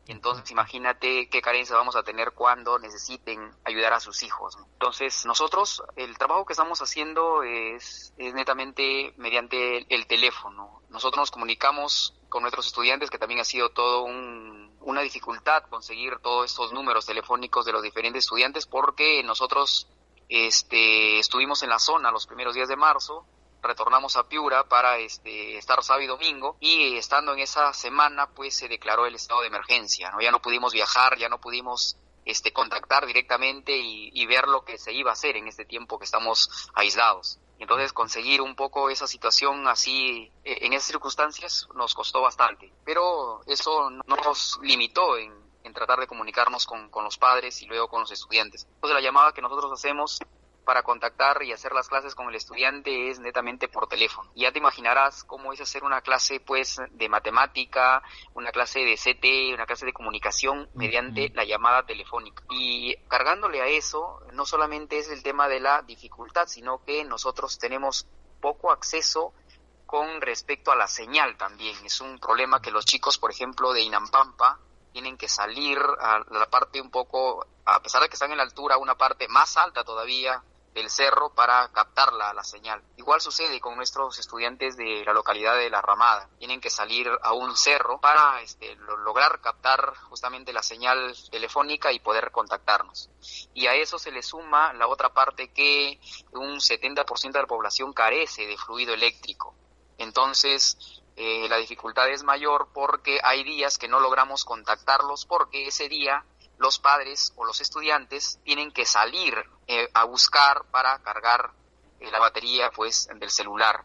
entonces 0.07 0.51
imagínate 0.51 1.29
qué 1.29 1.41
carencia 1.41 1.77
vamos 1.77 1.95
a 1.95 2.03
tener 2.03 2.31
cuando 2.31 2.77
necesiten 2.77 3.51
ayudar 3.63 3.93
a 3.93 3.99
sus 3.99 4.23
hijos. 4.23 4.57
Entonces 4.73 5.25
nosotros, 5.25 5.81
el 5.95 6.17
trabajo 6.17 6.45
que 6.45 6.53
estamos 6.53 6.81
haciendo 6.81 7.43
es, 7.43 8.13
netamente 8.17 9.13
mediante 9.17 9.85
el, 9.93 10.05
teléfono. 10.07 10.81
Nosotros 10.89 11.21
nos 11.21 11.31
comunicamos 11.31 12.13
con 12.27 12.41
nuestros 12.41 12.67
estudiantes, 12.67 13.09
que 13.09 13.17
también 13.17 13.39
ha 13.39 13.45
sido 13.45 13.69
todo 13.69 14.03
una 14.03 15.01
dificultad 15.01 15.63
conseguir 15.69 16.17
todos 16.19 16.51
estos 16.51 16.73
números 16.73 17.05
telefónicos 17.05 17.65
de 17.65 17.71
los 17.71 17.81
diferentes 17.81 18.25
estudiantes 18.25 18.65
porque 18.65 19.23
nosotros 19.23 19.87
este, 20.27 21.19
estuvimos 21.19 21.63
en 21.63 21.69
la 21.69 21.79
zona 21.79 22.11
los 22.11 22.27
primeros 22.27 22.55
días 22.55 22.67
de 22.67 22.75
marzo 22.75 23.25
retornamos 23.63 24.15
a 24.17 24.27
Piura 24.27 24.67
para 24.67 24.97
este, 24.97 25.57
estar 25.57 25.83
sábado 25.83 26.03
y 26.03 26.07
domingo 26.07 26.57
y 26.59 26.97
estando 26.97 27.33
en 27.33 27.39
esa 27.39 27.73
semana 27.73 28.27
pues 28.27 28.55
se 28.55 28.67
declaró 28.67 29.05
el 29.05 29.15
estado 29.15 29.41
de 29.41 29.47
emergencia, 29.47 30.11
¿no? 30.11 30.21
Ya 30.21 30.31
no 30.31 30.41
pudimos 30.41 30.73
viajar, 30.73 31.17
ya 31.17 31.29
no 31.29 31.39
pudimos 31.39 31.97
este, 32.25 32.53
contactar 32.53 33.05
directamente 33.05 33.75
y, 33.75 34.25
ver 34.25 34.47
lo 34.47 34.63
que 34.63 34.77
se 34.77 34.93
iba 34.93 35.09
a 35.09 35.13
hacer 35.13 35.35
en 35.35 35.47
este 35.47 35.65
tiempo 35.65 35.99
que 35.99 36.05
estamos 36.05 36.69
aislados. 36.73 37.39
Entonces 37.59 37.93
conseguir 37.93 38.41
un 38.41 38.55
poco 38.55 38.89
esa 38.89 39.05
situación 39.07 39.67
así 39.67 40.31
en 40.43 40.73
esas 40.73 40.87
circunstancias 40.87 41.67
nos 41.75 41.93
costó 41.93 42.21
bastante, 42.21 42.73
pero 42.83 43.41
eso 43.45 43.89
no 43.89 44.15
nos 44.15 44.59
limitó 44.63 45.17
en, 45.17 45.31
en 45.63 45.73
tratar 45.73 45.99
de 45.99 46.07
comunicarnos 46.07 46.65
con, 46.65 46.89
con, 46.89 47.03
los 47.03 47.17
padres 47.17 47.61
y 47.61 47.65
luego 47.67 47.87
con 47.87 48.01
los 48.01 48.11
estudiantes. 48.11 48.65
Entonces 48.75 48.95
la 48.95 49.01
llamada 49.01 49.33
que 49.33 49.41
nosotros 49.41 49.71
hacemos 49.71 50.19
para 50.63 50.83
contactar 50.83 51.43
y 51.43 51.51
hacer 51.51 51.73
las 51.73 51.87
clases 51.87 52.15
con 52.15 52.29
el 52.29 52.35
estudiante 52.35 53.09
es 53.09 53.19
netamente 53.19 53.67
por 53.67 53.87
teléfono. 53.87 54.31
Ya 54.35 54.51
te 54.51 54.59
imaginarás 54.59 55.23
cómo 55.23 55.53
es 55.53 55.61
hacer 55.61 55.83
una 55.83 56.01
clase 56.01 56.39
pues 56.39 56.81
de 56.91 57.09
matemática, 57.09 58.01
una 58.33 58.51
clase 58.51 58.79
de 58.79 58.95
CT, 58.95 59.53
una 59.53 59.65
clase 59.65 59.85
de 59.85 59.93
comunicación 59.93 60.69
mediante 60.73 61.29
la 61.33 61.43
llamada 61.43 61.85
telefónica. 61.85 62.43
Y 62.49 62.95
cargándole 63.07 63.61
a 63.61 63.67
eso, 63.67 64.21
no 64.33 64.45
solamente 64.45 64.97
es 64.97 65.09
el 65.09 65.23
tema 65.23 65.47
de 65.47 65.59
la 65.59 65.81
dificultad, 65.81 66.47
sino 66.47 66.83
que 66.83 67.03
nosotros 67.03 67.59
tenemos 67.59 68.07
poco 68.41 68.71
acceso 68.71 69.33
con 69.85 70.21
respecto 70.21 70.71
a 70.71 70.75
la 70.75 70.87
señal 70.87 71.37
también. 71.37 71.77
Es 71.85 72.01
un 72.01 72.19
problema 72.19 72.61
que 72.61 72.71
los 72.71 72.85
chicos, 72.85 73.17
por 73.17 73.31
ejemplo, 73.31 73.73
de 73.73 73.81
Inampampa, 73.81 74.59
tienen 74.91 75.17
que 75.17 75.27
salir 75.27 75.79
a 75.99 76.23
la 76.31 76.49
parte 76.49 76.79
un 76.79 76.91
poco, 76.91 77.45
a 77.65 77.81
pesar 77.81 78.01
de 78.01 78.09
que 78.09 78.13
están 78.13 78.31
en 78.31 78.37
la 78.37 78.43
altura, 78.43 78.77
una 78.77 78.95
parte 78.95 79.27
más 79.27 79.57
alta 79.57 79.83
todavía 79.83 80.43
del 80.73 80.89
cerro 80.89 81.29
para 81.33 81.67
captar 81.71 82.13
la, 82.13 82.33
la, 82.33 82.43
señal. 82.43 82.81
Igual 82.97 83.21
sucede 83.21 83.59
con 83.59 83.75
nuestros 83.75 84.17
estudiantes 84.17 84.75
de 84.75 85.03
la 85.05 85.13
localidad 85.13 85.55
de 85.55 85.69
La 85.69 85.81
Ramada. 85.81 86.29
Tienen 86.39 86.59
que 86.59 86.69
salir 86.69 87.07
a 87.21 87.33
un 87.33 87.55
cerro 87.55 87.99
para 87.99 88.41
este, 88.41 88.75
lo, 88.75 88.97
lograr 88.97 89.39
captar 89.41 89.93
justamente 90.09 90.51
la 90.51 90.63
señal 90.63 91.15
telefónica 91.29 91.91
y 91.91 91.99
poder 91.99 92.31
contactarnos. 92.31 93.09
Y 93.53 93.67
a 93.67 93.75
eso 93.75 93.99
se 93.99 94.11
le 94.11 94.23
suma 94.23 94.73
la 94.73 94.87
otra 94.87 95.13
parte 95.13 95.51
que 95.53 95.99
un 96.31 96.59
70% 96.59 97.31
de 97.31 97.41
la 97.41 97.47
población 97.47 97.93
carece 97.93 98.47
de 98.47 98.57
fluido 98.57 98.93
eléctrico. 98.93 99.53
Entonces, 99.99 101.03
eh, 101.15 101.47
la 101.47 101.57
dificultad 101.57 102.09
es 102.09 102.23
mayor 102.23 102.69
porque 102.73 103.19
hay 103.23 103.43
días 103.43 103.77
que 103.77 103.87
no 103.87 103.99
logramos 103.99 104.45
contactarlos 104.45 105.27
porque 105.27 105.67
ese 105.67 105.87
día 105.87 106.25
los 106.63 106.79
padres 106.79 107.33
o 107.35 107.45
los 107.45 107.61
estudiantes 107.61 108.39
tienen 108.43 108.71
que 108.71 108.85
salir 108.85 109.35
eh, 109.67 109.89
a 109.93 110.05
buscar 110.05 110.63
para 110.71 110.97
cargar 110.99 111.51
eh, 111.99 112.05
la 112.09 112.19
batería 112.19 112.71
pues 112.73 113.09
del 113.19 113.29
celular. 113.29 113.81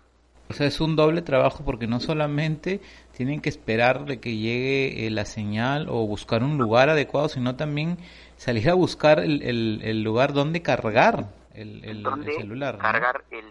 O 0.48 0.54
sea, 0.54 0.66
es 0.66 0.80
un 0.80 0.96
doble 0.96 1.20
trabajo 1.20 1.62
porque 1.64 1.86
no 1.86 2.00
solamente 2.00 2.80
tienen 3.14 3.40
que 3.40 3.50
esperar 3.50 4.06
de 4.06 4.20
que 4.20 4.36
llegue 4.36 5.06
eh, 5.06 5.10
la 5.10 5.26
señal 5.26 5.88
o 5.90 6.06
buscar 6.06 6.42
un 6.42 6.56
lugar 6.56 6.88
adecuado, 6.88 7.28
sino 7.28 7.56
también 7.56 7.98
salir 8.36 8.70
a 8.70 8.74
buscar 8.74 9.18
el, 9.18 9.42
el, 9.42 9.80
el 9.82 10.02
lugar 10.02 10.32
donde 10.32 10.62
cargar 10.62 11.26
el, 11.60 11.84
el, 11.84 12.06
el 12.06 12.34
celular. 12.36 12.74
¿no? 12.74 12.80
Cargar 12.80 13.24
el, 13.30 13.48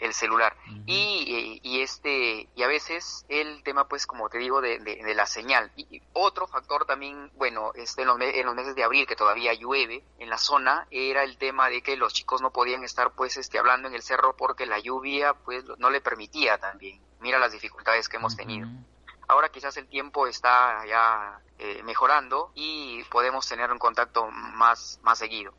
el 0.00 0.12
celular. 0.12 0.56
Uh 0.66 0.72
-huh. 0.72 0.82
y, 0.86 1.60
y, 1.62 1.80
este, 1.80 2.48
y 2.54 2.62
a 2.62 2.66
veces 2.66 3.24
el 3.28 3.62
tema, 3.62 3.88
pues, 3.88 4.06
como 4.06 4.28
te 4.28 4.38
digo, 4.38 4.60
de, 4.60 4.78
de, 4.78 4.96
de 4.96 5.14
la 5.14 5.26
señal. 5.26 5.72
Y 5.76 6.02
otro 6.12 6.46
factor 6.46 6.84
también, 6.84 7.30
bueno, 7.36 7.72
este, 7.74 8.02
en, 8.02 8.08
los, 8.08 8.20
en 8.20 8.46
los 8.46 8.54
meses 8.54 8.74
de 8.74 8.84
abril, 8.84 9.06
que 9.06 9.16
todavía 9.16 9.54
llueve 9.54 10.04
en 10.18 10.28
la 10.28 10.38
zona, 10.38 10.86
era 10.90 11.22
el 11.24 11.36
tema 11.36 11.68
de 11.68 11.82
que 11.82 11.96
los 11.96 12.12
chicos 12.12 12.40
no 12.42 12.50
podían 12.50 12.84
estar, 12.84 13.12
pues, 13.12 13.36
este, 13.36 13.58
hablando 13.58 13.88
en 13.88 13.94
el 13.94 14.02
cerro 14.02 14.36
porque 14.36 14.66
la 14.66 14.78
lluvia, 14.78 15.34
pues, 15.34 15.64
no 15.78 15.90
le 15.90 16.00
permitía 16.00 16.58
también. 16.58 17.00
Mira 17.20 17.38
las 17.38 17.52
dificultades 17.52 18.08
que 18.08 18.18
hemos 18.18 18.34
uh 18.34 18.36
-huh. 18.36 18.38
tenido. 18.38 18.68
Ahora 19.26 19.48
quizás 19.48 19.74
el 19.78 19.86
tiempo 19.88 20.26
está 20.26 20.84
ya 20.86 21.40
eh, 21.58 21.82
mejorando 21.82 22.50
y 22.54 23.02
podemos 23.04 23.48
tener 23.48 23.72
un 23.72 23.78
contacto 23.78 24.30
más, 24.30 25.00
más 25.02 25.18
seguido 25.18 25.54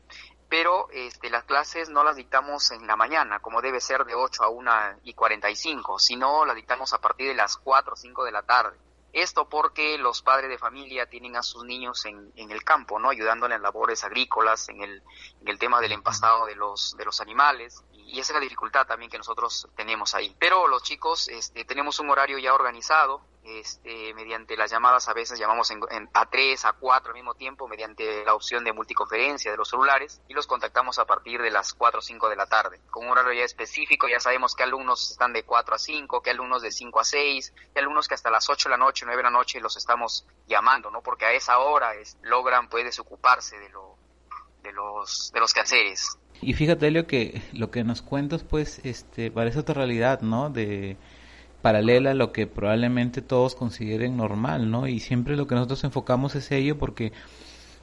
pero 0.48 0.88
este, 0.90 1.28
las 1.30 1.44
clases 1.44 1.88
no 1.88 2.04
las 2.04 2.16
dictamos 2.16 2.70
en 2.70 2.86
la 2.86 2.96
mañana, 2.96 3.40
como 3.40 3.60
debe 3.60 3.80
ser 3.80 4.04
de 4.04 4.14
8 4.14 4.44
a 4.44 4.48
1 4.48 4.72
y 5.04 5.14
45, 5.14 5.98
sino 5.98 6.44
las 6.44 6.54
dictamos 6.54 6.92
a 6.92 7.00
partir 7.00 7.28
de 7.28 7.34
las 7.34 7.56
4 7.56 7.92
o 7.92 7.96
5 7.96 8.24
de 8.24 8.32
la 8.32 8.42
tarde. 8.42 8.76
Esto 9.12 9.48
porque 9.48 9.96
los 9.96 10.20
padres 10.20 10.50
de 10.50 10.58
familia 10.58 11.06
tienen 11.06 11.36
a 11.36 11.42
sus 11.42 11.64
niños 11.64 12.04
en, 12.04 12.32
el 12.36 12.62
campo, 12.64 12.98
¿no? 12.98 13.08
Ayudándole 13.08 13.54
en 13.54 13.62
labores 13.62 14.04
agrícolas, 14.04 14.68
en 14.68 14.82
el, 14.82 15.02
en 15.40 15.48
el 15.48 15.58
tema 15.58 15.80
del 15.80 15.92
empastado 15.92 16.44
de 16.44 16.54
los, 16.54 16.94
de 16.98 17.04
los 17.06 17.20
animales. 17.22 17.82
Y 18.06 18.20
esa 18.20 18.32
es 18.32 18.34
la 18.34 18.40
dificultad 18.40 18.86
también 18.86 19.10
que 19.10 19.18
nosotros 19.18 19.68
tenemos 19.74 20.14
ahí. 20.14 20.34
Pero 20.38 20.68
los 20.68 20.82
chicos, 20.82 21.28
este, 21.28 21.64
tenemos 21.64 21.98
un 21.98 22.08
horario 22.10 22.38
ya 22.38 22.54
organizado, 22.54 23.20
este, 23.42 24.12
mediante 24.14 24.56
las 24.56 24.70
llamadas 24.70 25.08
a 25.08 25.12
veces 25.12 25.38
llamamos 25.38 25.70
en, 25.70 25.80
a 26.12 26.26
tres, 26.26 26.64
a 26.64 26.72
cuatro 26.72 27.10
al 27.10 27.14
mismo 27.14 27.34
tiempo, 27.34 27.68
mediante 27.68 28.24
la 28.24 28.34
opción 28.34 28.64
de 28.64 28.72
multiconferencia 28.72 29.50
de 29.50 29.56
los 29.56 29.68
celulares, 29.68 30.20
y 30.28 30.34
los 30.34 30.46
contactamos 30.46 30.98
a 30.98 31.04
partir 31.04 31.40
de 31.40 31.50
las 31.50 31.72
4 31.74 31.98
o 31.98 32.02
5 32.02 32.28
de 32.28 32.36
la 32.36 32.46
tarde. 32.46 32.80
Con 32.90 33.04
un 33.04 33.10
horario 33.10 33.32
ya 33.32 33.44
específico, 33.44 34.08
ya 34.08 34.20
sabemos 34.20 34.54
qué 34.54 34.64
alumnos 34.64 35.10
están 35.10 35.32
de 35.32 35.44
4 35.44 35.74
a 35.74 35.78
5, 35.78 36.22
qué 36.22 36.30
alumnos 36.30 36.62
de 36.62 36.72
5 36.72 37.00
a 37.00 37.04
6, 37.04 37.54
qué 37.72 37.80
alumnos 37.80 38.08
que 38.08 38.14
hasta 38.14 38.30
las 38.30 38.48
8 38.48 38.68
de 38.68 38.70
la 38.70 38.78
noche, 38.78 39.04
9 39.04 39.16
de 39.16 39.22
la 39.22 39.30
noche 39.30 39.60
los 39.60 39.76
estamos 39.76 40.26
llamando, 40.46 40.90
¿no? 40.90 41.02
Porque 41.02 41.26
a 41.26 41.32
esa 41.32 41.58
hora 41.58 41.94
es, 41.94 42.16
logran, 42.22 42.68
pues, 42.68 42.84
desocuparse 42.84 43.58
de, 43.58 43.68
lo, 43.68 43.95
de, 44.66 44.72
los, 44.72 45.30
de 45.32 45.40
los 45.40 45.52
quehaceres. 45.52 46.18
Y 46.42 46.52
fíjate, 46.52 46.90
Leo, 46.90 47.06
que 47.06 47.40
lo 47.52 47.70
que 47.70 47.84
nos 47.84 48.02
cuentas, 48.02 48.44
pues, 48.44 48.80
este, 48.84 49.30
parece 49.30 49.58
otra 49.58 49.74
realidad, 49.74 50.20
¿no? 50.20 50.50
De 50.50 50.96
paralela 51.62 52.10
a 52.10 52.14
lo 52.14 52.32
que 52.32 52.46
probablemente 52.46 53.22
todos 53.22 53.54
consideren 53.54 54.16
normal, 54.16 54.70
¿no? 54.70 54.86
Y 54.86 55.00
siempre 55.00 55.36
lo 55.36 55.46
que 55.46 55.54
nosotros 55.54 55.82
enfocamos 55.84 56.34
es 56.34 56.50
ello 56.52 56.78
porque, 56.78 57.12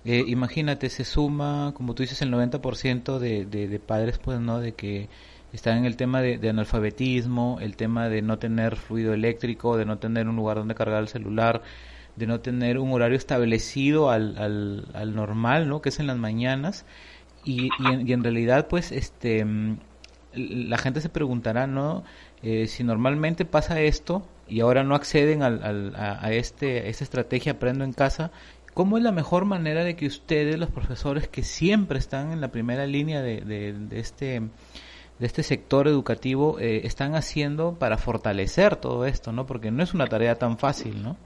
eh, 0.05 0.23
imagínate, 0.27 0.89
se 0.89 1.03
suma, 1.03 1.73
como 1.75 1.95
tú 1.95 2.03
dices, 2.03 2.21
el 2.21 2.31
90% 2.31 3.17
de, 3.17 3.45
de, 3.45 3.67
de 3.67 3.79
padres, 3.79 4.19
pues, 4.19 4.39
¿no? 4.39 4.59
De 4.59 4.73
que 4.73 5.09
están 5.53 5.77
en 5.77 5.85
el 5.85 5.95
tema 5.95 6.21
de, 6.21 6.49
analfabetismo, 6.49 7.59
el 7.61 7.77
tema 7.77 8.09
de 8.09 8.23
no 8.23 8.39
tener 8.39 8.75
fluido 8.75 9.13
eléctrico, 9.13 9.77
de 9.77 9.85
no 9.85 9.99
tener 9.99 10.27
un 10.27 10.35
lugar 10.35 10.57
donde 10.57 10.73
cargar 10.73 11.01
el 11.03 11.07
celular, 11.07 11.61
de 12.15 12.27
no 12.27 12.39
tener 12.39 12.77
un 12.79 12.91
horario 12.91 13.17
establecido 13.17 14.09
al, 14.09 14.37
al, 14.37 14.87
al 14.93 15.15
normal, 15.15 15.67
¿no? 15.67 15.81
Que 15.81 15.89
es 15.89 15.99
en 15.99 16.07
las 16.07 16.17
mañanas. 16.17 16.85
Y, 17.43 17.69
y, 17.79 18.13
en, 18.13 18.23
realidad, 18.23 18.67
pues, 18.67 18.91
este, 18.91 19.45
la 20.33 20.77
gente 20.77 21.01
se 21.01 21.09
preguntará, 21.09 21.67
¿no? 21.67 22.03
Eh, 22.41 22.67
si 22.67 22.83
normalmente 22.83 23.45
pasa 23.45 23.81
esto 23.81 24.25
y 24.47 24.61
ahora 24.61 24.83
no 24.83 24.95
acceden 24.95 25.43
al, 25.43 25.63
al, 25.63 25.95
a, 25.95 26.31
este, 26.31 26.89
esta 26.89 27.03
estrategia 27.03 27.53
Aprendo 27.53 27.83
en 27.83 27.93
Casa, 27.93 28.31
¿cómo 28.73 28.97
es 28.97 29.03
la 29.03 29.11
mejor 29.11 29.45
manera 29.45 29.83
de 29.83 29.95
que 29.95 30.05
ustedes, 30.05 30.57
los 30.57 30.69
profesores 30.69 31.27
que 31.27 31.43
siempre 31.43 31.99
están 31.99 32.31
en 32.31 32.41
la 32.41 32.51
primera 32.51 32.85
línea 32.85 33.21
de, 33.21 33.41
de, 33.41 33.73
de 33.73 33.99
este 33.99 34.41
de 35.19 35.27
este 35.27 35.43
sector 35.43 35.87
educativo 35.87 36.59
eh, 36.59 36.81
están 36.85 37.15
haciendo 37.15 37.77
para 37.77 37.97
fortalecer 37.97 38.75
todo 38.75 39.05
esto, 39.05 39.31
¿no? 39.31 39.45
Porque 39.45 39.71
no 39.71 39.83
es 39.83 39.93
una 39.93 40.07
tarea 40.07 40.35
tan 40.35 40.57
fácil, 40.57 41.03
¿no? 41.03 41.17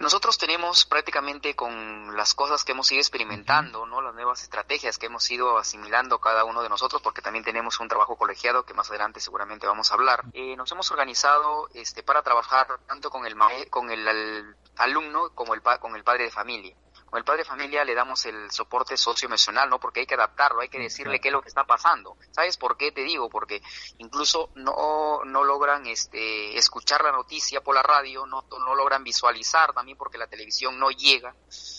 Nosotros 0.00 0.38
tenemos 0.38 0.86
prácticamente 0.86 1.54
con 1.54 2.16
las 2.16 2.34
cosas 2.34 2.64
que 2.64 2.72
hemos 2.72 2.90
ido 2.92 3.00
experimentando, 3.00 3.86
¿no? 3.86 4.00
Las 4.00 4.14
nuevas 4.14 4.42
estrategias 4.42 4.96
que 4.98 5.06
hemos 5.06 5.28
ido 5.30 5.58
asimilando 5.58 6.20
cada 6.20 6.44
uno 6.44 6.62
de 6.62 6.68
nosotros, 6.68 7.02
porque 7.02 7.22
también 7.22 7.44
tenemos 7.44 7.80
un 7.80 7.88
trabajo 7.88 8.16
colegiado 8.16 8.64
que 8.64 8.74
más 8.74 8.88
adelante 8.90 9.20
seguramente 9.20 9.66
vamos 9.66 9.90
a 9.90 9.94
hablar. 9.94 10.24
Eh, 10.32 10.56
nos 10.56 10.70
hemos 10.72 10.90
organizado 10.90 11.68
este, 11.74 12.02
para 12.02 12.22
trabajar 12.22 12.68
tanto 12.86 13.10
con 13.10 13.26
el, 13.26 13.36
con 13.70 13.90
el, 13.90 14.06
el 14.06 14.56
alumno 14.76 15.30
como 15.34 15.54
el, 15.54 15.62
con 15.62 15.96
el 15.96 16.04
padre 16.04 16.24
de 16.24 16.30
familia 16.30 16.76
con 17.10 17.18
el 17.18 17.24
padre 17.24 17.38
de 17.42 17.48
familia 17.48 17.84
le 17.84 17.94
damos 17.94 18.24
el 18.26 18.50
soporte 18.50 18.96
socioemocional, 18.96 19.68
¿no? 19.70 19.78
Porque 19.80 20.00
hay 20.00 20.06
que 20.06 20.14
adaptarlo, 20.14 20.60
hay 20.60 20.68
que 20.68 20.78
decirle 20.78 21.20
qué 21.20 21.28
es 21.28 21.32
lo 21.32 21.42
que 21.42 21.48
está 21.48 21.64
pasando. 21.64 22.16
¿Sabes 22.30 22.56
por 22.56 22.76
qué 22.76 22.92
te 22.92 23.02
digo? 23.02 23.28
Porque 23.28 23.62
incluso 23.98 24.50
no, 24.54 25.24
no 25.24 25.44
logran 25.44 25.86
este, 25.86 26.56
escuchar 26.56 27.02
la 27.02 27.12
noticia 27.12 27.62
por 27.62 27.74
la 27.74 27.82
radio, 27.82 28.26
no, 28.26 28.44
no 28.50 28.74
logran 28.74 29.04
visualizar 29.04 29.72
también 29.72 29.96
porque 29.96 30.18
la 30.18 30.26
televisión 30.26 30.78
no 30.78 30.90
llega, 30.90 31.34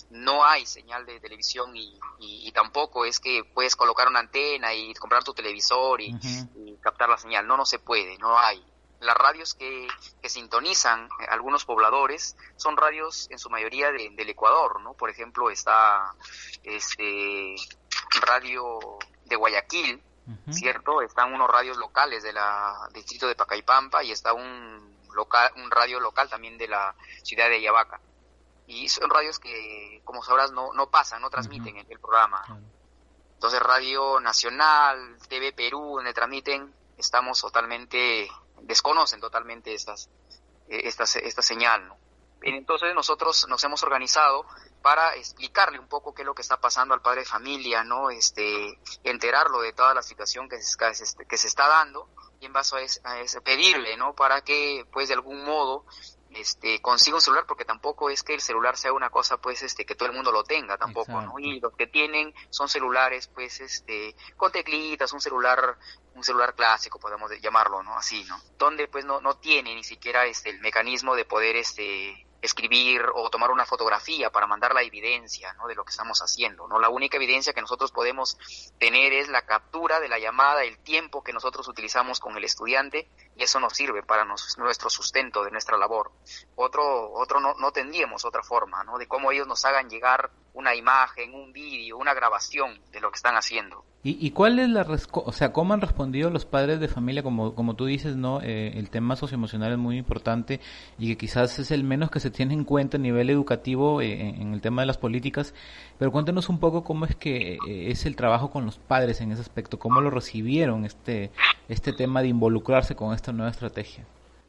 no 0.09 0.43
hay 0.43 0.65
señal 0.65 1.05
de 1.05 1.19
televisión 1.19 1.75
y, 1.75 1.99
y, 2.19 2.47
y 2.47 2.51
tampoco 2.51 3.05
es 3.05 3.19
que 3.19 3.43
puedes 3.43 3.75
colocar 3.75 4.07
una 4.07 4.19
antena 4.19 4.73
y 4.73 4.93
comprar 4.95 5.23
tu 5.23 5.33
televisor 5.33 6.01
y, 6.01 6.13
uh 6.13 6.17
-huh. 6.17 6.49
y 6.65 6.77
captar 6.81 7.09
la 7.09 7.17
señal. 7.17 7.45
No, 7.47 7.57
no 7.57 7.65
se 7.65 7.79
puede, 7.79 8.17
no 8.17 8.37
hay 8.37 8.63
las 8.99 9.15
radios 9.15 9.53
que, 9.53 9.87
que, 10.21 10.29
sintonizan 10.29 11.09
algunos 11.29 11.65
pobladores 11.65 12.35
son 12.57 12.75
radios 12.75 13.29
en 13.31 13.39
su 13.39 13.49
mayoría 13.49 13.91
de, 13.91 14.09
del 14.11 14.29
Ecuador, 14.29 14.81
¿no? 14.81 14.93
Por 14.93 15.09
ejemplo, 15.09 15.49
está 15.49 16.13
este 16.63 17.55
radio 18.21 18.79
de 19.25 19.35
Guayaquil, 19.35 20.03
uh 20.27 20.31
-huh. 20.31 20.53
¿cierto? 20.53 21.01
Están 21.01 21.33
unos 21.33 21.49
radios 21.49 21.77
locales 21.77 22.23
del 22.23 22.37
distrito 22.93 23.27
de 23.27 23.35
Pacaipampa 23.35 24.03
y 24.03 24.11
está 24.11 24.33
un 24.33 24.97
local, 25.13 25.51
un 25.55 25.71
radio 25.71 25.99
local 25.99 26.29
también 26.29 26.57
de 26.57 26.67
la 26.67 26.95
ciudad 27.23 27.49
de 27.49 27.55
Ayabaca. 27.55 27.99
Y 28.67 28.87
son 28.89 29.09
radios 29.09 29.39
que, 29.39 30.01
como 30.03 30.21
sabrás, 30.21 30.51
no, 30.51 30.73
no 30.73 30.89
pasan, 30.89 31.21
no 31.21 31.29
transmiten 31.29 31.75
uh 31.75 31.79
-huh. 31.79 31.85
el, 31.89 31.99
programa. 31.99 32.43
Uh 32.49 32.53
-huh. 32.53 32.63
Entonces, 33.35 33.59
Radio 33.61 34.19
Nacional, 34.19 35.17
TV 35.27 35.53
Perú, 35.53 35.95
donde 35.95 36.13
transmiten, 36.13 36.73
estamos 36.97 37.39
totalmente 37.41 38.29
desconocen 38.63 39.19
totalmente 39.19 39.73
estas, 39.73 40.09
esta, 40.67 41.03
esta 41.03 41.41
señal, 41.41 41.87
¿no? 41.87 41.97
Entonces 42.41 42.95
nosotros 42.95 43.47
nos 43.49 43.63
hemos 43.65 43.83
organizado 43.83 44.45
para 44.81 45.15
explicarle 45.15 45.77
un 45.77 45.89
poco 45.89 46.13
qué 46.13 46.21
es 46.21 46.25
lo 46.25 46.33
que 46.33 46.41
está 46.41 46.61
pasando 46.61 46.93
al 46.93 47.01
padre 47.01 47.21
de 47.21 47.25
familia, 47.25 47.83
¿no? 47.83 48.09
Este, 48.09 48.79
enterarlo 49.03 49.61
de 49.61 49.73
toda 49.73 49.93
la 49.93 50.01
situación 50.01 50.47
que 50.47 50.61
se, 50.61 50.77
que 51.27 51.37
se 51.37 51.47
está 51.47 51.67
dando 51.67 52.07
y 52.39 52.45
en 52.45 52.53
base 52.53 52.77
a, 53.03 53.19
ese, 53.19 53.41
pedirle, 53.41 53.97
¿no? 53.97 54.15
Para 54.15 54.41
que, 54.41 54.85
pues, 54.91 55.09
de 55.09 55.15
algún 55.15 55.43
modo, 55.43 55.85
este, 56.31 56.81
consiga 56.81 57.15
un 57.15 57.21
celular, 57.21 57.45
porque 57.47 57.65
tampoco 57.65 58.09
es 58.09 58.23
que 58.23 58.33
el 58.33 58.41
celular 58.41 58.77
sea 58.77 58.93
una 58.93 59.09
cosa, 59.09 59.37
pues, 59.37 59.61
este, 59.63 59.85
que 59.85 59.95
todo 59.95 60.09
el 60.09 60.15
mundo 60.15 60.31
lo 60.31 60.43
tenga, 60.43 60.77
tampoco, 60.77 61.21
¿no? 61.21 61.39
Y 61.39 61.59
los 61.59 61.75
que 61.75 61.87
tienen 61.87 62.33
son 62.49 62.69
celulares, 62.69 63.27
pues, 63.27 63.59
este, 63.59 64.15
con 64.37 64.51
teclitas, 64.51 65.11
un 65.13 65.21
celular, 65.21 65.77
un 66.15 66.23
celular 66.23 66.53
clásico, 66.55 66.99
podemos 66.99 67.31
llamarlo, 67.41 67.83
¿no? 67.83 67.97
Así, 67.97 68.23
¿no? 68.25 68.39
Donde, 68.57 68.87
pues, 68.87 69.05
no, 69.05 69.21
no 69.21 69.37
tiene 69.37 69.73
ni 69.75 69.83
siquiera, 69.83 70.25
este, 70.25 70.49
el 70.49 70.59
mecanismo 70.59 71.15
de 71.15 71.25
poder, 71.25 71.55
este, 71.55 72.25
escribir 72.41 73.01
o 73.15 73.29
tomar 73.29 73.51
una 73.51 73.65
fotografía 73.65 74.29
para 74.29 74.47
mandar 74.47 74.73
la 74.73 74.81
evidencia 74.81 75.53
¿no? 75.53 75.67
de 75.67 75.75
lo 75.75 75.83
que 75.83 75.91
estamos 75.91 76.19
haciendo. 76.19 76.67
¿no? 76.67 76.79
La 76.79 76.89
única 76.89 77.17
evidencia 77.17 77.53
que 77.53 77.61
nosotros 77.61 77.91
podemos 77.91 78.37
tener 78.77 79.13
es 79.13 79.27
la 79.29 79.41
captura 79.41 79.99
de 79.99 80.09
la 80.09 80.19
llamada, 80.19 80.63
el 80.63 80.77
tiempo 80.79 81.23
que 81.23 81.33
nosotros 81.33 81.67
utilizamos 81.67 82.19
con 82.19 82.37
el 82.37 82.43
estudiante 82.43 83.09
y 83.39 83.43
eso 83.43 83.59
nos 83.59 83.73
sirve 83.73 84.03
para 84.03 84.25
nuestro 84.25 84.89
sustento 84.89 85.43
de 85.43 85.51
nuestra 85.51 85.77
labor. 85.77 86.11
Otro, 86.55 87.13
otro 87.13 87.39
no, 87.39 87.53
no 87.55 87.71
tendríamos 87.71 88.25
otra 88.25 88.43
forma 88.43 88.83
¿no? 88.83 88.97
de 88.97 89.07
cómo 89.07 89.31
ellos 89.31 89.47
nos 89.47 89.63
hagan 89.63 89.89
llegar 89.89 90.29
una 90.53 90.75
imagen, 90.75 91.33
un 91.33 91.53
vídeo, 91.53 91.97
una 91.97 92.13
grabación 92.13 92.81
de 92.91 92.99
lo 92.99 93.11
que 93.11 93.15
están 93.15 93.35
haciendo. 93.35 93.85
¿Y, 94.03 94.25
y 94.25 94.31
cuál 94.31 94.59
es 94.59 94.69
la, 94.69 94.85
o 95.13 95.31
sea, 95.31 95.51
cómo 95.51 95.73
han 95.73 95.81
respondido 95.81 96.29
los 96.29 96.45
padres 96.45 96.79
de 96.79 96.87
familia, 96.87 97.21
como, 97.21 97.53
como 97.53 97.75
tú 97.75 97.85
dices, 97.85 98.15
no, 98.15 98.41
eh, 98.41 98.77
el 98.77 98.89
tema 98.89 99.15
socioemocional 99.15 99.73
es 99.73 99.77
muy 99.77 99.97
importante 99.97 100.61
y 100.97 101.09
que 101.09 101.17
quizás 101.17 101.59
es 101.59 101.71
el 101.71 101.83
menos 101.83 102.09
que 102.09 102.19
se 102.19 102.31
tiene 102.31 102.53
en 102.53 102.63
cuenta 102.63 102.97
a 102.97 102.99
nivel 102.99 103.29
educativo 103.29 104.01
eh, 104.01 104.19
en 104.19 104.53
el 104.53 104.61
tema 104.61 104.81
de 104.81 104.87
las 104.87 104.97
políticas, 104.97 105.53
pero 105.99 106.13
cuéntenos 106.13 106.47
un 106.47 106.59
poco 106.59 106.85
cómo 106.85 107.05
es 107.05 107.15
que 107.15 107.55
eh, 107.67 107.91
es 107.91 108.05
el 108.05 108.15
trabajo 108.15 108.49
con 108.49 108.65
los 108.65 108.77
padres 108.77 109.19
en 109.19 109.33
ese 109.33 109.41
aspecto, 109.41 109.77
cómo 109.77 109.99
lo 109.99 110.09
recibieron 110.09 110.85
este, 110.85 111.29
este 111.67 111.91
tema 111.91 112.21
de 112.21 112.29
involucrarse 112.29 112.95
con 112.95 113.13
esta 113.13 113.33
nueva 113.33 113.51
estrategia. 113.51 114.05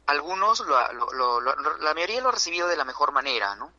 Algunos, 0.07 0.63
la 0.65 1.93
mayoría 1.93 2.21
lo 2.21 2.29
ha 2.29 2.31
recibido 2.31 2.69
de 2.69 2.77
la 2.77 2.85
mejor 2.85 3.11
manera, 3.11 3.55
¿no? 3.55 3.69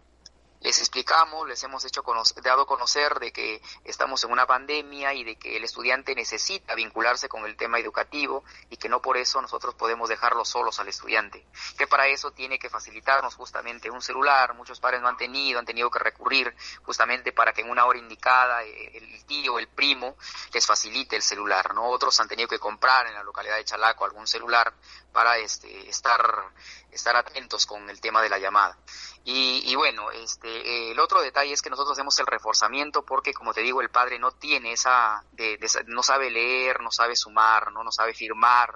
Les 0.63 0.79
explicamos, 0.79 1.49
les 1.49 1.63
hemos 1.65 1.85
hecho 1.85 2.03
dado 2.43 2.63
a 2.63 2.67
conocer 2.67 3.19
de 3.19 3.33
que 3.33 3.61
estamos 3.85 4.23
en 4.25 4.31
una 4.31 4.47
pandemia 4.47 5.13
y 5.15 5.25
de 5.25 5.37
que 5.37 5.57
el 5.57 5.65
estudiante 5.65 6.15
necesita 6.15 6.75
vincularse 6.75 7.29
con 7.29 7.45
el 7.45 7.57
tema 7.57 7.79
educativo 7.79 8.45
y 8.71 8.77
que 8.77 8.89
no 8.89 9.03
por 9.03 9.17
eso 9.17 9.43
nosotros 9.43 9.75
podemos 9.75 10.09
dejarlo 10.09 10.45
solos 10.45 10.79
al 10.79 10.89
estudiante, 10.89 11.45
que 11.77 11.87
para 11.87 12.07
eso 12.07 12.31
tiene 12.31 12.59
que 12.59 12.71
facilitarnos 12.71 13.35
justamente 13.35 13.91
un 13.91 14.03
celular, 14.03 14.55
muchos 14.55 14.81
padres 14.81 15.01
no 15.03 15.09
han 15.09 15.17
tenido, 15.17 15.59
han 15.59 15.67
tenido 15.67 15.91
que 15.91 15.99
recurrir 15.99 16.55
justamente 16.83 17.33
para 17.33 17.53
que 17.53 17.63
en 17.63 17.71
una 17.71 17.85
hora 17.85 17.99
indicada 17.99 18.63
eh, 18.63 18.99
el 18.99 19.25
tío, 19.25 19.59
el 19.59 19.69
primo 19.69 20.17
les 20.53 20.67
facilite 20.67 21.17
el 21.17 21.23
celular, 21.23 21.75
¿no? 21.75 21.89
Otros 21.89 22.19
han 22.21 22.29
tenido 22.29 22.49
que 22.49 22.59
comprar 22.59 23.07
en 23.07 23.15
la 23.15 23.23
localidad 23.23 23.57
de 23.57 23.65
Chalaco 23.65 24.05
algún 24.05 24.27
celular 24.27 24.73
para 25.13 25.39
este 25.39 25.89
estar 25.89 26.53
estar 26.91 27.17
atentos 27.17 27.67
con 27.67 27.89
el 27.89 28.01
tema 28.01 28.23
de 28.23 28.29
la 28.29 28.39
llamada. 28.39 28.77
Y, 29.25 29.75
bueno, 29.77 30.11
este, 30.11 30.91
el 30.91 30.99
otro 30.99 31.23
detalle 31.23 31.53
es 31.53 31.63
que 31.63 31.71
nosotros 31.71 31.93
hacemos 31.93 32.19
el 32.19 32.27
reforzamiento 32.27 33.05
porque, 33.05 33.33
como 33.33 33.55
te 33.55 33.61
digo, 33.61 33.81
el 33.81 33.89
padre 33.89 34.19
no 34.19 34.33
tiene 34.33 34.73
esa, 34.73 35.25
de, 35.33 35.59
no 35.87 36.03
sabe 36.03 36.31
leer, 36.31 36.81
no 36.81 36.91
sabe 36.91 37.15
sumar, 37.15 37.71
no, 37.73 37.85
no 37.85 37.93
sabe 37.93 38.15
firmar 38.15 38.75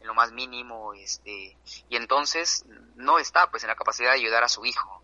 en 0.00 0.06
lo 0.06 0.14
más 0.14 0.32
mínimo, 0.32 0.94
este, 0.94 1.58
y 1.88 1.96
entonces 1.96 2.64
no 2.94 3.18
está 3.18 3.50
pues 3.50 3.64
en 3.64 3.68
la 3.68 3.76
capacidad 3.76 4.10
de 4.10 4.20
ayudar 4.20 4.44
a 4.44 4.48
su 4.48 4.64
hijo. 4.64 5.02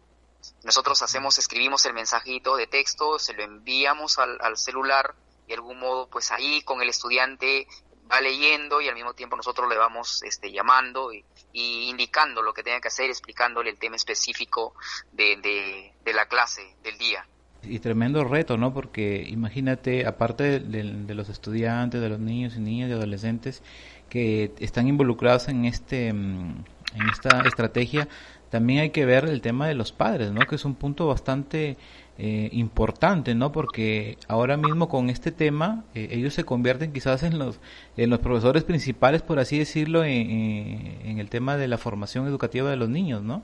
Nosotros 0.62 1.02
hacemos, 1.02 1.38
escribimos 1.38 1.84
el 1.84 1.92
mensajito 1.92 2.56
de 2.56 2.66
texto, 2.66 3.18
se 3.18 3.34
lo 3.34 3.42
enviamos 3.42 4.18
al, 4.18 4.38
al 4.40 4.56
celular, 4.56 5.14
de 5.48 5.54
algún 5.54 5.78
modo 5.78 6.08
pues 6.08 6.30
ahí 6.30 6.62
con 6.62 6.80
el 6.80 6.88
estudiante 6.88 7.66
va 8.10 8.20
leyendo 8.20 8.80
y 8.80 8.88
al 8.88 8.94
mismo 8.94 9.14
tiempo 9.14 9.36
nosotros 9.36 9.68
le 9.68 9.76
vamos 9.76 10.22
este, 10.22 10.52
llamando 10.52 11.12
y, 11.12 11.24
indicando 11.52 12.42
lo 12.42 12.52
que 12.52 12.62
tenga 12.62 12.80
que 12.80 12.88
hacer, 12.88 13.08
explicándole 13.08 13.70
el 13.70 13.78
tema 13.78 13.96
específico 13.96 14.74
de, 15.12 15.92
de, 16.04 16.12
la 16.12 16.26
clase 16.26 16.76
del 16.82 16.98
día. 16.98 17.26
Y 17.62 17.78
tremendo 17.78 18.22
reto, 18.24 18.56
¿no? 18.56 18.72
Porque 18.72 19.24
imagínate, 19.26 20.06
aparte 20.06 20.60
de, 20.60 21.14
los 21.14 21.28
estudiantes, 21.28 22.00
de 22.00 22.08
los 22.08 22.20
niños 22.20 22.56
y 22.56 22.60
niñas 22.60 22.90
y 22.90 22.92
adolescentes 22.92 23.62
que 24.10 24.52
están 24.60 24.86
involucrados 24.86 25.48
en 25.48 25.64
este 25.64 26.12
mm, 26.12 26.64
en 26.94 27.08
esta 27.10 27.40
estrategia, 27.42 28.08
también 28.50 28.80
hay 28.80 28.90
que 28.90 29.04
ver 29.04 29.24
el 29.24 29.40
tema 29.40 29.66
de 29.66 29.74
los 29.74 29.92
padres, 29.92 30.30
¿no? 30.30 30.40
Que 30.46 30.54
es 30.54 30.64
un 30.64 30.74
punto 30.74 31.06
bastante 31.06 31.76
eh, 32.18 32.48
importante, 32.52 33.34
¿no? 33.34 33.52
Porque 33.52 34.18
ahora 34.28 34.56
mismo 34.56 34.88
con 34.88 35.10
este 35.10 35.32
tema 35.32 35.84
eh, 35.94 36.08
ellos 36.12 36.32
se 36.34 36.44
convierten 36.44 36.92
quizás 36.92 37.22
en 37.22 37.38
los 37.38 37.60
en 37.96 38.10
los 38.10 38.20
profesores 38.20 38.64
principales, 38.64 39.22
por 39.22 39.38
así 39.38 39.58
decirlo, 39.58 40.02
en, 40.02 41.18
el 41.18 41.28
tema 41.30 41.56
de 41.56 41.68
la 41.68 41.78
formación 41.78 42.26
educativa 42.26 42.70
de 42.70 42.76
los 42.76 42.88
niños, 42.88 43.22
¿no? 43.22 43.42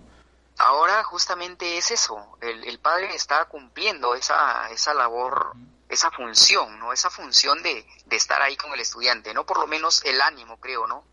Ahora 0.58 1.02
justamente 1.04 1.76
es 1.76 1.90
eso, 1.90 2.38
el, 2.40 2.64
el 2.64 2.78
padre 2.78 3.14
está 3.14 3.44
cumpliendo 3.46 4.14
esa 4.14 4.70
esa 4.70 4.94
labor, 4.94 5.52
esa 5.88 6.10
función, 6.10 6.78
¿no? 6.78 6.92
Esa 6.92 7.10
función 7.10 7.62
de, 7.62 7.86
de 8.06 8.16
estar 8.16 8.40
ahí 8.40 8.56
con 8.56 8.72
el 8.72 8.80
estudiante, 8.80 9.34
¿no? 9.34 9.44
Por 9.44 9.58
lo 9.58 9.66
menos 9.66 10.02
el 10.04 10.20
ánimo, 10.20 10.58
creo, 10.58 10.86
¿no? 10.86 11.04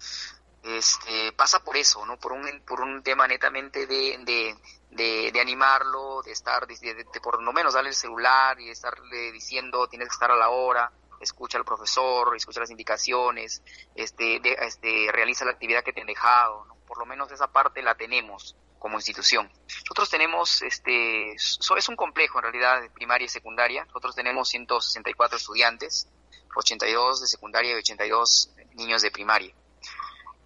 este, 0.64 1.32
pasa 1.34 1.60
por 1.64 1.78
eso, 1.78 2.06
¿no? 2.06 2.18
Por 2.18 2.34
un, 2.34 2.46
por 2.66 2.82
un 2.82 3.02
tema 3.04 3.28
netamente 3.28 3.88
de, 3.88 4.18
de, 4.26 4.56
de, 4.90 5.40
animarlo, 5.40 6.22
de 6.24 6.32
estar, 6.32 6.66
de, 6.68 7.06
por 7.22 7.42
lo 7.42 7.54
menos 7.54 7.74
darle 7.74 7.90
el 7.90 7.96
celular 7.96 8.60
y 8.60 8.70
estarle 8.70 9.32
diciendo 9.32 9.88
tienes 9.88 10.08
que 10.08 10.14
estar 10.14 10.32
a 10.32 10.36
la 10.36 10.50
hora, 10.50 10.92
escucha 11.20 11.58
al 11.58 11.66
profesor, 11.66 12.36
escucha 12.36 12.62
las 12.62 12.72
indicaciones, 12.72 13.62
este, 13.96 14.40
de, 14.40 14.58
este, 14.62 15.12
realiza 15.12 15.46
la 15.46 15.52
actividad 15.52 15.84
que 15.84 15.94
te 15.94 16.02
han 16.02 16.08
dejado. 16.08 16.66
Por 16.88 16.98
lo 16.98 17.06
menos 17.06 17.32
esa 17.32 17.48
parte 17.48 17.82
la 17.82 17.96
tenemos 17.96 18.56
como 18.80 18.98
institución. 18.98 19.52
Nosotros 19.68 20.10
tenemos, 20.10 20.62
este, 20.62 21.34
es 21.34 21.90
un 21.90 21.96
complejo 21.96 22.40
en 22.40 22.44
realidad 22.44 22.82
de 22.82 22.90
primaria 22.90 23.26
y 23.26 23.30
secundaria. 23.30 23.86
Nosotros 23.86 24.16
tenemos 24.16 24.50
164 24.50 25.38
estudiantes, 25.38 26.08
82 26.56 27.22
de 27.22 27.28
secundaria 27.28 27.74
y 27.74 27.76
82 27.76 28.52
niños 28.74 29.02
de 29.02 29.12
primaria. 29.12 29.54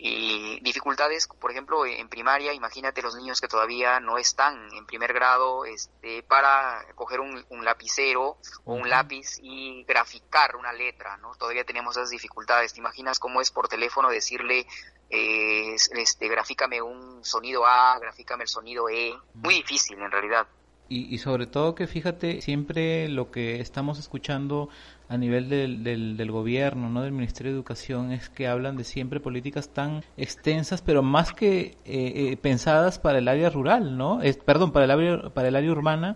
Y 0.06 0.60
dificultades, 0.60 1.30
por 1.40 1.50
ejemplo, 1.50 1.86
en 1.86 2.10
primaria, 2.10 2.54
imagínate 2.54 3.02
los 3.02 3.16
niños 3.16 3.40
que 3.40 3.48
todavía 3.48 4.02
no 4.02 4.18
están 4.18 4.68
en 4.74 4.86
primer 4.86 5.14
grado 5.14 5.64
este, 5.64 6.24
para 6.24 6.86
coger 6.96 7.22
un, 7.22 7.64
lapicero 7.64 8.36
o 8.66 8.74
un 8.74 8.90
lápiz 8.90 9.40
y 9.42 9.86
graficar 9.86 10.58
una 10.58 10.74
letra, 10.74 11.16
¿no? 11.16 11.34
Todavía 11.36 11.64
tenemos 11.64 11.96
esas 11.96 12.10
dificultades. 12.10 12.74
¿Te 12.74 12.82
imaginas 12.82 13.18
cómo 13.18 13.40
es 13.40 13.50
por 13.50 13.70
teléfono 13.70 14.10
decirle, 14.10 14.68
eh, 15.10 15.74
este, 15.74 16.28
grafícame 16.28 16.82
un 16.82 17.24
sonido 17.24 17.66
A, 17.66 17.98
grafícame 17.98 18.44
el 18.44 18.50
sonido 18.50 18.90
E? 18.90 19.16
Muy 19.36 19.54
difícil 19.54 19.98
en 20.02 20.12
realidad. 20.12 20.46
Y, 20.90 21.16
y 21.16 21.20
sobre 21.20 21.48
todo 21.48 21.76
que 21.76 21.88
fíjate, 21.88 22.42
siempre 22.42 23.08
lo 23.08 23.32
que 23.32 23.62
estamos 23.62 24.00
escuchando 24.00 24.68
a 25.10 25.18
nivel 25.18 25.50
del, 25.50 25.84
del, 25.84 26.32
gobierno, 26.32 26.90
no 26.90 27.02
del 27.02 27.12
Ministerio 27.12 27.52
de 27.52 27.58
Educación, 27.58 28.12
es 28.12 28.30
que 28.30 28.48
hablan 28.48 28.78
de 28.78 28.84
siempre 28.84 29.20
políticas 29.20 29.70
tan 29.70 30.04
extensas, 30.18 30.82
pero 30.82 31.04
más 31.04 31.34
que 31.34 31.78
eh, 31.86 32.32
eh, 32.32 32.38
pensadas 32.42 33.00
para 33.00 33.20
el 33.20 33.28
área 33.28 33.50
rural, 33.50 33.98
¿no? 33.98 34.22
Es, 34.22 34.38
perdón, 34.38 34.72
para 34.72 34.86
el 34.86 34.92
área, 34.92 35.30
para 35.30 35.50
el 35.50 35.56
área 35.56 35.72
urbana 35.72 36.16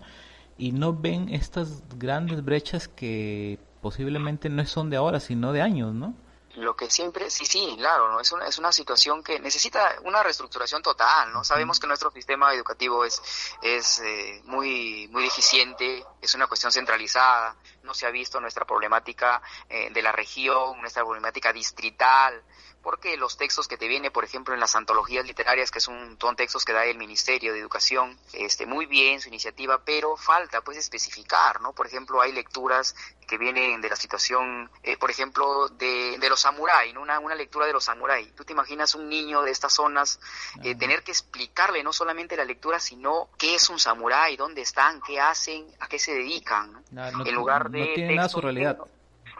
y 0.56 0.72
no 0.72 0.94
ven 0.94 1.28
estas 1.28 1.82
grandes 1.96 2.44
brechas 2.44 2.88
que 2.88 3.58
posiblemente 3.80 4.48
no 4.48 4.64
son 4.66 4.90
de 4.90 4.96
ahora, 4.96 5.20
sino 5.20 5.52
de 5.52 5.62
años, 5.62 5.94
¿no? 5.94 6.14
lo 6.58 6.76
que 6.76 6.90
siempre, 6.90 7.30
sí, 7.30 7.46
sí, 7.46 7.74
claro, 7.78 8.10
¿no? 8.10 8.20
Es 8.20 8.32
una, 8.32 8.46
es 8.46 8.58
una 8.58 8.72
situación 8.72 9.22
que 9.22 9.38
necesita 9.38 9.96
una 10.04 10.22
reestructuración 10.22 10.82
total, 10.82 11.32
¿no? 11.32 11.44
Sabemos 11.44 11.78
que 11.78 11.86
nuestro 11.86 12.10
sistema 12.10 12.52
educativo 12.52 13.04
es, 13.04 13.22
es 13.62 14.00
eh, 14.00 14.42
muy, 14.44 15.08
muy 15.08 15.22
deficiente, 15.22 16.04
es 16.20 16.34
una 16.34 16.46
cuestión 16.46 16.72
centralizada, 16.72 17.56
no 17.82 17.94
se 17.94 18.06
ha 18.06 18.10
visto 18.10 18.40
nuestra 18.40 18.64
problemática 18.64 19.42
eh, 19.68 19.90
de 19.90 20.02
la 20.02 20.12
región, 20.12 20.80
nuestra 20.80 21.04
problemática 21.04 21.52
distrital, 21.52 22.42
porque 22.82 23.16
los 23.16 23.36
textos 23.36 23.68
que 23.68 23.76
te 23.76 23.88
viene, 23.88 24.10
por 24.10 24.24
ejemplo, 24.24 24.54
en 24.54 24.60
las 24.60 24.76
antologías 24.76 25.26
literarias, 25.26 25.70
que 25.70 25.80
son, 25.80 26.16
son 26.20 26.36
textos 26.36 26.64
que 26.64 26.72
da 26.72 26.84
el 26.84 26.96
Ministerio 26.96 27.52
de 27.52 27.58
Educación, 27.58 28.18
este, 28.32 28.66
muy 28.66 28.86
bien 28.86 29.20
su 29.20 29.28
iniciativa, 29.28 29.82
pero 29.84 30.16
falta 30.16 30.60
pues 30.62 30.78
especificar, 30.78 31.60
¿no? 31.60 31.72
Por 31.72 31.86
ejemplo, 31.86 32.20
hay 32.20 32.32
lecturas 32.32 32.94
que 33.26 33.36
vienen 33.36 33.80
de 33.80 33.90
la 33.90 33.96
situación, 33.96 34.70
eh, 34.82 34.96
por 34.96 35.10
ejemplo, 35.10 35.68
de, 35.68 36.16
de 36.18 36.28
los 36.30 36.40
samuráis, 36.40 36.94
¿no? 36.94 37.02
Una, 37.02 37.18
una 37.18 37.34
lectura 37.34 37.66
de 37.66 37.72
los 37.72 37.84
samuráis. 37.84 38.34
Tú 38.34 38.44
te 38.44 38.52
imaginas 38.52 38.94
un 38.94 39.08
niño 39.08 39.42
de 39.42 39.50
estas 39.50 39.74
zonas 39.74 40.18
eh, 40.62 40.74
tener 40.74 41.02
que 41.02 41.10
explicarle 41.10 41.82
no 41.82 41.92
solamente 41.92 42.36
la 42.36 42.44
lectura, 42.44 42.80
sino 42.80 43.28
qué 43.36 43.54
es 43.54 43.68
un 43.68 43.78
samurái, 43.78 44.36
dónde 44.36 44.62
están, 44.62 45.02
qué 45.02 45.20
hacen, 45.20 45.66
a 45.80 45.88
qué 45.88 45.98
se 45.98 46.07
dedican, 46.14 46.82
en 46.92 47.34
lugar 47.34 47.70
de... 47.70 47.80
No 47.80 47.94
tiene 47.94 48.14
nada 48.14 48.28
su 48.28 48.40
realidad 48.40 48.78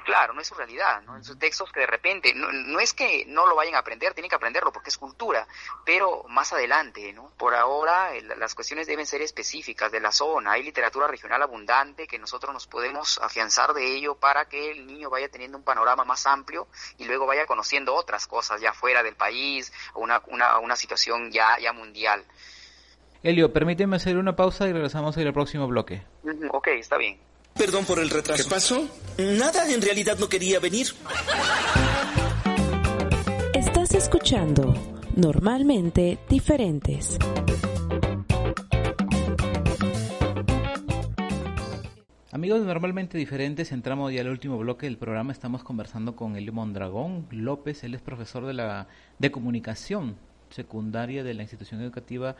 Claro, 0.08 0.32
no 0.32 0.40
es 0.40 0.46
su 0.46 0.54
realidad, 0.54 1.02
¿no? 1.02 1.22
Son 1.22 1.38
textos 1.38 1.70
que 1.70 1.80
de 1.80 1.86
repente, 1.86 2.32
no, 2.34 2.80
es 2.80 2.94
que 2.94 3.26
no 3.26 3.46
lo 3.46 3.54
vayan 3.54 3.74
a 3.74 3.80
aprender, 3.80 4.14
tienen 4.14 4.30
que 4.30 4.36
aprenderlo 4.36 4.72
porque 4.72 4.88
es 4.88 4.96
cultura, 4.96 5.46
pero 5.84 6.24
más 6.30 6.50
adelante, 6.54 7.12
¿no? 7.12 7.30
Por 7.36 7.54
ahora 7.54 8.12
las 8.38 8.54
cuestiones 8.54 8.86
deben 8.86 9.04
ser 9.04 9.20
específicas 9.20 9.92
de 9.92 10.00
la 10.00 10.10
zona, 10.10 10.52
hay 10.52 10.62
literatura 10.62 11.08
regional 11.08 11.42
abundante 11.42 12.06
que 12.06 12.18
nosotros 12.18 12.54
nos 12.54 12.66
podemos 12.66 13.18
afianzar 13.18 13.74
de 13.74 13.96
ello 13.96 14.14
para 14.14 14.46
que 14.46 14.70
el 14.70 14.86
niño 14.86 15.10
vaya 15.10 15.28
teniendo 15.28 15.58
un 15.58 15.64
panorama 15.64 16.06
más 16.06 16.24
amplio 16.26 16.68
y 16.96 17.04
luego 17.04 17.26
vaya 17.26 17.44
conociendo 17.44 17.94
otras 17.94 18.26
cosas 18.26 18.62
ya 18.62 18.72
fuera 18.72 19.02
del 19.02 19.14
país 19.14 19.70
o 19.92 20.00
una, 20.00 20.22
una, 20.28 20.58
una 20.58 20.76
situación 20.76 21.30
ya, 21.30 21.58
ya 21.58 21.74
mundial. 21.74 22.24
Elio, 23.22 23.52
permíteme 23.52 23.96
hacer 23.96 24.16
una 24.16 24.36
pausa 24.36 24.68
y 24.68 24.72
regresamos 24.72 25.16
al 25.16 25.32
próximo 25.32 25.66
bloque. 25.66 26.02
Ok, 26.52 26.68
está 26.78 26.96
bien. 26.96 27.16
Perdón 27.56 27.84
por 27.84 27.98
el 27.98 28.10
retraso. 28.10 28.44
¿Qué 28.44 28.48
pasó? 28.48 28.88
Nada, 29.18 29.68
en 29.72 29.82
realidad 29.82 30.16
no 30.20 30.28
quería 30.28 30.60
venir. 30.60 30.86
Estás 33.54 33.94
escuchando 33.94 34.72
Normalmente 35.16 36.18
Diferentes. 36.28 37.18
Amigos 42.30 42.60
de 42.60 42.66
Normalmente 42.66 43.18
Diferentes, 43.18 43.72
entramos 43.72 44.12
ya 44.12 44.20
al 44.20 44.28
último 44.28 44.58
bloque 44.58 44.86
del 44.86 44.96
programa. 44.96 45.32
Estamos 45.32 45.64
conversando 45.64 46.14
con 46.14 46.36
Elio 46.36 46.52
Mondragón 46.52 47.26
López. 47.32 47.82
Él 47.82 47.94
es 47.94 48.00
profesor 48.00 48.46
de 48.46 48.54
la 48.54 48.86
de 49.18 49.32
comunicación 49.32 50.14
secundaria 50.50 51.24
de 51.24 51.34
la 51.34 51.42
institución 51.42 51.80
educativa 51.80 52.36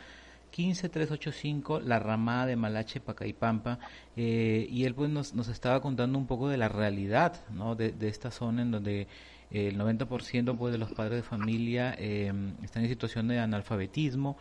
15385, 0.50 1.80
la 1.80 1.98
ramada 1.98 2.46
de 2.46 2.56
Malache, 2.56 3.00
Pacaipampa, 3.00 3.78
eh, 4.16 4.66
y 4.70 4.84
él 4.84 4.94
pues 4.94 5.10
nos, 5.10 5.34
nos 5.34 5.48
estaba 5.48 5.80
contando 5.80 6.18
un 6.18 6.26
poco 6.26 6.48
de 6.48 6.56
la 6.56 6.68
realidad 6.68 7.40
¿no? 7.50 7.74
de, 7.74 7.94
esta 8.02 8.30
zona 8.30 8.62
en 8.62 8.70
donde 8.70 9.06
el 9.50 9.78
90% 9.78 10.56
pues, 10.56 10.72
de 10.72 10.78
los 10.78 10.92
padres 10.92 11.16
de 11.16 11.22
familia 11.22 11.94
eh, 11.98 12.32
están 12.62 12.82
en 12.82 12.88
situación 12.88 13.28
de 13.28 13.38
analfabetismo, 13.38 14.36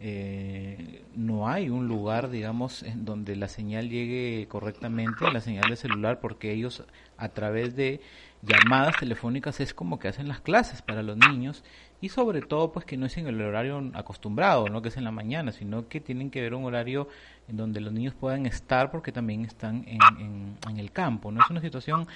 eh, 0.00 1.04
no 1.16 1.48
hay 1.48 1.70
un 1.70 1.88
lugar, 1.88 2.30
digamos, 2.30 2.82
en 2.82 3.04
donde 3.04 3.34
la 3.34 3.48
señal 3.48 3.88
llegue 3.88 4.46
correctamente, 4.48 5.30
la 5.32 5.40
señal 5.40 5.68
de 5.68 5.76
celular, 5.76 6.20
porque 6.20 6.52
ellos 6.52 6.84
a 7.16 7.28
través 7.30 7.74
de 7.74 8.00
llamadas 8.42 8.96
telefónicas 9.00 9.58
es 9.58 9.74
como 9.74 9.98
que 9.98 10.06
hacen 10.06 10.28
las 10.28 10.40
clases 10.40 10.82
para 10.82 11.02
los 11.02 11.16
niños 11.16 11.64
y 12.00 12.10
sobre 12.10 12.40
todo 12.40 12.70
pues 12.70 12.86
que 12.86 12.96
no 12.96 13.06
es 13.06 13.16
en 13.16 13.26
el 13.26 13.40
horario 13.40 13.90
acostumbrado, 13.94 14.68
no 14.68 14.80
que 14.80 14.90
es 14.90 14.96
en 14.96 15.02
la 15.02 15.10
mañana, 15.10 15.50
sino 15.50 15.88
que 15.88 16.00
tienen 16.00 16.30
que 16.30 16.40
ver 16.40 16.54
un 16.54 16.64
horario 16.64 17.08
en 17.48 17.56
donde 17.56 17.80
los 17.80 17.92
niños 17.92 18.14
puedan 18.14 18.46
estar 18.46 18.92
porque 18.92 19.10
también 19.10 19.44
están 19.44 19.84
en, 19.88 20.56
en, 20.68 20.78
el 20.78 20.92
campo, 20.92 21.32
no 21.32 21.40
es 21.42 21.50
una 21.50 21.60
situación 21.60 22.06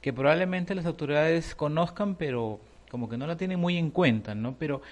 que 0.00 0.12
probablemente 0.12 0.74
las 0.74 0.86
autoridades 0.86 1.54
conozcan 1.54 2.16
pero 2.16 2.58
como 2.90 3.08
que 3.08 3.16
no 3.16 3.26
la 3.28 3.36
tienen 3.36 3.60
muy 3.60 3.76
en 3.76 3.90
cuenta, 3.90 4.34
¿no? 4.34 4.56
Pero 4.58 4.82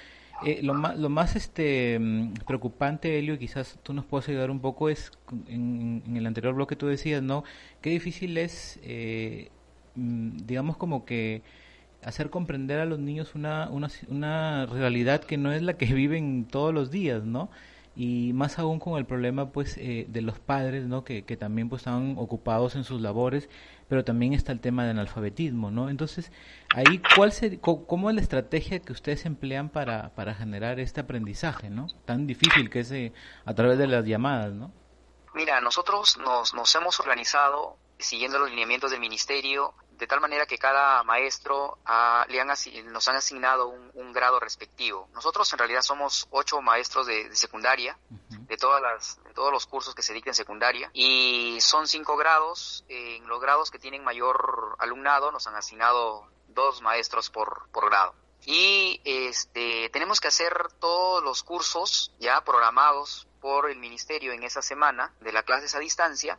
eh, 0.45 0.61
lo 0.63 0.75
más, 0.75 0.99
lo 0.99 1.09
más 1.09 1.37
este, 1.37 1.99
mm, 1.99 2.35
preocupante, 2.47 3.19
Elio, 3.19 3.35
y 3.35 3.39
quizás 3.39 3.79
tú 3.83 3.93
nos 3.95 4.05
puedas 4.05 4.29
ayudar 4.29 4.51
un 4.51 4.61
poco, 4.61 4.89
es 4.89 5.13
en, 5.49 6.03
el 6.15 6.27
anterior 6.27 6.55
bloque 6.55 6.77
tú 6.77 6.87
decías, 6.87 7.23
¿no? 7.23 7.45
Qué 7.81 7.91
difícil 7.91 8.37
es, 8.39 8.79
eh, 8.83 9.51
mm, 9.95 10.39
digamos, 10.47 10.77
como 10.77 11.05
que 11.05 11.43
hacer 12.05 12.31
comprender 12.31 12.81
a 12.81 12.85
los 12.87 12.99
niños 12.99 13.35
una, 13.35 13.69
una, 13.71 13.89
una 14.09 14.67
realidad 14.67 15.25
que 15.25 15.39
no 15.39 15.53
es 15.53 15.63
la 15.63 15.75
que 15.79 15.87
viven 15.95 16.47
todos 16.47 16.75
los 16.75 16.91
días, 16.91 17.25
¿no? 17.25 17.51
y 17.97 18.33
más 18.35 18.59
aún 18.59 18.79
con 18.79 18.99
el 18.99 19.07
problema 19.07 19.53
pues 19.53 19.79
eh, 19.79 20.07
de 20.11 20.21
los 20.21 20.39
padres 20.39 20.87
no 20.87 21.03
que, 21.03 21.23
que 21.25 21.39
también 21.39 21.71
pues 21.71 21.81
están 21.81 22.17
ocupados 22.19 22.77
en 22.77 22.85
sus 22.85 23.01
labores 23.01 23.49
pero 23.89 24.05
también 24.05 24.33
está 24.33 24.53
el 24.53 24.61
tema 24.61 24.83
del 24.83 24.93
analfabetismo 24.93 25.71
no 25.71 25.89
entonces 25.89 26.33
ahí 26.75 27.01
cuál 27.15 27.33
cómo 27.61 28.11
es 28.11 28.17
la 28.17 28.23
estrategia 28.23 28.81
que 28.81 28.93
ustedes 28.93 29.27
emplean 29.27 29.69
para 29.69 30.15
para 30.15 30.35
generar 30.35 30.81
este 30.81 31.01
aprendizaje 31.01 31.71
no 31.71 31.87
tan 32.05 32.27
difícil 32.27 32.71
que 32.71 32.81
es 32.81 32.91
eh, 32.93 33.13
a 33.45 33.55
través 33.55 33.79
de 33.79 33.87
las 33.87 34.05
llamadas 34.05 34.53
no 34.53 34.73
mira 35.35 35.61
nosotros 35.61 36.19
nos 36.19 36.55
nos 36.55 36.75
hemos 36.75 36.99
organizado 37.01 37.77
siguiendo 37.99 38.39
los 38.39 38.51
lineamientos 38.51 38.91
del 38.91 39.01
ministerio 39.01 39.75
de 39.99 40.07
tal 40.07 40.21
manera 40.21 40.47
que 40.47 40.59
cada 40.59 41.03
maestro 41.05 41.79
ah, 41.87 42.25
le 42.29 42.41
han 42.41 42.49
nos 42.49 43.09
han 43.09 43.17
asignado 43.17 43.69
un, 43.69 44.13
grado 44.13 44.41
respectivo. 44.41 45.09
Nosotros 45.13 45.53
en 45.53 45.59
realidad 45.59 45.83
somos 45.83 46.27
ocho 46.31 46.63
maestros 46.63 47.07
de, 47.07 47.35
secundaria, 47.37 47.99
de, 48.09 48.57
todas 48.57 48.81
las, 48.81 49.23
de 49.25 49.35
todos 49.35 49.53
los 49.53 49.67
cursos 49.67 49.95
que 49.95 50.03
se 50.03 50.15
dictan 50.15 50.31
en 50.31 50.35
secundaria, 50.37 50.91
y 50.95 51.59
son 51.61 51.87
cinco 51.87 52.17
grados. 52.17 52.85
En 52.89 53.27
los 53.27 53.41
grados 53.41 53.71
que 53.71 53.79
tienen 53.79 54.05
mayor 54.05 54.77
alumnado 54.79 55.33
nos 55.33 55.47
han 55.47 55.55
asignado 55.55 56.29
dos 56.49 56.81
maestros 56.81 57.31
por, 57.31 57.69
por 57.73 57.87
grado. 57.87 58.15
Y 58.47 59.01
este, 59.05 59.91
tenemos 59.91 60.21
que 60.21 60.29
hacer 60.29 60.69
todos 60.79 61.23
los 61.23 61.43
cursos 61.43 62.13
ya 62.19 62.43
programados 62.43 63.27
por 63.41 63.69
el 63.71 63.79
ministerio 63.79 64.33
en 64.33 64.45
esa 64.45 64.63
semana 64.63 65.13
de 65.21 65.33
las 65.33 65.45
clases 65.45 65.75
a 65.75 65.79
distancia 65.79 66.39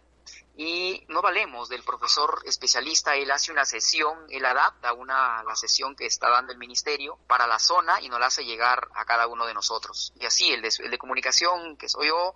y 0.57 1.05
no 1.07 1.21
valemos 1.21 1.69
del 1.69 1.83
profesor 1.83 2.41
especialista, 2.43 3.15
él 3.15 3.29
hace 3.29 3.51
una 3.51 3.63
sesión, 3.63 4.25
él 4.29 4.43
adapta 4.43 4.91
una 4.93 5.43
la 5.43 5.55
sesión 5.55 5.95
que 5.95 6.07
está 6.07 6.29
dando 6.29 6.51
el 6.51 6.57
ministerio 6.57 7.19
para 7.27 7.45
la 7.45 7.59
zona 7.59 8.01
y 8.01 8.09
nos 8.09 8.19
la 8.19 8.25
hace 8.25 8.43
llegar 8.43 8.87
a 8.95 9.05
cada 9.05 9.27
uno 9.27 9.45
de 9.45 9.53
nosotros. 9.53 10.13
Y 10.19 10.25
así 10.25 10.51
el 10.51 10.63
de, 10.63 10.73
el 10.79 10.89
de 10.89 10.97
comunicación, 10.97 11.77
que 11.77 11.87
soy 11.87 12.07
yo, 12.07 12.33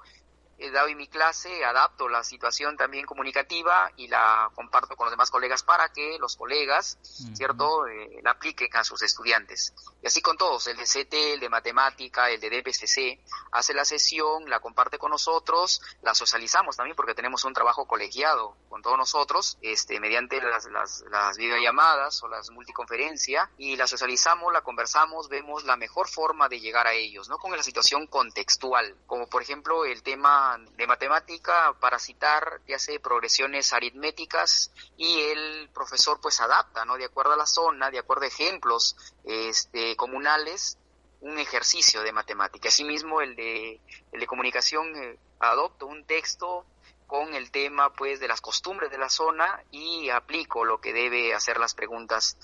dado 0.69 0.87
en 0.87 0.97
mi 0.97 1.07
clase, 1.07 1.65
adapto 1.65 2.07
la 2.07 2.23
situación 2.23 2.77
también 2.77 3.05
comunicativa 3.05 3.91
y 3.95 4.07
la 4.07 4.51
comparto 4.53 4.95
con 4.95 5.05
los 5.05 5.11
demás 5.11 5.31
colegas 5.31 5.63
para 5.63 5.89
que 5.89 6.17
los 6.19 6.35
colegas, 6.35 6.97
¿cierto?, 7.33 7.87
eh, 7.87 8.19
la 8.23 8.31
apliquen 8.31 8.69
a 8.73 8.83
sus 8.83 9.01
estudiantes. 9.01 9.73
Y 10.03 10.07
así 10.07 10.21
con 10.21 10.37
todos, 10.37 10.67
el 10.67 10.77
de 10.77 10.83
CT, 10.83 11.13
el 11.33 11.39
de 11.39 11.49
matemática, 11.49 12.29
el 12.29 12.39
de 12.39 12.49
DPCC, 12.49 13.19
hace 13.51 13.73
la 13.73 13.85
sesión, 13.85 14.49
la 14.49 14.59
comparte 14.59 14.97
con 14.97 15.11
nosotros, 15.11 15.81
la 16.01 16.13
socializamos 16.13 16.77
también 16.77 16.95
porque 16.95 17.15
tenemos 17.15 17.43
un 17.45 17.53
trabajo 17.53 17.87
colegiado 17.87 18.55
con 18.69 18.81
todos 18.81 18.97
nosotros, 18.97 19.57
este, 19.61 19.99
mediante 19.99 20.41
las, 20.41 20.65
las, 20.65 21.03
las 21.09 21.37
videollamadas 21.37 22.21
o 22.23 22.27
las 22.27 22.49
multiconferencias, 22.51 23.49
y 23.57 23.75
la 23.75 23.87
socializamos, 23.87 24.51
la 24.53 24.61
conversamos, 24.61 25.29
vemos 25.29 25.63
la 25.63 25.77
mejor 25.77 26.07
forma 26.07 26.49
de 26.49 26.59
llegar 26.59 26.87
a 26.87 26.93
ellos, 26.93 27.29
¿no? 27.29 27.37
Con 27.37 27.55
la 27.55 27.63
situación 27.63 28.07
contextual, 28.07 28.95
como 29.07 29.27
por 29.27 29.41
ejemplo 29.41 29.85
el 29.85 30.03
tema 30.03 30.50
de 30.57 30.87
matemática 30.87 31.73
para 31.79 31.99
citar, 31.99 32.61
te 32.65 32.75
hace 32.75 32.99
progresiones 32.99 33.73
aritméticas 33.73 34.71
y 34.97 35.21
el 35.21 35.69
profesor 35.73 36.19
pues 36.21 36.39
adapta, 36.41 36.85
¿no? 36.85 36.97
De 36.97 37.05
acuerdo 37.05 37.33
a 37.33 37.37
la 37.37 37.45
zona, 37.45 37.89
de 37.89 37.99
acuerdo 37.99 38.23
a 38.23 38.27
ejemplos 38.27 38.95
este, 39.23 39.95
comunales, 39.95 40.77
un 41.21 41.37
ejercicio 41.37 42.01
de 42.01 42.11
matemática. 42.11 42.69
Asimismo, 42.69 43.21
el 43.21 43.35
de, 43.35 43.79
el 44.11 44.19
de 44.19 44.27
comunicación 44.27 44.95
eh, 44.95 45.17
adopto 45.39 45.85
un 45.85 46.05
texto 46.05 46.65
con 47.11 47.33
el 47.33 47.51
tema 47.51 47.91
pues 47.91 48.21
de 48.21 48.29
las 48.29 48.39
costumbres 48.39 48.89
de 48.89 48.97
la 48.97 49.09
zona 49.09 49.61
y 49.69 50.09
aplico 50.09 50.63
lo 50.63 50.79
que 50.79 50.93
debe 50.93 51.33
hacer 51.33 51.59
las 51.59 51.73
preguntas 51.73 52.37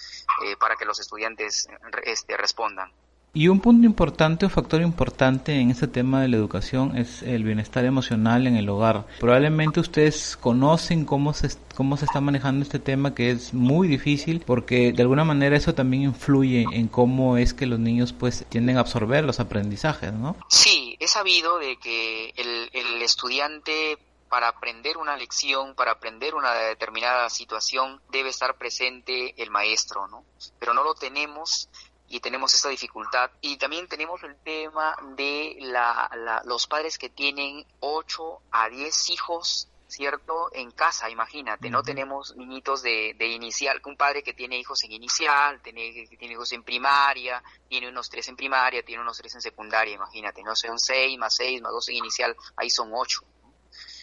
eh, 0.44 0.58
para 0.58 0.76
que 0.76 0.84
los 0.84 1.00
estudiantes 1.00 1.70
este, 2.04 2.36
respondan. 2.36 2.92
Y 3.34 3.50
un 3.50 3.60
punto 3.60 3.86
importante, 3.86 4.46
un 4.46 4.52
factor 4.52 4.82
importante 4.82 5.60
en 5.60 5.70
este 5.70 5.88
tema 5.88 6.22
de 6.22 6.28
la 6.28 6.38
educación 6.38 6.98
es 6.98 7.22
el 7.22 7.44
bienestar 7.44 7.86
emocional 7.86 8.48
en 8.48 8.56
el 8.56 8.68
hogar. 8.68 9.06
Probablemente 9.20 9.80
ustedes 9.80 10.36
conocen 10.38 11.06
cómo 11.06 11.34
se, 11.34 11.50
cómo 11.76 11.98
se 11.98 12.06
está 12.06 12.20
manejando 12.20 12.64
este 12.64 12.80
tema 12.80 13.14
que 13.14 13.30
es 13.30 13.54
muy 13.54 13.88
difícil 13.88 14.44
porque 14.46 14.92
de 14.92 15.02
alguna 15.04 15.24
manera 15.24 15.56
eso 15.56 15.76
también 15.76 16.04
influye 16.04 16.66
en 16.72 16.88
cómo 16.88 17.38
es 17.38 17.54
que 17.54 17.68
los 17.68 17.80
niños 17.80 18.12
pues 18.12 18.46
tienden 18.50 18.78
a 18.78 18.80
absorber 18.80 19.24
los 19.24 19.40
aprendizajes, 19.40 20.14
¿no? 20.14 20.36
Sí, 20.50 20.98
he 21.00 21.08
sabido 21.08 21.60
de 21.60 21.78
que 21.78 22.34
el, 22.38 22.70
el 22.74 23.02
estudiante 23.04 24.00
para 24.30 24.50
aprender 24.50 24.98
una 24.98 25.16
lección, 25.16 25.76
para 25.76 25.92
aprender 25.92 26.36
una 26.36 26.54
determinada 26.54 27.30
situación, 27.30 28.02
debe 28.12 28.30
estar 28.30 28.56
presente 28.58 29.42
el 29.42 29.52
maestro, 29.52 30.08
¿no? 30.08 30.24
Pero 30.60 30.74
no 30.74 30.84
lo 30.84 30.96
tenemos 30.96 31.70
y 32.10 32.20
tenemos 32.20 32.54
esta 32.54 32.70
dificultad. 32.70 33.32
Y 33.42 33.58
también 33.58 33.88
tenemos 33.88 34.24
el 34.24 34.36
tema 34.38 34.96
de 35.16 35.58
la, 35.62 36.42
los 36.46 36.68
padres 36.68 36.98
que 36.98 37.10
tienen 37.10 37.66
8 37.80 38.42
a 38.52 38.70
10 38.70 39.10
hijos, 39.10 39.70
¿cierto? 39.88 40.50
En 40.54 40.72
casa, 40.72 41.10
imagínate, 41.10 41.70
no 41.70 41.84
tenemos 41.84 42.36
niñitos 42.36 42.82
de, 42.82 43.16
de 43.18 43.28
inicial, 43.28 43.82
un 43.86 43.96
padre 43.96 44.22
que 44.24 44.34
tiene 44.34 44.58
hijos 44.58 44.84
en 44.84 44.92
inicial, 44.92 45.62
tiene, 45.62 46.08
tiene 46.18 46.34
hijos 46.34 46.52
en 46.52 46.64
primaria, 46.64 47.42
tiene 47.70 47.90
unos 47.90 48.10
3 48.10 48.30
en 48.30 48.36
primaria, 48.36 48.84
tiene 48.84 49.02
unos 49.02 49.18
3 49.18 49.36
en 49.36 49.42
secundaria, 49.42 49.96
imagínate, 49.96 50.44
no 50.44 50.56
son 50.56 50.78
6 50.78 51.18
más 51.18 51.36
6 51.36 51.62
más 51.62 51.72
2 51.72 51.90
en 51.90 51.96
inicial, 51.96 52.36
ahí 52.56 52.70
son 52.70 52.92
8. 52.94 53.22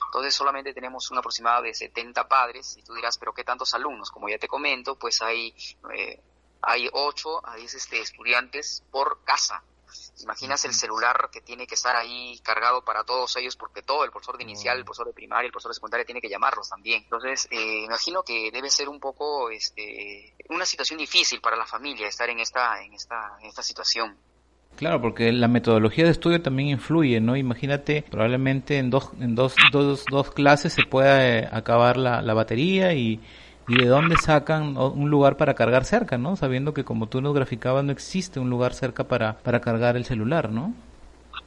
Entonces 0.07 0.35
solamente 0.35 0.73
tenemos 0.73 1.11
un 1.11 1.19
aproximado 1.19 1.63
de 1.63 1.75
70 1.75 2.29
padres 2.29 2.77
y 2.79 2.83
tú 2.83 2.95
dirás, 2.95 3.19
pero 3.19 3.35
¿qué 3.35 3.43
tantos 3.43 3.75
alumnos? 3.75 4.11
Como 4.11 4.29
ya 4.29 4.39
te 4.39 4.47
comento, 4.47 4.97
pues 4.97 5.21
hay 5.21 5.53
eh, 5.93 6.21
hay 6.67 6.89
8 6.93 7.47
a 7.47 7.57
10 7.57 7.75
este, 7.75 8.01
estudiantes 8.01 8.83
por 8.91 9.23
casa. 9.25 9.63
Imaginas 10.23 10.65
el 10.65 10.75
celular 10.75 11.29
que 11.33 11.41
tiene 11.41 11.67
que 11.67 11.75
estar 11.75 11.95
ahí 11.95 12.39
cargado 12.43 12.85
para 12.85 13.05
todos 13.05 13.37
ellos 13.37 13.57
porque 13.57 13.83
todo, 13.83 14.05
el 14.05 14.11
profesor 14.11 14.37
de 14.37 14.45
inicial, 14.45 14.79
el 14.79 14.85
profesor 14.85 15.07
de 15.07 15.13
primaria, 15.13 15.47
el 15.47 15.53
profesor 15.53 15.71
de 15.71 15.75
secundaria 15.75 16.05
tiene 16.05 16.21
que 16.21 16.29
llamarlos 16.29 16.69
también. 16.69 17.03
Entonces, 17.03 17.47
eh, 17.51 17.85
imagino 17.85 18.23
que 18.23 18.51
debe 18.53 18.71
ser 18.71 18.89
un 18.89 19.01
poco 19.01 19.51
este, 19.51 20.35
una 20.49 20.65
situación 20.65 20.99
difícil 20.99 21.41
para 21.41 21.57
la 21.57 21.67
familia 21.67 22.09
estar 22.09 22.29
en 22.31 22.41
esta, 22.41 22.83
en 22.83 22.95
esta, 22.95 23.37
en 23.41 23.47
esta 23.47 23.63
situación. 23.63 24.17
Claro, 24.77 25.01
porque 25.01 25.31
la 25.31 25.47
metodología 25.47 26.05
de 26.05 26.11
estudio 26.11 26.43
también 26.43 26.71
influye, 26.71 27.21
¿no? 27.21 27.37
Imagínate, 27.37 28.03
probablemente 28.03 28.79
en 28.79 28.91
dos, 28.91 29.11
en 29.21 29.37
dos, 29.37 29.55
dos, 29.71 30.05
dos 30.11 30.31
clases 30.33 30.73
se 30.73 30.83
pueda 30.83 31.25
eh, 31.25 31.49
acabar 31.51 31.97
la, 31.97 32.23
la 32.23 32.35
batería 32.35 32.93
y, 32.93 33.21
y 33.67 33.77
de 33.77 33.87
dónde 33.87 34.17
sacan 34.17 34.77
un 34.77 35.11
lugar 35.11 35.37
para 35.37 35.55
cargar 35.55 35.85
cerca, 35.85 36.19
¿no? 36.19 36.37
Sabiendo 36.37 36.75
que 36.75 36.85
como 36.85 37.09
tú 37.09 37.21
nos 37.21 37.35
graficabas 37.35 37.85
no 37.85 37.93
existe 37.93 38.41
un 38.41 38.51
lugar 38.51 38.75
cerca 38.75 39.05
para, 39.05 39.39
para 39.39 39.61
cargar 39.61 39.97
el 39.97 40.05
celular, 40.05 40.51
¿no? 40.51 40.75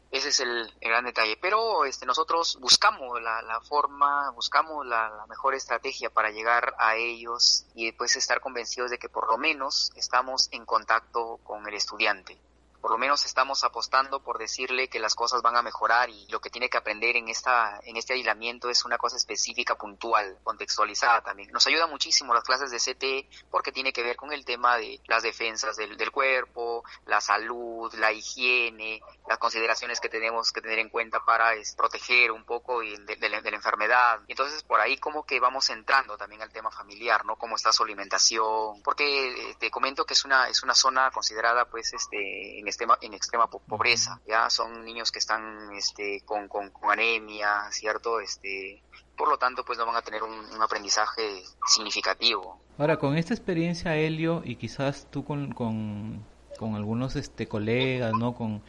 Ese 0.09 0.29
es 0.29 0.39
el, 0.39 0.73
gran 0.81 1.05
detalle. 1.05 1.37
Pero 1.41 1.85
este, 1.85 2.05
nosotros 2.05 2.57
buscamos 2.61 3.21
la, 3.21 3.41
la 3.41 3.59
forma, 3.61 4.31
buscamos 4.31 4.85
la, 4.85 5.09
la, 5.09 5.27
mejor 5.27 5.53
estrategia 5.53 6.09
para 6.09 6.31
llegar 6.31 6.73
a 6.79 6.95
ellos 6.95 7.65
y 7.75 7.85
después 7.87 8.15
estar 8.15 8.39
convencidos 8.39 8.89
de 8.89 8.97
que 8.97 9.09
por 9.09 9.27
lo 9.27 9.37
menos 9.37 9.91
estamos 9.95 10.47
en 10.51 10.65
contacto 10.65 11.39
con 11.43 11.67
el 11.67 11.73
estudiante 11.73 12.39
por 12.87 12.93
lo 12.93 12.99
menos 12.99 13.25
estamos 13.25 13.65
apostando 13.65 14.21
por 14.21 14.37
decirle 14.37 14.87
que 14.87 14.97
las 14.97 15.13
cosas 15.13 15.41
van 15.41 15.57
a 15.57 15.61
mejorar 15.61 16.09
y 16.09 16.25
lo 16.29 16.39
que 16.39 16.49
tiene 16.49 16.69
que 16.69 16.77
aprender 16.77 17.17
en 17.17 17.27
esta 17.27 17.81
en 17.83 17.97
este 17.97 18.13
aislamiento 18.13 18.69
es 18.69 18.85
una 18.85 18.97
cosa 18.97 19.17
específica, 19.17 19.75
puntual, 19.75 20.37
contextualizada 20.41 21.19
también. 21.19 21.51
Nos 21.51 21.67
ayuda 21.67 21.85
muchísimo 21.87 22.33
las 22.33 22.45
clases 22.45 22.71
de 22.71 22.77
CT 22.77 23.51
porque 23.51 23.73
tiene 23.73 23.91
que 23.91 24.03
ver 24.03 24.15
con 24.15 24.31
el 24.31 24.45
tema 24.45 24.77
de 24.77 25.01
las 25.05 25.21
defensas 25.21 25.75
del, 25.75 25.97
del 25.97 26.11
cuerpo, 26.11 26.85
la 27.07 27.19
salud, 27.19 27.93
la 27.95 28.13
higiene, 28.13 29.01
las 29.27 29.37
consideraciones 29.37 29.99
que 29.99 30.07
tenemos 30.07 30.53
que 30.53 30.61
tener 30.61 30.79
en 30.79 30.87
cuenta 30.87 31.19
para 31.25 31.55
es, 31.55 31.75
proteger 31.75 32.31
un 32.31 32.45
poco 32.45 32.79
de, 32.79 32.97
de, 32.99 33.17
de, 33.17 33.51
la, 33.51 33.57
enfermedad. 33.57 34.21
Entonces 34.29 34.63
por 34.63 34.79
ahí 34.79 34.95
como 34.95 35.25
que 35.25 35.41
vamos 35.41 35.69
entrando 35.71 36.15
también 36.15 36.41
al 36.41 36.53
tema 36.53 36.71
familiar, 36.71 37.25
¿no? 37.25 37.35
Cómo 37.35 37.57
está 37.57 37.73
su 37.73 37.83
alimentación, 37.83 38.81
porque 38.81 39.49
eh, 39.49 39.55
te 39.59 39.69
comento 39.69 40.05
que 40.05 40.13
es 40.13 40.23
una 40.23 40.47
es 40.47 40.63
una 40.63 40.73
zona 40.73 41.11
considerada 41.11 41.65
pues 41.65 41.91
este 41.91 42.59
en 42.59 42.76
extrema, 42.77 42.97
en 43.01 43.13
extrema 43.13 43.47
pobreza, 43.47 44.21
ya 44.27 44.49
son 44.49 44.85
niños 44.85 45.11
que 45.11 45.19
están 45.19 45.71
este, 45.75 46.21
con, 46.25 46.47
con, 46.47 46.71
anemia, 46.83 47.71
¿cierto? 47.71 48.19
Este, 48.19 48.83
por 49.15 49.29
lo 49.29 49.37
tanto, 49.37 49.65
pues 49.65 49.79
no 49.79 49.85
van 49.85 49.95
a 49.95 50.01
tener 50.01 50.21
un, 50.21 50.61
aprendizaje 50.61 51.43
significativo. 51.67 52.59
Ahora, 52.77 52.97
con 52.97 53.17
esta 53.17 53.33
experiencia, 53.33 53.95
Helio, 53.95 54.43
y 54.45 54.55
quizás 54.57 55.07
tú 55.09 55.25
con, 55.25 55.53
con, 55.53 56.23
con 56.59 56.75
algunos 56.75 57.15
este, 57.15 57.47
colegas, 57.47 58.13
¿no? 58.13 58.35
Con 58.35 58.61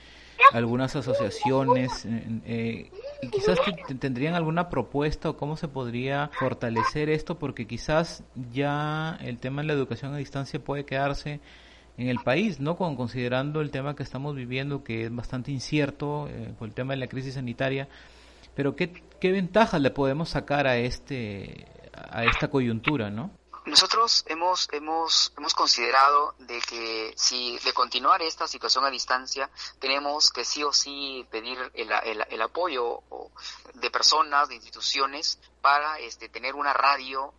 algunas 0.52 0.96
asociaciones, 0.96 2.06
eh, 2.06 2.40
eh 2.46 2.90
y 3.20 3.28
quizás 3.30 3.58
tendrían 3.98 4.34
alguna 4.34 4.70
propuesta 4.70 5.28
o 5.28 5.36
cómo 5.36 5.56
se 5.56 5.68
podría 5.68 6.30
fortalecer 6.38 7.10
esto, 7.10 7.38
porque 7.38 7.66
quizás 7.66 8.22
ya 8.52 9.18
el 9.20 9.38
tema 9.38 9.60
de 9.60 9.68
la 9.68 9.74
educación 9.74 10.14
a 10.14 10.18
distancia 10.18 10.62
puede 10.62 10.84
quedarse 10.84 11.40
en 11.98 12.08
el 12.08 12.20
país, 12.20 12.60
¿no? 12.60 12.76
Con, 12.76 12.96
considerando 12.96 13.60
el 13.60 13.70
tema 13.70 13.94
que 13.94 14.02
estamos 14.02 14.34
viviendo, 14.34 14.82
que 14.84 15.04
es 15.04 15.14
bastante 15.14 15.50
incierto 15.50 16.28
eh, 16.28 16.54
por 16.58 16.68
el 16.68 16.74
tema 16.74 16.94
de 16.94 17.00
la 17.00 17.08
crisis 17.08 17.34
sanitaria, 17.34 17.88
pero 18.54 18.74
¿qué, 18.74 18.92
¿qué 19.20 19.32
ventajas 19.32 19.80
le 19.80 19.90
podemos 19.90 20.30
sacar 20.30 20.66
a 20.66 20.78
este 20.78 21.66
a 22.10 22.24
esta 22.24 22.48
coyuntura, 22.48 23.10
¿no? 23.10 23.30
Nosotros 23.66 24.24
hemos, 24.28 24.68
hemos, 24.72 25.32
hemos 25.36 25.52
considerado 25.52 26.34
de 26.38 26.58
que 26.60 27.12
si 27.16 27.58
de 27.58 27.74
continuar 27.74 28.22
esta 28.22 28.48
situación 28.48 28.86
a 28.86 28.90
distancia, 28.90 29.50
tenemos 29.78 30.30
que 30.30 30.44
sí 30.44 30.62
o 30.62 30.72
sí 30.72 31.26
pedir 31.30 31.58
el, 31.74 31.90
el, 31.92 32.24
el 32.30 32.42
apoyo 32.42 33.02
de 33.74 33.90
personas, 33.90 34.48
de 34.48 34.54
instituciones, 34.54 35.38
para 35.60 35.98
este, 35.98 36.30
tener 36.30 36.54
una 36.54 36.72
radio 36.72 37.34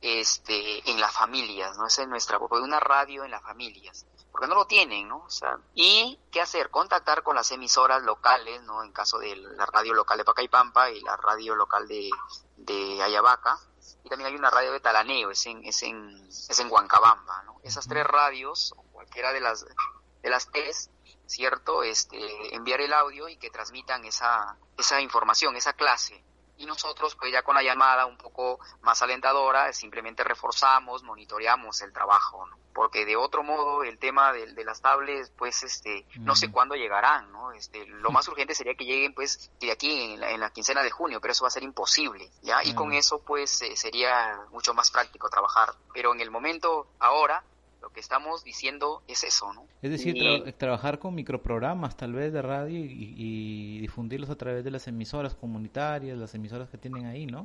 este, 0.00 0.88
en 0.90 1.00
las 1.00 1.12
familias, 1.12 1.76
¿no? 1.76 1.86
Esa 1.86 2.02
es 2.02 2.08
nuestra, 2.08 2.38
una 2.38 2.80
radio 2.80 3.24
en 3.24 3.30
las 3.30 3.42
familias, 3.42 4.06
porque 4.30 4.46
no 4.46 4.54
lo 4.54 4.66
tienen, 4.66 5.08
¿no? 5.08 5.24
O 5.24 5.30
sea, 5.30 5.58
y 5.74 6.18
qué 6.30 6.40
hacer, 6.40 6.70
contactar 6.70 7.22
con 7.22 7.34
las 7.34 7.50
emisoras 7.50 8.02
locales, 8.02 8.62
¿no? 8.62 8.84
En 8.84 8.92
caso 8.92 9.18
de 9.18 9.34
la 9.36 9.66
radio 9.66 9.94
local 9.94 10.18
de 10.18 10.24
Pacaipampa 10.24 10.90
y 10.90 11.00
la 11.00 11.16
radio 11.16 11.56
local 11.56 11.88
de, 11.88 12.10
de 12.56 13.02
Ayabaca, 13.02 13.58
y 14.04 14.08
también 14.08 14.28
hay 14.28 14.36
una 14.36 14.50
radio 14.50 14.72
de 14.72 14.80
Talaneo, 14.80 15.30
es 15.30 15.46
en, 15.46 15.64
es 15.64 15.82
en, 15.82 16.28
es 16.28 16.58
en 16.58 16.70
Huancabamba, 16.70 17.42
¿no? 17.44 17.60
Esas 17.62 17.88
tres 17.88 18.06
radios, 18.06 18.72
o 18.76 18.82
cualquiera 18.92 19.32
de 19.32 19.40
las, 19.40 19.66
de 20.22 20.30
las 20.30 20.50
tres, 20.50 20.90
¿cierto? 21.26 21.82
Este, 21.82 22.54
enviar 22.54 22.80
el 22.80 22.92
audio 22.92 23.28
y 23.28 23.36
que 23.36 23.50
transmitan 23.50 24.04
esa, 24.04 24.56
esa 24.76 25.00
información, 25.00 25.56
esa 25.56 25.72
clase, 25.72 26.24
y 26.58 26.66
nosotros 26.66 27.16
pues 27.16 27.32
ya 27.32 27.42
con 27.42 27.54
la 27.54 27.62
llamada 27.62 28.06
un 28.06 28.18
poco 28.18 28.58
más 28.82 29.00
alentadora 29.02 29.72
simplemente 29.72 30.22
reforzamos, 30.24 31.02
monitoreamos 31.02 31.80
el 31.82 31.92
trabajo, 31.92 32.46
¿no? 32.46 32.58
porque 32.78 33.04
de 33.04 33.16
otro 33.16 33.42
modo 33.42 33.82
el 33.82 33.98
tema 33.98 34.32
de, 34.32 34.52
de 34.52 34.64
las 34.64 34.80
tablets 34.80 35.30
pues 35.36 35.64
este 35.64 36.06
no 36.20 36.36
sé 36.36 36.50
cuándo 36.52 36.76
llegarán, 36.76 37.32
¿no? 37.32 37.50
Este 37.50 37.84
lo 37.86 38.12
más 38.12 38.28
urgente 38.28 38.54
sería 38.54 38.76
que 38.76 38.84
lleguen 38.84 39.14
pues 39.14 39.50
de 39.58 39.72
aquí 39.72 40.12
en 40.12 40.20
la, 40.20 40.30
en 40.30 40.38
la 40.38 40.50
quincena 40.50 40.84
de 40.84 40.90
junio, 40.92 41.20
pero 41.20 41.32
eso 41.32 41.42
va 41.42 41.48
a 41.48 41.50
ser 41.50 41.64
imposible, 41.64 42.30
¿ya? 42.40 42.62
Y 42.62 42.74
con 42.76 42.92
eso 42.92 43.20
pues 43.24 43.62
eh, 43.62 43.76
sería 43.76 44.38
mucho 44.52 44.74
más 44.74 44.92
práctico 44.92 45.28
trabajar, 45.28 45.74
pero 45.92 46.12
en 46.14 46.20
el 46.20 46.30
momento 46.30 46.86
ahora 47.00 47.42
lo 47.80 47.90
que 47.90 48.00
estamos 48.00 48.44
diciendo 48.44 49.02
es 49.06 49.24
eso, 49.24 49.52
¿no? 49.52 49.66
Es 49.82 49.90
decir, 49.90 50.16
trabajar 50.56 50.98
con 50.98 51.14
microprogramas 51.14 51.96
tal 51.96 52.12
vez 52.12 52.32
de 52.32 52.42
radio 52.42 52.78
y, 52.78 53.78
difundirlos 53.80 54.30
a 54.30 54.36
través 54.36 54.64
de 54.64 54.70
las 54.70 54.86
emisoras 54.88 55.34
comunitarias, 55.34 56.18
las 56.18 56.34
emisoras 56.34 56.68
que 56.68 56.78
tienen 56.78 57.06
ahí, 57.06 57.26
¿no? 57.26 57.42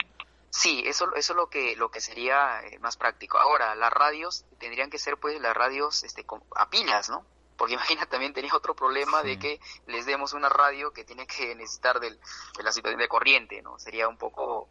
Sí, 0.50 0.84
eso, 0.86 1.14
eso 1.16 1.34
es 1.34 1.38
lo 1.38 1.50
que, 1.50 1.76
lo 1.76 1.90
que 1.90 2.00
sería 2.00 2.62
eh, 2.64 2.78
más 2.80 2.98
práctico. 2.98 3.40
Ahora, 3.40 3.76
las 3.76 3.92
radios 3.92 4.46
tendrían 4.60 4.90
que 4.90 5.00
ser 5.00 5.18
pues 5.18 5.40
las 5.42 5.56
radios 5.56 6.04
este, 6.04 6.26
a 6.56 6.70
pilas, 6.70 7.10
¿no? 7.10 7.26
Porque 7.58 7.74
imagina 7.76 8.06
también 8.06 8.34
tenía 8.34 8.56
otro 8.56 8.76
problema 8.76 9.24
de 9.24 9.40
que 9.40 9.60
les 9.88 10.06
demos 10.06 10.34
una 10.34 10.50
radio 10.50 10.92
que 10.92 11.04
tiene 11.04 11.26
que 11.26 11.56
necesitar 11.56 12.00
del, 12.00 12.20
de 12.58 12.64
la 12.64 12.72
situación 12.72 13.00
de 13.00 13.08
corriente, 13.08 13.62
¿no? 13.62 13.80
Sería 13.80 14.08
un 14.08 14.18
poco 14.18 14.70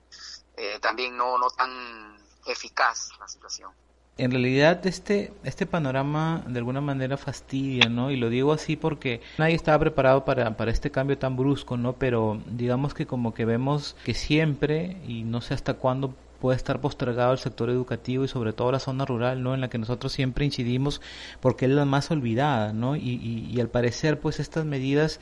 eh, 0.56 0.78
también 0.80 1.16
no, 1.16 1.38
no 1.38 1.50
tan 1.50 2.16
eficaz 2.46 3.10
la 3.18 3.28
situación 3.28 3.72
en 4.18 4.30
realidad 4.30 4.86
este, 4.86 5.32
este 5.42 5.66
panorama 5.66 6.44
de 6.46 6.58
alguna 6.58 6.80
manera 6.80 7.16
fastidia, 7.16 7.88
¿no? 7.88 8.10
Y 8.10 8.16
lo 8.16 8.28
digo 8.28 8.52
así 8.52 8.76
porque 8.76 9.20
nadie 9.38 9.54
estaba 9.54 9.78
preparado 9.78 10.24
para, 10.24 10.56
para 10.56 10.70
este 10.70 10.90
cambio 10.90 11.18
tan 11.18 11.36
brusco, 11.36 11.76
¿no? 11.76 11.94
Pero 11.94 12.40
digamos 12.50 12.94
que 12.94 13.06
como 13.06 13.32
que 13.32 13.44
vemos 13.44 13.96
que 14.04 14.14
siempre, 14.14 14.98
y 15.06 15.22
no 15.24 15.40
sé 15.40 15.54
hasta 15.54 15.74
cuándo 15.74 16.14
puede 16.40 16.56
estar 16.56 16.80
postergado 16.80 17.32
el 17.32 17.38
sector 17.38 17.70
educativo 17.70 18.24
y 18.24 18.28
sobre 18.28 18.52
todo 18.52 18.72
la 18.72 18.80
zona 18.80 19.04
rural, 19.04 19.42
¿no? 19.42 19.54
En 19.54 19.60
la 19.60 19.70
que 19.70 19.78
nosotros 19.78 20.12
siempre 20.12 20.44
incidimos 20.44 21.00
porque 21.40 21.66
es 21.66 21.70
la 21.70 21.84
más 21.84 22.10
olvidada, 22.10 22.72
¿no? 22.72 22.96
Y, 22.96 23.00
y, 23.00 23.48
y 23.50 23.60
al 23.60 23.68
parecer, 23.68 24.20
pues 24.20 24.40
estas 24.40 24.64
medidas 24.64 25.20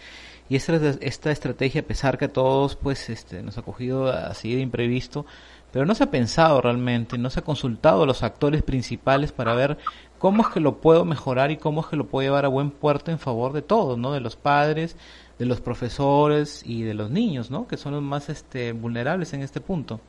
y 0.51 0.57
esta, 0.57 0.75
esta 1.01 1.31
estrategia, 1.31 1.83
a 1.83 1.85
pesar 1.85 2.19
que 2.19 2.25
a 2.25 2.33
todos, 2.33 2.75
pues, 2.75 3.09
este, 3.09 3.41
nos 3.41 3.57
ha 3.57 3.63
cogido 3.63 4.09
así 4.09 4.53
de 4.53 4.61
imprevisto, 4.61 5.25
pero 5.73 5.87
no 5.87 5.95
se 5.95 6.05
ha 6.05 6.11
pensado 6.11 6.61
realmente, 6.61 7.19
no 7.19 7.31
se 7.31 7.41
ha 7.41 7.45
consultado 7.45 8.03
a 8.03 8.07
los 8.07 8.23
actores 8.23 8.63
principales 8.63 9.33
para 9.33 9.55
ver 9.55 9.79
cómo 10.19 10.43
es 10.43 10.49
que 10.49 10.61
lo 10.61 10.81
puedo 10.81 11.05
mejorar 11.05 11.51
y 11.51 11.57
cómo 11.57 11.81
es 11.81 11.87
que 11.87 11.97
lo 11.97 12.07
puedo 12.07 12.27
llevar 12.27 12.45
a 12.45 12.49
buen 12.49 12.71
puerto 12.71 13.11
en 13.11 13.19
favor 13.19 13.53
de 13.53 13.63
todos, 13.63 13.99
¿no? 13.99 14.13
De 14.13 14.21
los 14.21 14.37
padres, 14.37 14.97
de 15.39 15.47
los 15.47 15.61
profesores 15.61 16.63
y 16.67 16.83
de 16.83 16.95
los 16.95 17.11
niños, 17.11 17.51
¿no? 17.51 17.67
Que 17.67 17.77
son 17.77 17.95
los 17.95 18.03
más 18.03 18.29
este, 18.29 18.73
vulnerables 18.73 19.33
en 19.33 19.43
este 19.43 19.61
punto. 19.61 20.01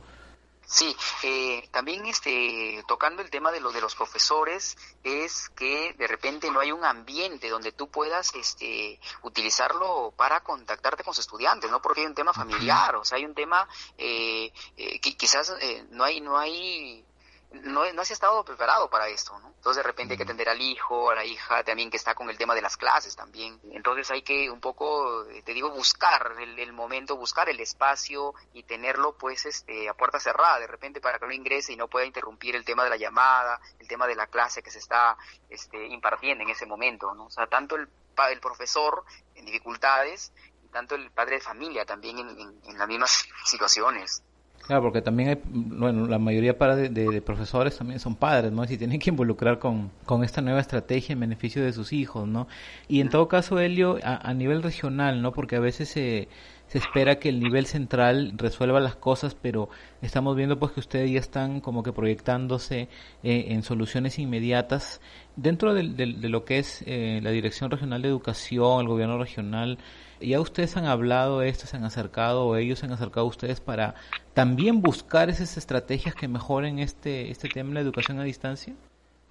Sí, 0.72 0.96
eh, 1.22 1.68
también 1.70 2.06
este, 2.06 2.82
tocando 2.88 3.20
el 3.20 3.28
tema 3.28 3.52
de 3.52 3.60
lo 3.60 3.72
de 3.72 3.82
los 3.82 3.94
profesores, 3.94 4.78
es 5.04 5.50
que 5.50 5.92
de 5.98 6.06
repente 6.06 6.50
no 6.50 6.60
hay 6.60 6.72
un 6.72 6.82
ambiente 6.82 7.50
donde 7.50 7.72
tú 7.72 7.90
puedas 7.90 8.34
este, 8.34 8.98
utilizarlo 9.20 10.14
para 10.16 10.40
contactarte 10.40 11.04
con 11.04 11.12
sus 11.12 11.26
estudiantes, 11.26 11.70
¿no? 11.70 11.82
Porque 11.82 12.00
hay 12.00 12.06
un 12.06 12.14
tema 12.14 12.32
familiar, 12.32 12.96
o 12.96 13.04
sea, 13.04 13.18
hay 13.18 13.26
un 13.26 13.34
tema 13.34 13.68
eh, 13.98 14.50
eh, 14.78 14.98
que 14.98 15.14
quizás 15.14 15.54
eh, 15.60 15.84
no 15.90 16.04
hay, 16.04 16.22
no 16.22 16.38
hay 16.38 17.04
no, 17.52 17.90
no 17.92 18.04
se 18.04 18.12
ha 18.12 18.14
estado 18.14 18.44
preparado 18.44 18.88
para 18.88 19.08
esto, 19.08 19.38
¿no? 19.38 19.48
Entonces 19.48 19.82
de 19.82 19.86
repente 19.86 20.14
hay 20.14 20.18
que 20.18 20.24
atender 20.24 20.48
al 20.48 20.60
hijo, 20.60 21.10
a 21.10 21.14
la 21.14 21.24
hija, 21.24 21.62
también 21.64 21.90
que 21.90 21.96
está 21.96 22.14
con 22.14 22.28
el 22.30 22.38
tema 22.38 22.54
de 22.54 22.62
las 22.62 22.76
clases 22.76 23.14
también. 23.14 23.60
Entonces 23.72 24.10
hay 24.10 24.22
que 24.22 24.50
un 24.50 24.60
poco, 24.60 25.24
eh, 25.28 25.42
te 25.42 25.52
digo, 25.52 25.70
buscar 25.70 26.34
el, 26.40 26.72
momento, 26.72 27.16
buscar 27.16 27.48
el 27.48 27.60
espacio 27.60 28.34
y 28.52 28.62
tenerlo 28.62 29.16
pues 29.16 29.46
este 29.46 29.88
a 29.88 29.94
puerta 29.94 30.18
cerrada, 30.18 30.58
de 30.60 30.66
repente 30.66 31.00
para 31.00 31.18
que 31.18 31.26
no 31.26 31.32
ingrese 31.32 31.72
y 31.72 31.76
no 31.76 31.88
pueda 31.88 32.06
interrumpir 32.06 32.56
el 32.56 32.64
tema 32.64 32.84
de 32.84 32.90
la 32.90 32.96
llamada, 32.96 33.60
el 33.78 33.86
tema 33.86 34.06
de 34.06 34.16
la 34.16 34.26
clase 34.26 34.62
que 34.62 34.70
se 34.70 34.78
está 34.78 35.16
este, 35.48 35.86
impartiendo 35.86 36.44
en 36.44 36.50
ese 36.50 36.66
momento, 36.66 37.14
¿no? 37.14 37.26
O 37.26 37.30
sea, 37.30 37.46
tanto 37.46 37.76
el, 37.76 37.88
el 38.30 38.40
profesor 38.40 39.04
en 39.34 39.44
dificultades 39.44 40.32
y 40.64 40.68
tanto 40.68 40.94
el 40.94 41.10
padre 41.10 41.36
de 41.36 41.40
familia 41.42 41.84
también 41.84 42.18
en, 42.18 42.60
en 42.64 42.78
las 42.78 42.88
mismas 42.88 43.26
situaciones. 43.44 44.22
Claro, 44.66 44.82
porque 44.82 45.02
también 45.02 45.28
hay, 45.30 45.38
bueno, 45.44 46.06
la 46.06 46.20
mayoría 46.20 46.52
de, 46.52 46.88
de, 46.88 47.20
profesores 47.20 47.76
también 47.76 47.98
son 47.98 48.14
padres, 48.14 48.52
¿no? 48.52 48.62
Y 48.62 48.76
tienen 48.78 49.00
que 49.00 49.10
involucrar 49.10 49.58
con, 49.58 49.90
con 50.04 50.22
esta 50.22 50.40
nueva 50.40 50.60
estrategia 50.60 51.14
en 51.14 51.20
beneficio 51.20 51.64
de 51.64 51.72
sus 51.72 51.92
hijos, 51.92 52.28
¿no? 52.28 52.46
Y 52.86 53.00
en 53.00 53.08
todo 53.08 53.26
caso, 53.26 53.58
Helio, 53.58 53.98
a, 54.04 54.16
a 54.28 54.34
nivel 54.34 54.62
regional, 54.62 55.20
¿no? 55.20 55.32
Porque 55.32 55.56
a 55.56 55.60
veces 55.60 55.88
se, 55.88 56.28
se 56.72 56.78
espera 56.78 57.18
que 57.18 57.28
el 57.28 57.38
nivel 57.38 57.66
central 57.66 58.32
resuelva 58.34 58.80
las 58.80 58.96
cosas, 58.96 59.34
pero 59.34 59.68
estamos 60.00 60.34
viendo 60.36 60.58
pues 60.58 60.72
que 60.72 60.80
ustedes 60.80 61.10
ya 61.10 61.20
están 61.20 61.60
como 61.60 61.82
que 61.82 61.92
proyectándose 61.92 62.88
eh, 63.22 63.44
en 63.48 63.62
soluciones 63.62 64.18
inmediatas. 64.18 65.02
Dentro 65.36 65.74
de, 65.74 65.82
lo 65.84 66.46
que 66.46 66.58
es 66.58 66.82
eh, 66.86 67.20
la 67.22 67.30
Dirección 67.30 67.70
Regional 67.70 68.00
de 68.00 68.08
Educación, 68.08 68.80
el 68.80 68.88
gobierno 68.88 69.18
regional, 69.18 69.76
¿ya 70.18 70.40
ustedes 70.40 70.74
han 70.78 70.86
hablado 70.86 71.40
de 71.40 71.50
esto, 71.50 71.66
se 71.66 71.76
han 71.76 71.84
acercado 71.84 72.46
o 72.46 72.56
ellos 72.56 72.78
se 72.78 72.86
han 72.86 72.92
acercado 72.92 73.26
a 73.26 73.28
ustedes 73.28 73.60
para 73.60 73.94
también 74.32 74.80
buscar 74.80 75.28
esas 75.28 75.58
estrategias 75.58 76.14
que 76.14 76.26
mejoren 76.26 76.78
este, 76.78 77.30
este 77.30 77.50
tema 77.50 77.68
de 77.68 77.74
la 77.74 77.80
educación 77.80 78.18
a 78.18 78.24
distancia? 78.24 78.74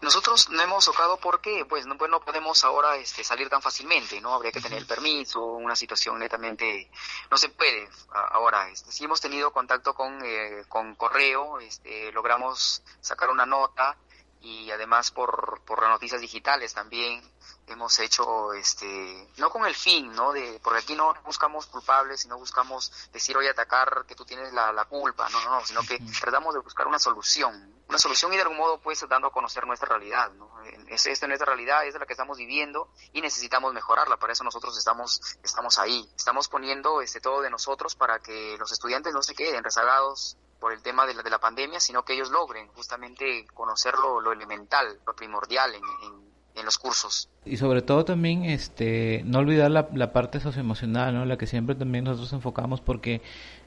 Nosotros 0.02 0.50
no 0.50 0.62
hemos 0.62 0.86
tocado 0.86 1.18
porque 1.18 1.66
pues 1.66 1.86
no, 1.86 1.98
pues 1.98 2.10
no 2.10 2.22
podemos 2.22 2.64
ahora 2.64 2.96
este, 2.96 3.24
salir 3.24 3.50
tan 3.50 3.62
fácilmente, 3.62 4.20
¿no? 4.20 4.34
Habría 4.34 4.52
que 4.52 4.60
tener 4.62 4.80
el 4.80 4.88
permiso, 4.88 5.44
una 5.44 5.76
situación 5.76 6.18
netamente 6.18 6.90
no 7.30 7.38
se 7.38 7.50
puede 7.50 7.88
ahora. 8.12 8.70
Este, 8.70 8.92
sí 8.92 9.06
hemos 9.06 9.22
tenido 9.22 9.54
contacto 9.54 9.94
con, 9.94 10.20
eh, 10.26 10.64
con 10.68 10.96
correo, 10.96 11.60
este, 11.60 12.12
logramos 12.12 12.82
sacar 13.00 13.30
una 13.30 13.46
nota 13.46 13.96
y 14.42 14.72
además 14.72 15.12
por, 15.12 15.62
por 15.66 15.82
las 15.82 15.92
noticias 15.92 16.20
digitales 16.20 16.74
también 16.74 17.22
hemos 17.68 18.00
hecho 18.00 18.54
este 18.54 19.30
no 19.38 19.50
con 19.50 19.66
el 19.66 19.76
fin 19.76 20.12
no 20.14 20.34
de 20.34 20.60
porque 20.64 20.80
aquí 20.80 20.96
no 20.96 21.14
buscamos 21.24 21.68
culpables 21.68 22.22
sino 22.22 22.38
buscamos 22.38 22.92
decir 23.14 23.38
oye 23.38 23.50
atacar 23.50 24.04
que 24.08 24.16
tú 24.16 24.26
tienes 24.26 24.52
la, 24.52 24.72
la 24.74 24.86
culpa 24.86 25.30
no 25.30 25.44
no 25.44 25.52
no 25.52 25.66
sino 25.66 25.82
que 25.84 26.00
tratamos 26.20 26.54
de 26.54 26.60
buscar 26.60 26.88
una 26.88 27.00
solución 27.00 27.81
una 27.92 28.00
solución 28.00 28.32
y 28.32 28.38
de 28.38 28.44
algún 28.44 28.58
modo 28.58 28.80
pues 28.80 29.06
dando 29.08 29.28
a 29.28 29.32
conocer 29.32 29.68
nuestra 29.68 29.90
realidad 29.90 30.32
no 30.32 30.50
es 30.88 31.06
esta 31.06 31.28
nuestra 31.28 31.46
realidad 31.46 31.86
es 31.86 31.94
la 31.96 32.06
que 32.06 32.14
estamos 32.14 32.38
viviendo 32.38 32.90
y 33.14 33.22
necesitamos 33.22 33.74
mejorarla. 33.74 34.18
Para 34.18 34.34
eso 34.34 34.44
nosotros 34.44 34.78
estamos 34.78 35.22
estamos 35.44 35.80
ahí. 35.80 36.10
Estamos 36.16 36.50
poniendo 36.50 37.02
este 37.02 37.22
todo 37.22 37.42
de 37.42 37.50
nosotros 37.50 37.96
para 37.96 38.20
que 38.20 38.58
los 38.58 38.72
estudiantes 38.72 39.14
no 39.14 39.24
se 39.24 39.36
queden 39.36 39.64
rezagados 39.64 40.38
por 40.60 40.74
el 40.74 40.82
tema 40.82 41.06
de 41.08 41.14
la, 41.14 41.24
de 41.24 41.30
la 41.30 41.40
pandemia, 41.40 41.80
sino 41.80 42.04
que 42.04 42.14
ellos 42.14 42.30
logren 42.30 42.68
justamente 42.70 43.48
conocer 43.54 43.96
lo, 43.96 44.32
elemental, 44.32 45.02
lo 45.06 45.16
primordial 45.16 45.74
en, 45.74 45.84
en 46.04 46.31
los 46.64 46.78
cursos. 46.78 47.30
Y 47.46 47.58
sobre 47.58 47.82
todo 47.82 48.06
también 48.06 48.46
este 48.46 49.24
no 49.26 49.40
olvidar 49.40 49.72
la, 49.72 49.90
la 49.94 50.14
parte 50.14 50.40
socioemocional, 50.40 51.14
¿no? 51.14 51.26
la 51.26 51.38
que 51.38 51.48
siempre 51.48 51.76
también 51.76 52.04
nosotros 52.04 52.32
enfocamos 52.34 52.82
porque 52.82 53.22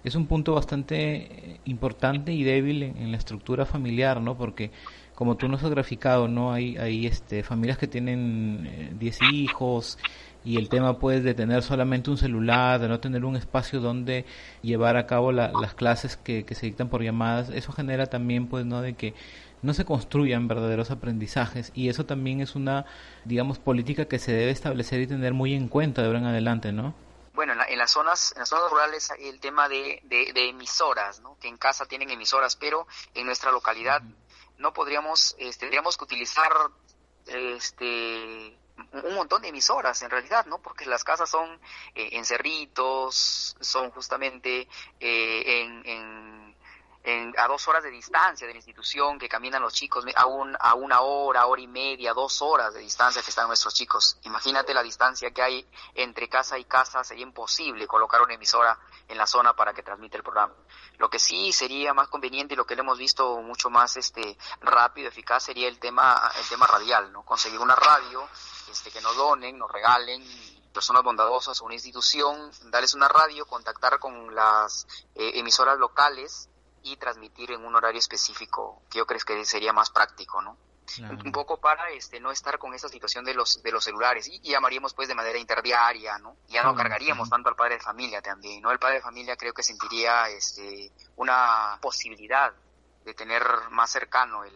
es 0.04 0.14
un 0.14 0.26
punto 0.26 0.54
bastante 0.54 1.60
importante 1.64 2.32
y 2.32 2.44
débil 2.44 2.82
en, 2.82 3.10
la 3.10 3.16
estructura 3.16 3.64
familiar, 3.64 4.20
¿no? 4.20 4.36
Porque 4.36 4.70
como 5.14 5.36
tú 5.36 5.48
nos 5.48 5.62
has 5.64 5.70
graficado, 5.70 6.28
¿no? 6.28 6.52
Hay, 6.52 6.76
hay 6.76 7.06
este, 7.06 7.42
familias 7.42 7.78
que 7.78 7.88
tienen 7.88 8.98
10 8.98 9.16
eh, 9.16 9.24
hijos 9.32 9.98
y 10.44 10.58
el 10.58 10.68
tema 10.68 10.98
pues 10.98 11.24
de 11.24 11.32
tener 11.32 11.62
solamente 11.62 12.10
un 12.10 12.18
celular, 12.18 12.78
de 12.78 12.88
no 12.88 13.00
tener 13.00 13.24
un 13.24 13.36
espacio 13.36 13.80
donde 13.80 14.26
llevar 14.60 14.98
a 14.98 15.06
cabo 15.06 15.32
las 15.32 15.74
clases 15.74 16.18
que, 16.18 16.44
que 16.44 16.54
se 16.54 16.66
dictan 16.66 16.90
por 16.90 17.02
llamadas, 17.02 17.48
eso 17.48 17.72
genera 17.72 18.06
también 18.06 18.46
pues, 18.46 18.66
¿no? 18.66 18.82
De 18.82 18.92
que 18.92 19.14
no 19.64 19.72
se 19.72 19.86
construyan 19.86 20.46
verdaderos 20.46 20.90
aprendizajes 20.90 21.72
y 21.74 21.88
eso 21.88 22.04
también 22.04 22.40
es 22.40 22.54
una, 22.54 22.84
digamos, 23.24 23.58
política 23.58 24.04
que 24.04 24.18
se 24.18 24.32
debe 24.32 24.50
establecer 24.50 25.00
y 25.00 25.06
tener 25.06 25.32
muy 25.32 25.54
en 25.54 25.68
cuenta 25.68 26.02
de 26.02 26.08
ahora 26.08 26.18
en 26.18 26.26
adelante, 26.26 26.70
¿no? 26.70 26.94
Bueno, 27.32 27.54
en, 27.66 27.78
las 27.78 27.90
zonas 27.90 28.32
en 28.36 28.40
las 28.40 28.48
zonas 28.50 28.70
rurales 28.70 29.10
hay 29.10 29.26
el 29.26 29.40
tema 29.40 29.68
de, 29.68 30.02
de, 30.04 30.48
emisoras, 30.50 31.20
¿no? 31.20 31.38
Que 31.40 31.48
en 31.48 31.56
casa 31.56 31.86
tienen 31.86 32.10
emisoras, 32.10 32.56
pero 32.56 32.86
en 33.14 33.24
nuestra 33.26 33.50
localidad 33.50 34.02
no 34.58 34.72
podríamos, 34.74 35.34
este, 35.38 35.60
tendríamos 35.60 35.96
que 35.96 36.04
utilizar 36.04 36.52
este 37.26 38.58
un 38.92 39.14
montón 39.14 39.40
de 39.40 39.48
emisoras 39.48 40.02
en 40.02 40.10
realidad, 40.10 40.44
¿no? 40.46 40.60
Porque 40.60 40.84
las 40.84 41.04
casas 41.04 41.30
son 41.30 41.58
eh, 41.94 42.10
en 42.12 42.24
cerritos, 42.24 43.56
son 43.60 43.90
justamente 43.92 44.68
eh, 45.00 45.62
en 45.86 46.43
a 47.36 47.46
dos 47.48 47.68
horas 47.68 47.82
de 47.82 47.90
distancia 47.90 48.46
de 48.46 48.54
la 48.54 48.58
institución 48.58 49.18
que 49.18 49.28
caminan 49.28 49.60
los 49.60 49.74
chicos, 49.74 50.04
a, 50.16 50.24
un, 50.24 50.56
a 50.58 50.74
una 50.74 51.02
hora, 51.02 51.46
hora 51.46 51.60
y 51.60 51.66
media, 51.66 52.14
dos 52.14 52.40
horas 52.40 52.72
de 52.72 52.80
distancia 52.80 53.22
que 53.22 53.28
están 53.28 53.46
nuestros 53.46 53.74
chicos. 53.74 54.16
Imagínate 54.22 54.72
la 54.72 54.82
distancia 54.82 55.30
que 55.30 55.42
hay 55.42 55.66
entre 55.94 56.28
casa 56.28 56.58
y 56.58 56.64
casa, 56.64 57.04
sería 57.04 57.24
imposible 57.24 57.86
colocar 57.86 58.22
una 58.22 58.34
emisora 58.34 58.78
en 59.06 59.18
la 59.18 59.26
zona 59.26 59.54
para 59.54 59.74
que 59.74 59.82
transmita 59.82 60.16
el 60.16 60.22
programa. 60.22 60.54
Lo 60.96 61.10
que 61.10 61.18
sí 61.18 61.52
sería 61.52 61.92
más 61.92 62.08
conveniente 62.08 62.54
y 62.54 62.56
lo 62.56 62.64
que 62.64 62.74
le 62.74 62.80
hemos 62.80 62.96
visto 62.96 63.36
mucho 63.42 63.68
más 63.68 63.98
este 63.98 64.38
rápido, 64.62 65.08
eficaz, 65.08 65.42
sería 65.42 65.68
el 65.68 65.78
tema, 65.78 66.32
el 66.38 66.48
tema 66.48 66.66
radial, 66.66 67.12
¿no? 67.12 67.22
Conseguir 67.22 67.60
una 67.60 67.74
radio 67.74 68.26
este, 68.70 68.90
que 68.90 69.02
nos 69.02 69.14
donen, 69.14 69.58
nos 69.58 69.70
regalen 69.70 70.24
personas 70.72 71.04
bondadosas 71.04 71.60
una 71.60 71.74
institución, 71.74 72.50
darles 72.64 72.94
una 72.94 73.08
radio, 73.08 73.46
contactar 73.46 74.00
con 74.00 74.34
las 74.34 74.86
eh, 75.14 75.32
emisoras 75.34 75.78
locales 75.78 76.48
y 76.84 76.96
transmitir 76.96 77.50
en 77.50 77.64
un 77.64 77.74
horario 77.74 77.98
específico, 77.98 78.82
que 78.90 78.98
yo 78.98 79.06
creo 79.06 79.20
que 79.26 79.44
sería 79.44 79.72
más 79.72 79.90
práctico, 79.90 80.40
¿no? 80.42 80.56
Un 81.00 81.32
poco 81.32 81.58
para 81.58 81.88
este 81.90 82.20
no 82.20 82.30
estar 82.30 82.58
con 82.58 82.74
esa 82.74 82.88
situación 82.88 83.24
de 83.24 83.32
los 83.32 83.62
de 83.62 83.72
los 83.72 83.82
celulares 83.82 84.28
y, 84.28 84.38
llamaríamos 84.40 84.92
pues 84.92 85.08
de 85.08 85.14
manera 85.14 85.38
interdiaria, 85.38 86.18
¿no? 86.18 86.36
Ya 86.48 86.62
no 86.62 86.74
cargaríamos 86.74 87.30
tanto 87.30 87.48
al 87.48 87.56
padre 87.56 87.76
de 87.76 87.80
familia 87.80 88.20
también, 88.20 88.60
¿no? 88.60 88.70
El 88.70 88.78
padre 88.78 88.96
de 88.96 89.00
familia 89.00 89.34
creo 89.36 89.54
que 89.54 89.62
sentiría 89.62 90.28
este 90.28 90.92
una 91.16 91.78
posibilidad 91.80 92.52
de 93.04 93.14
tener 93.14 93.42
más 93.70 93.90
cercano 93.90 94.44
el, 94.44 94.52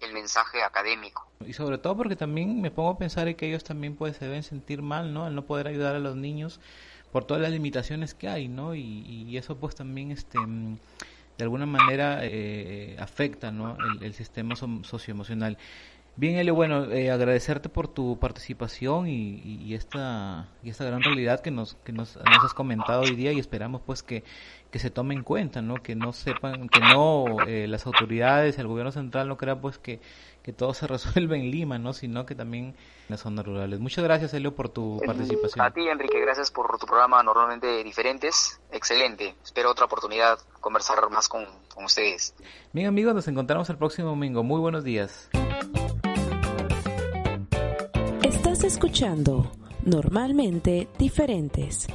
el 0.00 0.12
mensaje 0.12 0.62
académico. 0.62 1.28
Y 1.44 1.52
sobre 1.52 1.78
todo 1.78 1.96
porque 1.96 2.14
también 2.14 2.60
me 2.60 2.70
pongo 2.70 2.90
a 2.90 2.98
pensar 2.98 3.34
que 3.34 3.48
ellos 3.48 3.64
también 3.64 3.96
pues 3.96 4.16
se 4.16 4.26
deben 4.26 4.44
sentir 4.44 4.80
mal, 4.80 5.12
¿no? 5.12 5.24
Al 5.24 5.34
no 5.34 5.44
poder 5.44 5.66
ayudar 5.66 5.96
a 5.96 5.98
los 5.98 6.14
niños 6.14 6.60
por 7.10 7.24
todas 7.24 7.42
las 7.42 7.50
limitaciones 7.50 8.14
que 8.14 8.28
hay, 8.28 8.46
¿no? 8.46 8.76
Y, 8.76 9.02
y 9.26 9.36
eso 9.36 9.56
pues 9.56 9.74
también 9.74 10.12
este 10.12 10.38
de 11.38 11.44
alguna 11.44 11.66
manera 11.66 12.18
eh, 12.22 12.96
afecta 12.98 13.52
¿no? 13.52 13.78
el, 14.02 14.12
sistema 14.12 14.56
socioemocional. 14.56 15.56
Bien, 16.16 16.36
Elio, 16.36 16.56
bueno, 16.56 16.90
eh, 16.90 17.12
agradecerte 17.12 17.68
por 17.68 17.86
tu 17.86 18.18
participación 18.18 19.06
y, 19.06 19.40
y, 19.44 19.74
esta, 19.74 20.48
y 20.64 20.70
esta 20.70 20.84
gran 20.84 21.00
realidad 21.00 21.38
que 21.38 21.52
nos, 21.52 21.76
que 21.84 21.92
nos, 21.92 22.16
nos 22.16 22.44
has 22.44 22.54
comentado 22.54 23.02
hoy 23.02 23.14
día 23.14 23.30
y 23.30 23.38
esperamos 23.38 23.82
pues 23.86 24.02
que, 24.02 24.24
que 24.72 24.80
se 24.80 24.90
tome 24.90 25.14
en 25.14 25.22
cuenta, 25.22 25.62
¿no? 25.62 25.76
Que 25.76 25.94
no 25.94 26.12
sepan, 26.12 26.68
que 26.68 26.80
no 26.80 27.36
eh, 27.46 27.68
las 27.68 27.86
autoridades, 27.86 28.58
el 28.58 28.66
gobierno 28.66 28.90
central 28.90 29.28
no 29.28 29.36
crea 29.36 29.60
pues 29.60 29.78
que, 29.78 30.00
que 30.48 30.54
todo 30.54 30.72
se 30.72 30.86
resuelve 30.94 31.36
en 31.36 31.50
Lima, 31.50 31.78
¿no? 31.78 31.92
Sino 31.92 32.24
que 32.24 32.34
también 32.34 32.64
en 32.64 32.74
las 33.08 33.20
zonas 33.20 33.44
rurales. 33.44 33.80
Muchas 33.80 34.02
gracias, 34.02 34.32
Elio, 34.32 34.54
por 34.54 34.70
tu 34.70 34.98
participación. 35.04 35.62
A 35.62 35.70
ti, 35.70 35.86
Enrique, 35.86 36.18
gracias 36.18 36.50
por 36.50 36.78
tu 36.78 36.86
programa 36.86 37.22
normalmente 37.22 37.84
diferentes. 37.84 38.58
Excelente. 38.72 39.34
Espero 39.44 39.70
otra 39.70 39.84
oportunidad 39.84 40.38
conversar 40.60 41.10
más 41.10 41.28
con, 41.28 41.44
con 41.74 41.84
ustedes. 41.84 42.34
Bien, 42.72 42.86
amigos, 42.86 43.14
nos 43.14 43.28
encontramos 43.28 43.68
el 43.68 43.76
próximo 43.76 44.08
domingo. 44.08 44.42
Muy 44.42 44.58
buenos 44.58 44.84
días. 44.84 45.28
Estás 48.22 48.64
escuchando 48.64 49.52
Normalmente 49.84 50.88
Diferentes. 50.98 51.88